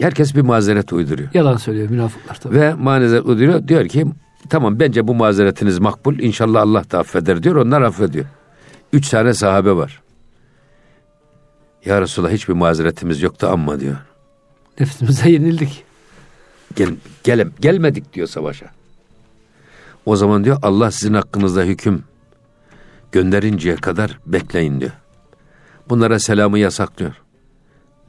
Herkes 0.00 0.34
bir 0.34 0.40
mazeret 0.40 0.92
uyduruyor. 0.92 1.28
Yalan 1.34 1.56
söylüyor 1.56 1.90
münafıklar 1.90 2.34
tabii. 2.34 2.54
Ve 2.54 2.74
mazeret 2.74 3.24
uyduruyor. 3.24 3.68
Diyor 3.68 3.88
ki 3.88 4.06
tamam 4.50 4.80
bence 4.80 5.08
bu 5.08 5.14
mazeretiniz 5.14 5.78
makbul. 5.78 6.18
İnşallah 6.18 6.62
Allah 6.62 6.84
da 6.90 6.98
affeder 6.98 7.42
diyor. 7.42 7.56
Onlar 7.56 7.82
affediyor. 7.82 8.26
Üç 8.92 9.08
tane 9.08 9.34
sahabe 9.34 9.76
var. 9.76 10.02
Ya 11.84 12.00
Resulallah 12.00 12.32
hiçbir 12.32 12.54
mazeretimiz 12.54 13.22
yoktu 13.22 13.48
ama 13.50 13.80
diyor. 13.80 13.96
Nefsimize 14.80 15.30
yenildik. 15.30 15.84
Gel, 16.76 16.88
gel, 17.24 17.48
gelmedik 17.60 18.12
diyor 18.12 18.26
savaşa. 18.26 18.66
O 20.06 20.16
zaman 20.16 20.44
diyor 20.44 20.58
Allah 20.62 20.90
sizin 20.90 21.14
hakkınızda 21.14 21.62
hüküm 21.62 22.04
gönderinceye 23.12 23.76
kadar 23.76 24.18
bekleyin 24.26 24.80
diyor. 24.80 24.92
Bunlara 25.88 26.18
selamı 26.18 26.58
yasaklıyor. 26.58 27.22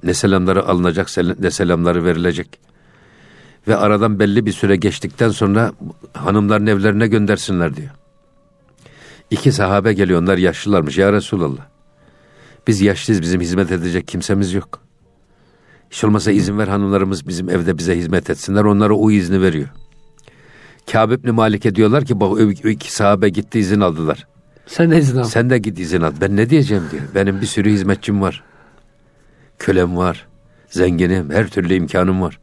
Ne 0.03 0.13
selamları 0.13 0.67
alınacak 0.67 1.07
ne 1.39 1.51
selamları 1.51 2.05
verilecek. 2.05 2.59
Ve 3.68 3.76
aradan 3.76 4.20
belli 4.20 4.45
bir 4.45 4.51
süre 4.51 4.76
geçtikten 4.76 5.30
sonra 5.30 5.72
hanımların 6.13 6.68
evlerine 6.68 7.07
göndersinler 7.07 7.76
diyor. 7.76 7.89
İki 9.32 9.51
sahabe 9.51 9.93
geliyor 9.93 10.22
onlar 10.22 10.38
yaşlılarmış 10.38 10.97
ya 10.97 11.13
Resulallah. 11.13 11.68
Biz 12.68 12.82
yaşlıyız 12.82 13.22
bizim 13.22 13.41
hizmet 13.41 13.72
edecek 13.72 14.07
kimsemiz 14.07 14.53
yok. 14.53 14.80
Hiç 15.89 16.03
olmasa 16.03 16.32
izin 16.32 16.57
ver 16.57 16.68
hanımlarımız 16.68 17.28
bizim 17.28 17.49
evde 17.49 17.78
bize 17.78 17.97
hizmet 17.97 18.30
etsinler. 18.30 18.63
Onlara 18.63 18.93
o 18.93 19.11
izni 19.11 19.41
veriyor. 19.41 19.68
Kâb 20.91 21.11
ibn 21.11 21.32
Malik'e 21.32 21.76
diyorlar 21.76 22.05
ki 22.05 22.20
bak 22.20 22.39
iki 22.65 22.93
sahabe 22.93 23.30
gitti 23.30 23.59
izin 23.59 23.80
aldılar. 23.80 24.28
Sen 24.65 24.91
de 24.91 24.97
izin 24.97 25.18
al. 25.18 25.24
Sen 25.24 25.49
de 25.49 25.57
git 25.57 25.80
izin 25.80 26.01
al. 26.01 26.13
Ben 26.22 26.36
ne 26.36 26.49
diyeceğim 26.49 26.84
diyor. 26.91 27.03
Benim 27.15 27.41
bir 27.41 27.45
sürü 27.45 27.72
hizmetçim 27.72 28.22
var. 28.22 28.43
Kölem 29.59 29.97
var. 29.97 30.28
Zenginim. 30.70 31.30
Her 31.30 31.47
türlü 31.47 31.74
imkanım 31.74 32.22
var. 32.22 32.39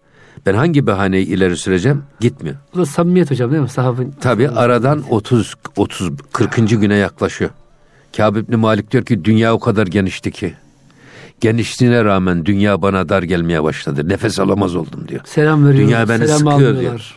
Ben 0.46 0.54
hangi 0.54 0.86
bahaneyi 0.86 1.26
ileri 1.26 1.56
süreceğim? 1.56 2.02
Gitmiyor. 2.20 2.56
Bu 2.74 2.78
da 2.78 2.86
samimiyet 2.86 3.30
hocam 3.30 3.50
değil 3.50 3.62
mi? 3.62 3.68
Sahabın. 3.68 4.14
Tabi 4.20 4.48
aradan 4.48 5.02
30 5.10 5.54
30 5.76 6.10
40. 6.32 6.56
güne 6.80 6.94
yaklaşıyor. 6.94 7.50
Kâb 8.16 8.36
İbni 8.36 8.56
Malik 8.56 8.90
diyor 8.90 9.04
ki 9.04 9.24
dünya 9.24 9.54
o 9.54 9.58
kadar 9.58 9.86
genişti 9.86 10.30
ki. 10.32 10.54
Genişliğine 11.40 12.04
rağmen 12.04 12.44
dünya 12.46 12.82
bana 12.82 13.08
dar 13.08 13.22
gelmeye 13.22 13.62
başladı. 13.62 14.08
Nefes 14.08 14.40
alamaz 14.40 14.76
oldum 14.76 15.08
diyor. 15.08 15.20
Selam 15.24 15.66
veriyor. 15.66 15.88
Dünya 15.88 16.08
beni 16.08 16.18
selam 16.26 16.38
sıkıyor 16.38 16.54
almıyorlar. 16.54 16.80
diyor. 16.80 17.14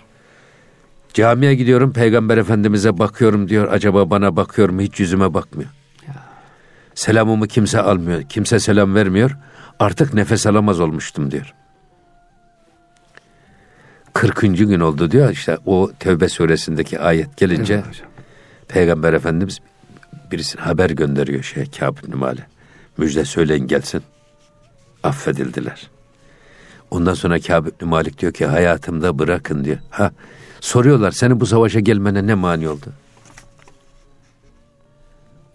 Camiye 1.14 1.56
gidiyorum 1.56 1.94
peygamber 1.94 2.38
efendimize 2.38 2.98
bakıyorum 2.98 3.50
diyor. 3.50 3.68
Acaba 3.72 4.10
bana 4.10 4.36
bakıyor 4.36 4.70
mu 4.70 4.82
hiç 4.82 5.00
yüzüme 5.00 5.34
bakmıyor. 5.34 5.70
Selamımı 6.96 7.48
kimse 7.48 7.82
almıyor. 7.82 8.22
Kimse 8.22 8.60
selam 8.60 8.96
vermiyor. 8.96 9.32
Artık 9.80 10.14
nefes 10.14 10.48
alamaz 10.48 10.80
olmuştum 10.80 11.32
diyor. 11.32 11.54
40. 14.18 14.42
gün 14.42 14.80
oldu 14.80 15.12
diyor. 15.12 15.32
İşte 15.32 15.58
o 15.66 15.92
Tevbe 16.00 16.30
suresindeki 16.30 17.00
ayet 17.00 17.38
gelince 17.38 17.74
Evet 17.74 17.88
hocam. 17.88 18.08
Peygamber 18.68 19.14
Efendimiz 19.14 19.60
birisine 20.32 20.62
haber 20.62 20.90
gönderiyor 20.90 21.44
şey 21.44 21.66
Kâb 21.66 21.98
ibn. 21.98 22.18
Müjde 22.98 23.26
söyleyin 23.26 23.68
gelsin. 23.68 24.02
Affedildiler. 25.04 25.90
Ondan 26.92 27.14
sonra 27.14 27.40
Kâb 27.40 27.68
ibn 27.68 27.86
Malik 27.86 28.20
diyor 28.20 28.34
ki 28.34 28.46
hayatımda 28.46 29.20
bırakın 29.20 29.64
diyor. 29.64 29.78
Ha 29.90 30.12
soruyorlar 30.60 31.12
seni 31.12 31.40
bu 31.40 31.46
savaşa 31.46 31.80
gelmene 31.80 32.28
ne 32.28 32.34
mani 32.34 32.70
oldu? 32.70 32.86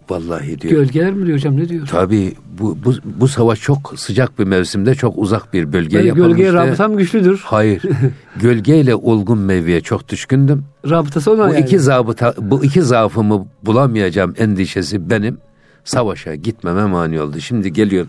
Vallahi 0.09 0.61
diyor. 0.61 0.73
Gölgeler 0.73 1.13
mi 1.13 1.25
diyor 1.25 1.37
hocam 1.37 1.57
ne 1.57 1.69
diyor? 1.69 1.87
Tabii 1.87 2.33
bu, 2.59 2.77
bu, 2.85 2.93
bu 3.05 3.27
savaş 3.27 3.59
çok 3.61 3.93
sıcak 3.99 4.39
bir 4.39 4.43
mevsimde 4.43 4.95
çok 4.95 5.17
uzak 5.17 5.53
bir 5.53 5.73
bölgeye 5.73 5.97
Yani 5.97 6.07
yapılmıştı. 6.07 6.37
gölgeye 6.37 6.53
rabıtam 6.53 6.97
güçlüdür. 6.97 7.41
Hayır. 7.45 7.81
Gölgeyle 8.41 8.95
olgun 8.95 9.37
meyveye 9.37 9.81
çok 9.81 10.09
düşkündüm. 10.09 10.65
Rabıtası 10.89 11.31
ona 11.31 11.49
Bu 11.49 11.53
yani. 11.53 11.59
iki 11.65 11.79
zabıta, 11.79 12.33
bu 12.37 12.63
iki 12.65 12.81
zaafımı 12.81 13.47
bulamayacağım 13.63 14.33
endişesi 14.37 15.09
benim 15.09 15.37
savaşa 15.83 16.35
gitmeme 16.35 16.85
mani 16.85 17.21
oldu. 17.21 17.39
Şimdi 17.39 17.73
geliyor. 17.73 18.07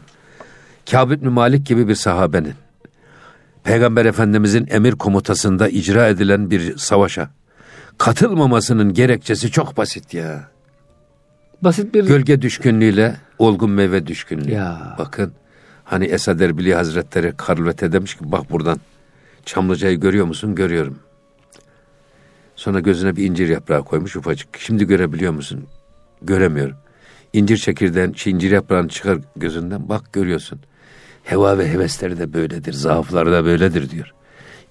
Kâb 0.90 1.10
ibn 1.10 1.28
Malik 1.28 1.66
gibi 1.66 1.88
bir 1.88 1.94
sahabenin 1.94 2.54
Peygamber 3.64 4.04
Efendimizin 4.06 4.66
emir 4.70 4.92
komutasında 4.92 5.68
icra 5.68 6.08
edilen 6.08 6.50
bir 6.50 6.76
savaşa 6.78 7.30
katılmamasının 7.98 8.92
gerekçesi 8.94 9.50
çok 9.50 9.76
basit 9.76 10.14
ya. 10.14 10.48
Basit 11.62 11.94
bir 11.94 12.06
Gölge 12.06 12.42
düşkünlüğüyle 12.42 13.16
olgun 13.38 13.70
meyve 13.70 14.06
düşkünlüğü. 14.06 14.50
Ya. 14.50 14.96
Bakın 14.98 15.32
hani 15.84 16.04
Esad 16.04 16.40
Erbili 16.40 16.74
Hazretleri 16.74 17.32
Karlvet'e 17.36 17.92
demiş 17.92 18.14
ki 18.14 18.32
bak 18.32 18.50
buradan 18.50 18.80
Çamlıca'yı 19.44 20.00
görüyor 20.00 20.26
musun? 20.26 20.54
Görüyorum. 20.54 20.98
Sonra 22.56 22.80
gözüne 22.80 23.16
bir 23.16 23.24
incir 23.24 23.48
yaprağı 23.48 23.84
koymuş 23.84 24.16
ufacık. 24.16 24.48
Şimdi 24.58 24.86
görebiliyor 24.86 25.32
musun? 25.32 25.64
Göremiyorum. 26.22 26.76
İncir 27.32 27.56
çekirdeğin, 27.56 28.12
şey, 28.12 28.32
incir 28.32 28.50
yaprağını 28.50 28.88
çıkar 28.88 29.18
gözünden 29.36 29.88
bak 29.88 30.12
görüyorsun. 30.12 30.60
Heva 31.24 31.58
ve 31.58 31.72
hevesleri 31.72 32.18
de 32.18 32.32
böyledir, 32.32 32.72
zaafları 32.72 33.32
da 33.32 33.44
böyledir 33.44 33.90
diyor. 33.90 34.14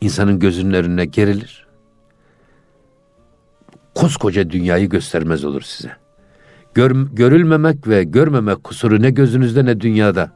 İnsanın 0.01 0.39
gözünün 0.39 0.73
önüne 0.73 1.05
gerilir. 1.05 1.67
Koskoca 3.95 4.49
dünyayı 4.49 4.89
göstermez 4.89 5.45
olur 5.45 5.61
size. 5.61 6.02
Gör, 6.73 6.91
görülmemek 7.13 7.87
ve 7.87 8.03
görmemek 8.03 8.63
kusuru 8.63 9.01
ne 9.01 9.09
gözünüzde 9.09 9.65
ne 9.65 9.81
dünyada. 9.81 10.29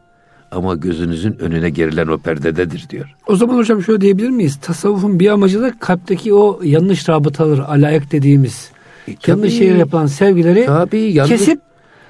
Ama 0.52 0.76
gözünüzün 0.76 1.38
önüne 1.40 1.70
gerilen 1.70 2.08
o 2.08 2.18
perdededir 2.18 2.86
diyor. 2.90 3.16
O 3.28 3.36
zaman 3.36 3.56
hocam 3.58 3.84
şöyle 3.84 4.02
diyebilir 4.02 4.30
miyiz? 4.30 4.60
Tasavvufun 4.62 5.20
bir 5.20 5.30
amacı 5.30 5.62
da 5.62 5.72
kalpteki 5.80 6.34
o 6.34 6.60
yanlış 6.64 7.10
rabıtaları, 7.10 7.68
alayak 7.68 8.12
dediğimiz 8.12 8.70
E, 9.08 9.16
tabii. 9.16 9.32
yanlış 9.32 9.54
şeye 9.58 9.78
yapılan 9.78 10.06
sevgileri 10.06 10.66
Tabii 10.66 11.00
yanlış. 11.00 11.32
kesip 11.32 11.60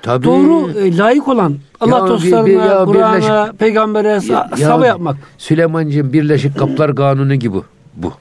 Tabii. 0.02 0.26
doğru 0.26 0.72
e, 0.80 0.98
layık 0.98 1.28
olan 1.28 1.56
Allah 1.80 1.98
Ya 1.98 2.08
dostlarına, 2.08 2.86
Kur'an'a, 2.86 3.52
peygambere 3.60 4.08
Ya- 4.08 4.50
sava 4.58 4.82
ya 4.82 4.88
yapmak. 4.88 5.16
Süleymancığım 5.38 6.14
Birleşik 6.14 6.58
Kaplar 6.58 6.96
Kanunu 6.96 7.36
gibi 7.36 7.58
bu. 7.96 8.14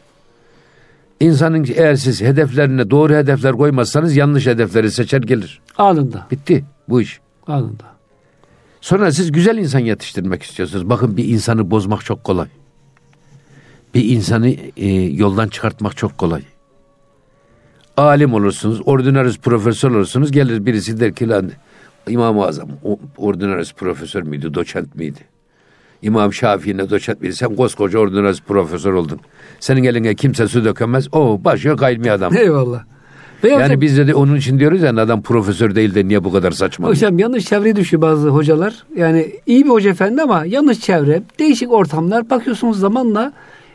İnsanın 1.20 1.66
eğer 1.74 1.94
siz 1.94 2.22
hedeflerine 2.22 2.90
doğru 2.90 3.14
hedefler 3.14 3.52
koymazsanız 3.52 4.16
yanlış 4.16 4.46
hedefleri 4.46 4.90
seçer 4.90 5.20
gelir. 5.20 5.60
Anında. 5.78 6.26
Bitti 6.30 6.64
bu 6.88 7.00
iş. 7.00 7.20
Anında. 7.46 7.84
Sonra 8.80 9.12
siz 9.12 9.32
güzel 9.32 9.58
insan 9.58 9.78
yetiştirmek 9.78 10.42
istiyorsunuz. 10.42 10.88
Bakın 10.88 11.16
bir 11.16 11.24
insanı 11.24 11.70
bozmak 11.70 12.04
çok 12.04 12.24
kolay. 12.24 12.48
Bir 13.94 14.04
insanı 14.04 14.48
e, 14.76 14.88
yoldan 14.92 15.48
çıkartmak 15.48 15.96
çok 15.96 16.18
kolay. 16.18 16.42
Alim 17.96 18.34
olursunuz, 18.34 18.80
ordinarius 18.84 19.38
profesör 19.38 19.90
olursunuz. 19.90 20.32
Gelir 20.32 20.66
birisi 20.66 21.00
der 21.00 21.14
ki 21.14 21.28
lan 21.28 21.50
İmam-ı 22.08 22.46
Azam 22.46 22.68
ordinarius 23.16 23.72
profesör 23.72 24.22
müydü, 24.22 24.54
doçent 24.54 24.94
miydi? 24.94 25.20
İmam 26.02 26.32
Şafii'ne 26.32 26.90
doçent 26.90 27.20
miydi? 27.20 27.36
Sen 27.36 27.56
koskoca 27.56 27.98
ordinarius 27.98 28.42
profesör 28.42 28.92
oldun. 28.92 29.20
Senin 29.61 29.84
eline 29.84 30.14
kimse 30.14 30.48
su 30.48 30.64
dökemez. 30.64 31.09
O 31.12 31.40
başı 31.44 31.76
kaymıyor 31.76 32.14
adam. 32.14 32.36
Eyvallah. 32.36 32.82
Ve 33.44 33.48
Yani 33.48 33.64
hocam, 33.64 33.80
biz 33.80 33.98
de 33.98 34.14
onun 34.14 34.36
için 34.36 34.59
diyoruz 34.59 34.82
ya 34.82 34.90
adam 34.90 35.22
profesör 35.22 35.74
değil 35.74 35.94
de 35.94 36.09
niye 36.09 36.24
bu 36.24 36.32
kadar 36.32 36.50
saçma? 36.50 36.88
hocam 36.88 37.18
yanlış 37.18 37.44
çevreye 37.44 37.76
düşüyor 37.76 38.02
bazı 38.02 38.28
hocalar. 38.28 38.74
Yani 38.96 39.32
iyi 39.46 39.64
bir 39.64 39.70
hoca 39.70 39.90
efendi 39.90 40.22
ama 40.22 40.44
yanlış 40.46 40.80
çevre, 40.80 41.22
değişik 41.38 41.72
ortamlar. 41.72 42.30
Bakıyorsunuz 42.30 42.80
zamanla 42.80 43.32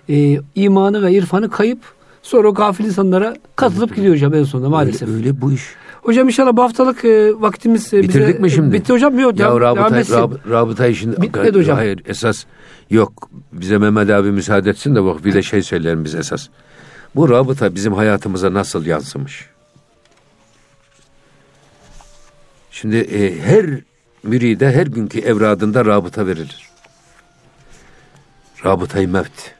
e, 0.09 0.39
imanı 0.55 1.03
ve 1.03 1.13
irfanı 1.13 1.49
kayıp 1.49 1.79
sonra 2.21 2.47
o 2.47 2.53
gafil 2.53 2.85
insanlara 2.85 3.35
katılıp 3.55 3.95
gidiyor 3.95 4.13
hocam 4.13 4.33
en 4.33 4.43
sonunda 4.43 4.69
maalesef. 4.69 5.09
Öyle, 5.09 5.17
öyle 5.17 5.41
bu 5.41 5.51
iş. 5.51 5.61
Hocam 6.01 6.27
inşallah 6.27 6.55
bu 6.57 6.63
haftalık 6.63 7.05
e, 7.05 7.41
vaktimiz 7.41 7.93
e, 7.93 7.97
bize... 7.97 8.03
Bitirdik 8.09 8.39
mi 8.39 8.51
şimdi? 8.51 8.73
Bitti 8.73 8.93
hocam. 8.93 9.19
Yok, 9.19 9.39
Ya 9.39 9.45
devam- 9.45 9.61
devam 9.61 9.77
rabıta, 9.77 9.99
etsin. 9.99 10.13
rab, 10.13 10.31
rabıta 10.49 10.87
işinde... 10.87 11.21
Bitmedi 11.21 11.57
hocam. 11.57 11.77
Hayır 11.77 12.01
esas 12.05 12.45
yok. 12.89 13.29
Bize 13.53 13.77
Mehmet 13.77 14.09
abi 14.09 14.31
müsaade 14.31 14.69
etsin 14.69 14.95
de 14.95 15.03
bak 15.03 15.25
bir 15.25 15.33
de 15.33 15.41
şey 15.43 15.61
söyleyelim 15.63 16.05
biz 16.05 16.15
esas. 16.15 16.47
Bu 17.15 17.29
rabıta 17.29 17.75
bizim 17.75 17.93
hayatımıza 17.93 18.53
nasıl 18.53 18.85
yansımış? 18.85 19.45
Şimdi 22.71 22.95
e, 22.97 23.39
her 23.39 23.65
müride 24.23 24.71
her 24.71 24.87
günkü 24.87 25.19
evradında 25.19 25.85
rabıta 25.85 26.27
verilir. 26.27 26.69
Rabıtayı 28.65 29.07
mevt. 29.09 29.51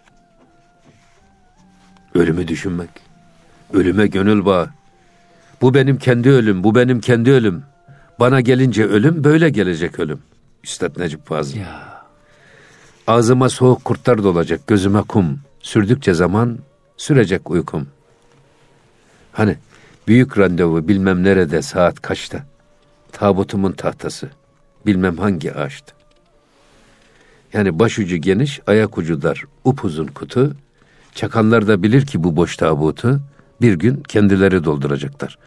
Ölümü 2.16 2.47
düşünmek. 2.47 2.89
Ölüme 3.74 4.07
gönül 4.07 4.45
bağı. 4.45 4.70
Bu 5.62 5.74
benim 5.74 5.97
kendi 5.97 6.30
ölüm, 6.30 6.64
bu 6.64 6.76
benim 6.76 6.99
kendi 7.01 7.32
ölüm. 7.32 7.64
Bana 8.20 8.41
gelince 8.41 8.86
ölüm, 8.86 9.24
böyle 9.24 9.49
gelecek 9.49 9.99
ölüm. 9.99 10.20
Üstad 10.64 10.99
Necip 10.99 11.28
Fazıl. 11.28 11.57
Ya. 11.57 12.03
Ağzıma 13.07 13.49
soğuk 13.49 13.86
kurtlar 13.86 14.24
dolacak, 14.24 14.68
gözüme 14.68 15.01
kum. 15.01 15.39
Sürdükçe 15.62 16.14
zaman, 16.14 16.59
sürecek 16.97 17.49
uykum. 17.49 17.88
Hani 19.32 19.57
büyük 20.07 20.38
randevu 20.38 20.88
bilmem 20.88 21.24
nerede, 21.24 21.62
saat 21.62 22.01
kaçta. 22.01 22.43
Tabutumun 23.12 23.72
tahtası, 23.72 24.30
bilmem 24.86 25.18
hangi 25.18 25.53
ağaçta. 25.53 25.93
Yani 27.53 27.80
başucu 27.80 28.18
geniş, 28.18 28.59
ayak 28.68 28.97
ucu 28.97 29.22
dar, 29.22 29.43
upuzun 29.64 30.07
kutu. 30.07 30.55
Çakanlar 31.16 31.68
da 31.68 31.84
bilir 31.84 32.05
ki 32.05 32.24
bu 32.24 32.36
boş 32.36 32.57
tabutu 32.57 33.22
bir 33.62 33.74
gün 33.74 34.03
kendileri 34.07 34.64
dolduracaklar. 34.64 35.38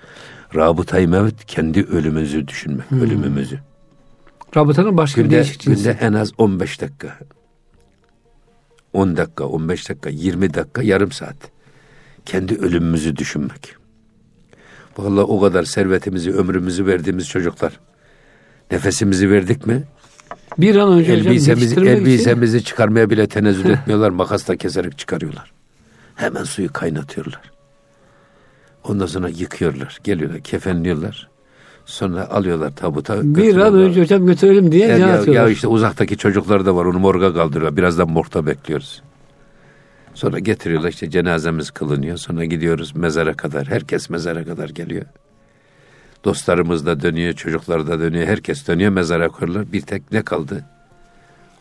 Rabıtayı 0.54 1.08
mevt 1.08 1.44
kendi 1.44 1.82
ölümümüzü 1.82 2.48
düşünmek, 2.48 2.92
ölümümüzü. 2.92 3.58
Rabıtanın 4.56 4.96
başka 4.96 5.20
bir 5.20 5.24
Günde, 5.24 5.36
değişik 5.36 5.60
cinsi. 5.60 5.76
günde 5.84 5.98
en 6.00 6.12
az 6.12 6.32
15 6.38 6.80
dakika. 6.80 7.18
10 8.92 9.16
dakika, 9.16 9.44
15 9.44 9.88
dakika, 9.88 10.10
20 10.10 10.54
dakika, 10.54 10.82
yarım 10.82 11.12
saat. 11.12 11.36
Kendi 12.26 12.54
ölümümüzü 12.54 13.16
düşünmek. 13.16 13.74
Vallahi 14.98 15.24
o 15.24 15.40
kadar 15.40 15.64
servetimizi, 15.64 16.32
ömrümüzü 16.32 16.86
verdiğimiz 16.86 17.28
çocuklar. 17.28 17.80
Nefesimizi 18.70 19.30
verdik 19.30 19.66
mi? 19.66 19.82
Bir 20.58 20.76
an 20.76 20.92
önce 20.92 21.12
hocam 21.12 21.32
Elbisemizi, 21.32 21.74
için- 21.74 21.86
elbisemizi 21.86 22.64
çıkarmaya 22.64 23.10
bile 23.10 23.26
tenezzül 23.26 23.70
etmiyorlar. 23.70 24.10
Makasla 24.10 24.56
keserek 24.56 24.98
çıkarıyorlar. 24.98 25.52
Hemen 26.14 26.44
suyu 26.44 26.72
kaynatıyorlar. 26.72 27.40
Ondan 28.84 29.06
sonra 29.06 29.28
yıkıyorlar. 29.28 29.98
Geliyorlar, 30.04 30.40
kefenliyorlar. 30.40 31.28
Sonra 31.86 32.30
alıyorlar 32.30 32.76
tabuta. 32.76 33.22
Bir 33.22 33.56
an 33.56 33.74
önce 33.74 34.00
hocam 34.02 34.26
götürelim 34.26 34.72
diye 34.72 34.86
Ya, 34.88 34.96
ya, 34.98 35.22
ya 35.26 35.48
işte 35.48 35.68
uzaktaki 35.68 36.16
çocuklar 36.16 36.66
da 36.66 36.76
var 36.76 36.84
onu 36.84 36.98
morga 36.98 37.34
kaldırıyorlar. 37.34 37.76
Birazdan 37.76 38.10
morgda 38.10 38.46
bekliyoruz. 38.46 39.02
Sonra 40.14 40.38
getiriyorlar 40.38 40.88
işte 40.88 41.10
cenazemiz 41.10 41.70
kılınıyor. 41.70 42.16
Sonra 42.16 42.44
gidiyoruz 42.44 42.96
mezara 42.96 43.34
kadar. 43.34 43.66
Herkes 43.66 44.10
mezara 44.10 44.44
kadar 44.44 44.68
geliyor. 44.68 45.04
Dostlarımız 46.24 46.86
da 46.86 47.00
dönüyor, 47.00 47.32
çocuklar 47.32 47.86
da 47.86 48.00
dönüyor. 48.00 48.26
Herkes 48.26 48.68
dönüyor 48.68 48.92
mezara 48.92 49.28
koyuyorlar. 49.28 49.72
Bir 49.72 49.80
tek 49.80 50.12
ne 50.12 50.22
kaldı? 50.22 50.64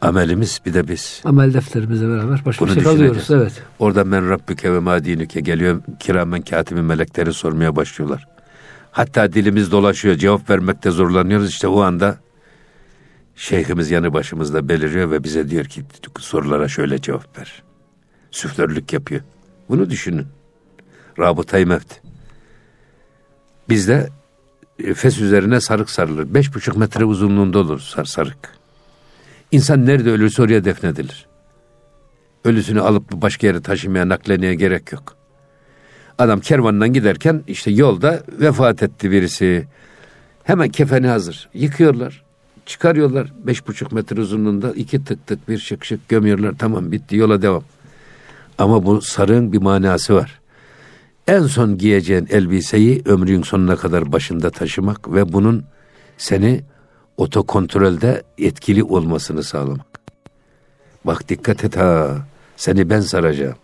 Amelimiz 0.02 0.62
bir 0.66 0.74
de 0.74 0.88
biz. 0.88 1.22
Amel 1.24 1.54
defterimizle 1.54 2.10
beraber 2.10 2.46
başka 2.46 2.66
bir 2.66 2.74
şey 2.74 2.84
kalıyoruz. 2.84 3.32
Evet. 3.32 3.64
Orada 3.80 4.04
men 4.04 4.30
Rabbüke 4.30 4.74
ve 4.74 4.80
ma 4.80 5.06
dinüke 5.06 5.40
geliyor. 5.40 5.82
Kiramen 6.00 6.42
katibin 6.42 6.84
melekleri 6.84 7.34
sormaya 7.34 7.76
başlıyorlar. 7.76 8.28
Hatta 8.92 9.34
dilimiz 9.34 9.72
dolaşıyor. 9.72 10.16
Cevap 10.16 10.50
vermekte 10.50 10.92
zorlanıyoruz. 10.92 11.50
İşte 11.50 11.68
o 11.68 11.82
anda 11.82 12.18
şeyhimiz 13.36 13.92
yanı 13.92 14.14
başımızda 14.14 14.70
beliriyor 14.70 15.12
ve 15.12 15.24
bize 15.24 15.50
diyor 15.50 15.66
ki 15.66 15.84
sorulara 16.20 16.68
şöyle 16.68 17.02
cevap 17.02 17.40
ver. 17.40 17.64
Süflörlük 18.32 18.94
yapıyor. 18.94 19.22
Bunu 19.70 19.90
düşünün. 19.90 20.28
Rabıtayı 21.20 21.68
mevt. 21.68 22.00
Bizde 23.70 23.94
e, 23.94 24.23
fes 24.96 25.22
üzerine 25.22 25.62
sarık 25.62 25.90
sarılır. 25.90 26.34
Beş 26.34 26.56
buçuk 26.56 26.78
metre 26.78 27.06
uzunluğunda 27.06 27.60
olur 27.60 27.80
sar 27.80 28.06
sarık. 28.06 28.50
İnsan 29.52 29.86
nerede 29.86 30.12
ölürse 30.12 30.42
oraya 30.42 30.66
defnedilir. 30.66 31.28
Ölüsünü 32.46 32.82
alıp 32.82 33.12
başka 33.12 33.48
yere 33.48 33.62
taşımaya, 33.62 34.10
nakleneye 34.10 34.56
gerek 34.56 34.92
yok. 34.92 35.16
Adam 36.18 36.40
kervandan 36.40 36.94
giderken 36.94 37.44
işte 37.48 37.72
yolda 37.72 38.24
vefat 38.40 38.84
etti 38.84 39.12
birisi. 39.12 39.68
Hemen 40.44 40.70
kefeni 40.70 41.08
hazır. 41.08 41.50
Yıkıyorlar. 41.54 42.24
Çıkarıyorlar. 42.66 43.34
Beş 43.44 43.68
buçuk 43.68 43.92
metre 43.92 44.22
uzunluğunda 44.22 44.72
iki 44.72 45.04
tık 45.04 45.28
tık 45.28 45.50
bir 45.50 45.58
şık 45.58 45.86
şık 45.86 46.10
gömüyorlar. 46.10 46.54
Tamam 46.60 46.92
bitti 46.92 47.16
yola 47.16 47.42
devam. 47.42 47.64
Ama 48.58 48.86
bu 48.86 49.02
sarığın 49.02 49.54
bir 49.54 49.58
manası 49.58 50.16
var. 50.16 50.40
En 51.28 51.48
son 51.48 51.78
giyeceğin 51.78 52.28
elbiseyi 52.30 53.02
ömrün 53.06 53.42
sonuna 53.42 53.76
kadar 53.76 54.12
başında 54.12 54.50
taşımak 54.50 55.14
ve 55.14 55.34
bunun 55.34 55.66
seni 56.18 56.64
otokontrolde 57.18 58.24
etkili 58.38 58.84
olmasını 58.84 59.44
sağlamak. 59.44 60.00
Bak 61.06 61.30
dikkat 61.30 61.64
et 61.64 61.78
ha, 61.78 62.18
seni 62.56 62.90
ben 62.90 63.02
saracağım. 63.02 63.56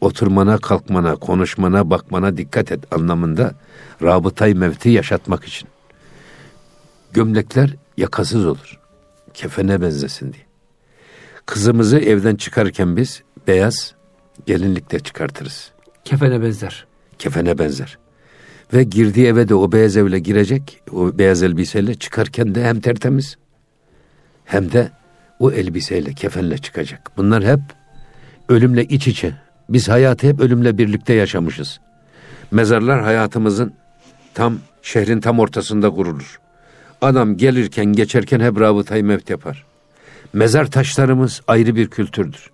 Oturmana, 0.00 0.58
kalkmana, 0.58 1.16
konuşmana, 1.16 1.90
bakmana 1.90 2.36
dikkat 2.36 2.72
et 2.72 2.94
anlamında 2.94 3.54
rabıtay 4.02 4.54
mevti 4.54 4.88
yaşatmak 4.88 5.44
için. 5.44 5.68
Gömlekler 7.12 7.76
yakasız 7.96 8.46
olur. 8.46 8.80
Kefene 9.34 9.80
benzesin 9.80 10.32
diye. 10.32 10.44
Kızımızı 11.46 11.98
evden 11.98 12.36
çıkarken 12.36 12.96
biz 12.96 13.22
beyaz 13.46 13.94
gelinlikle 14.46 15.00
çıkartırız. 15.00 15.71
Kefene 16.04 16.42
benzer. 16.42 16.86
Kefene 17.18 17.58
benzer. 17.58 17.98
Ve 18.74 18.82
girdiği 18.82 19.26
eve 19.26 19.48
de 19.48 19.54
o 19.54 19.72
beyaz 19.72 19.96
evle 19.96 20.18
girecek. 20.18 20.82
O 20.92 21.18
beyaz 21.18 21.42
elbiseyle 21.42 21.94
çıkarken 21.94 22.54
de 22.54 22.64
hem 22.64 22.80
tertemiz 22.80 23.36
hem 24.44 24.72
de 24.72 24.90
o 25.38 25.52
elbiseyle, 25.52 26.14
kefenle 26.14 26.58
çıkacak. 26.58 27.10
Bunlar 27.16 27.44
hep 27.44 27.60
ölümle 28.48 28.84
iç 28.84 29.08
içe. 29.08 29.34
Biz 29.68 29.88
hayatı 29.88 30.26
hep 30.26 30.40
ölümle 30.40 30.78
birlikte 30.78 31.14
yaşamışız. 31.14 31.80
Mezarlar 32.50 33.02
hayatımızın 33.02 33.74
tam 34.34 34.58
şehrin 34.82 35.20
tam 35.20 35.38
ortasında 35.38 35.90
kurulur. 35.90 36.40
Adam 37.00 37.36
gelirken 37.36 37.86
geçerken 37.86 38.40
hep 38.40 38.60
rabıtayı 38.60 39.04
mevt 39.04 39.30
yapar. 39.30 39.66
Mezar 40.32 40.70
taşlarımız 40.70 41.40
ayrı 41.46 41.76
bir 41.76 41.88
kültürdür. 41.88 42.50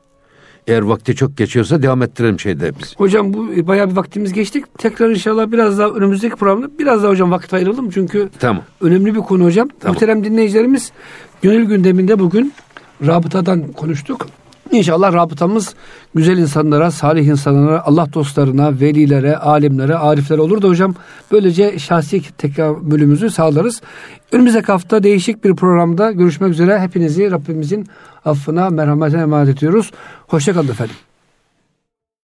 Eğer 0.69 0.83
vakti 0.83 1.14
çok 1.14 1.37
geçiyorsa 1.37 1.83
devam 1.83 2.03
ettirelim 2.03 2.41
şeyde 2.41 2.73
biz. 2.81 2.95
Hocam 2.97 3.35
bu 3.35 3.66
bayağı 3.66 3.91
bir 3.91 3.97
vaktimiz 3.97 4.33
geçtik. 4.33 4.64
Tekrar 4.79 5.11
inşallah 5.11 5.53
biraz 5.53 5.79
daha 5.79 5.89
önümüzdeki 5.89 6.37
programda 6.37 6.79
biraz 6.79 7.03
daha 7.03 7.11
hocam 7.11 7.31
vakit 7.31 7.55
ayıralım. 7.55 7.91
Çünkü 7.91 8.29
tamam. 8.39 8.62
önemli 8.81 9.14
bir 9.14 9.21
konu 9.21 9.45
hocam. 9.45 9.69
Tamam. 9.81 9.95
Muhterem 9.95 10.25
dinleyicilerimiz 10.25 10.93
gönül 11.43 11.64
gündeminde 11.64 12.19
bugün 12.19 12.53
rabıtadan 13.07 13.73
konuştuk. 13.73 14.27
İnşallah 14.73 15.12
rabıtamız 15.12 15.75
güzel 16.14 16.39
insanlara, 16.39 16.91
salih 16.91 17.27
insanlara, 17.27 17.83
Allah 17.85 18.12
dostlarına, 18.14 18.81
velilere, 18.81 19.37
alimlere, 19.37 19.95
ariflere 19.95 20.41
olur 20.41 20.62
da 20.62 20.69
hocam 20.69 20.95
böylece 21.33 21.79
şahsi 21.79 22.23
tekamülümüzü 22.39 23.31
sağlarız. 23.31 23.81
Önümüzdeki 24.33 24.66
hafta 24.66 25.03
değişik 25.03 25.45
bir 25.45 25.57
programda 25.57 26.12
görüşmek 26.12 26.51
üzere. 26.51 26.81
Hepinizi 26.81 27.31
Rabbimizin 27.31 27.87
affına, 28.29 28.70
merhametine 28.70 29.20
emanet 29.20 29.57
ediyoruz. 29.57 29.91
Hoşçakalın 30.26 30.68
efendim. 30.68 30.97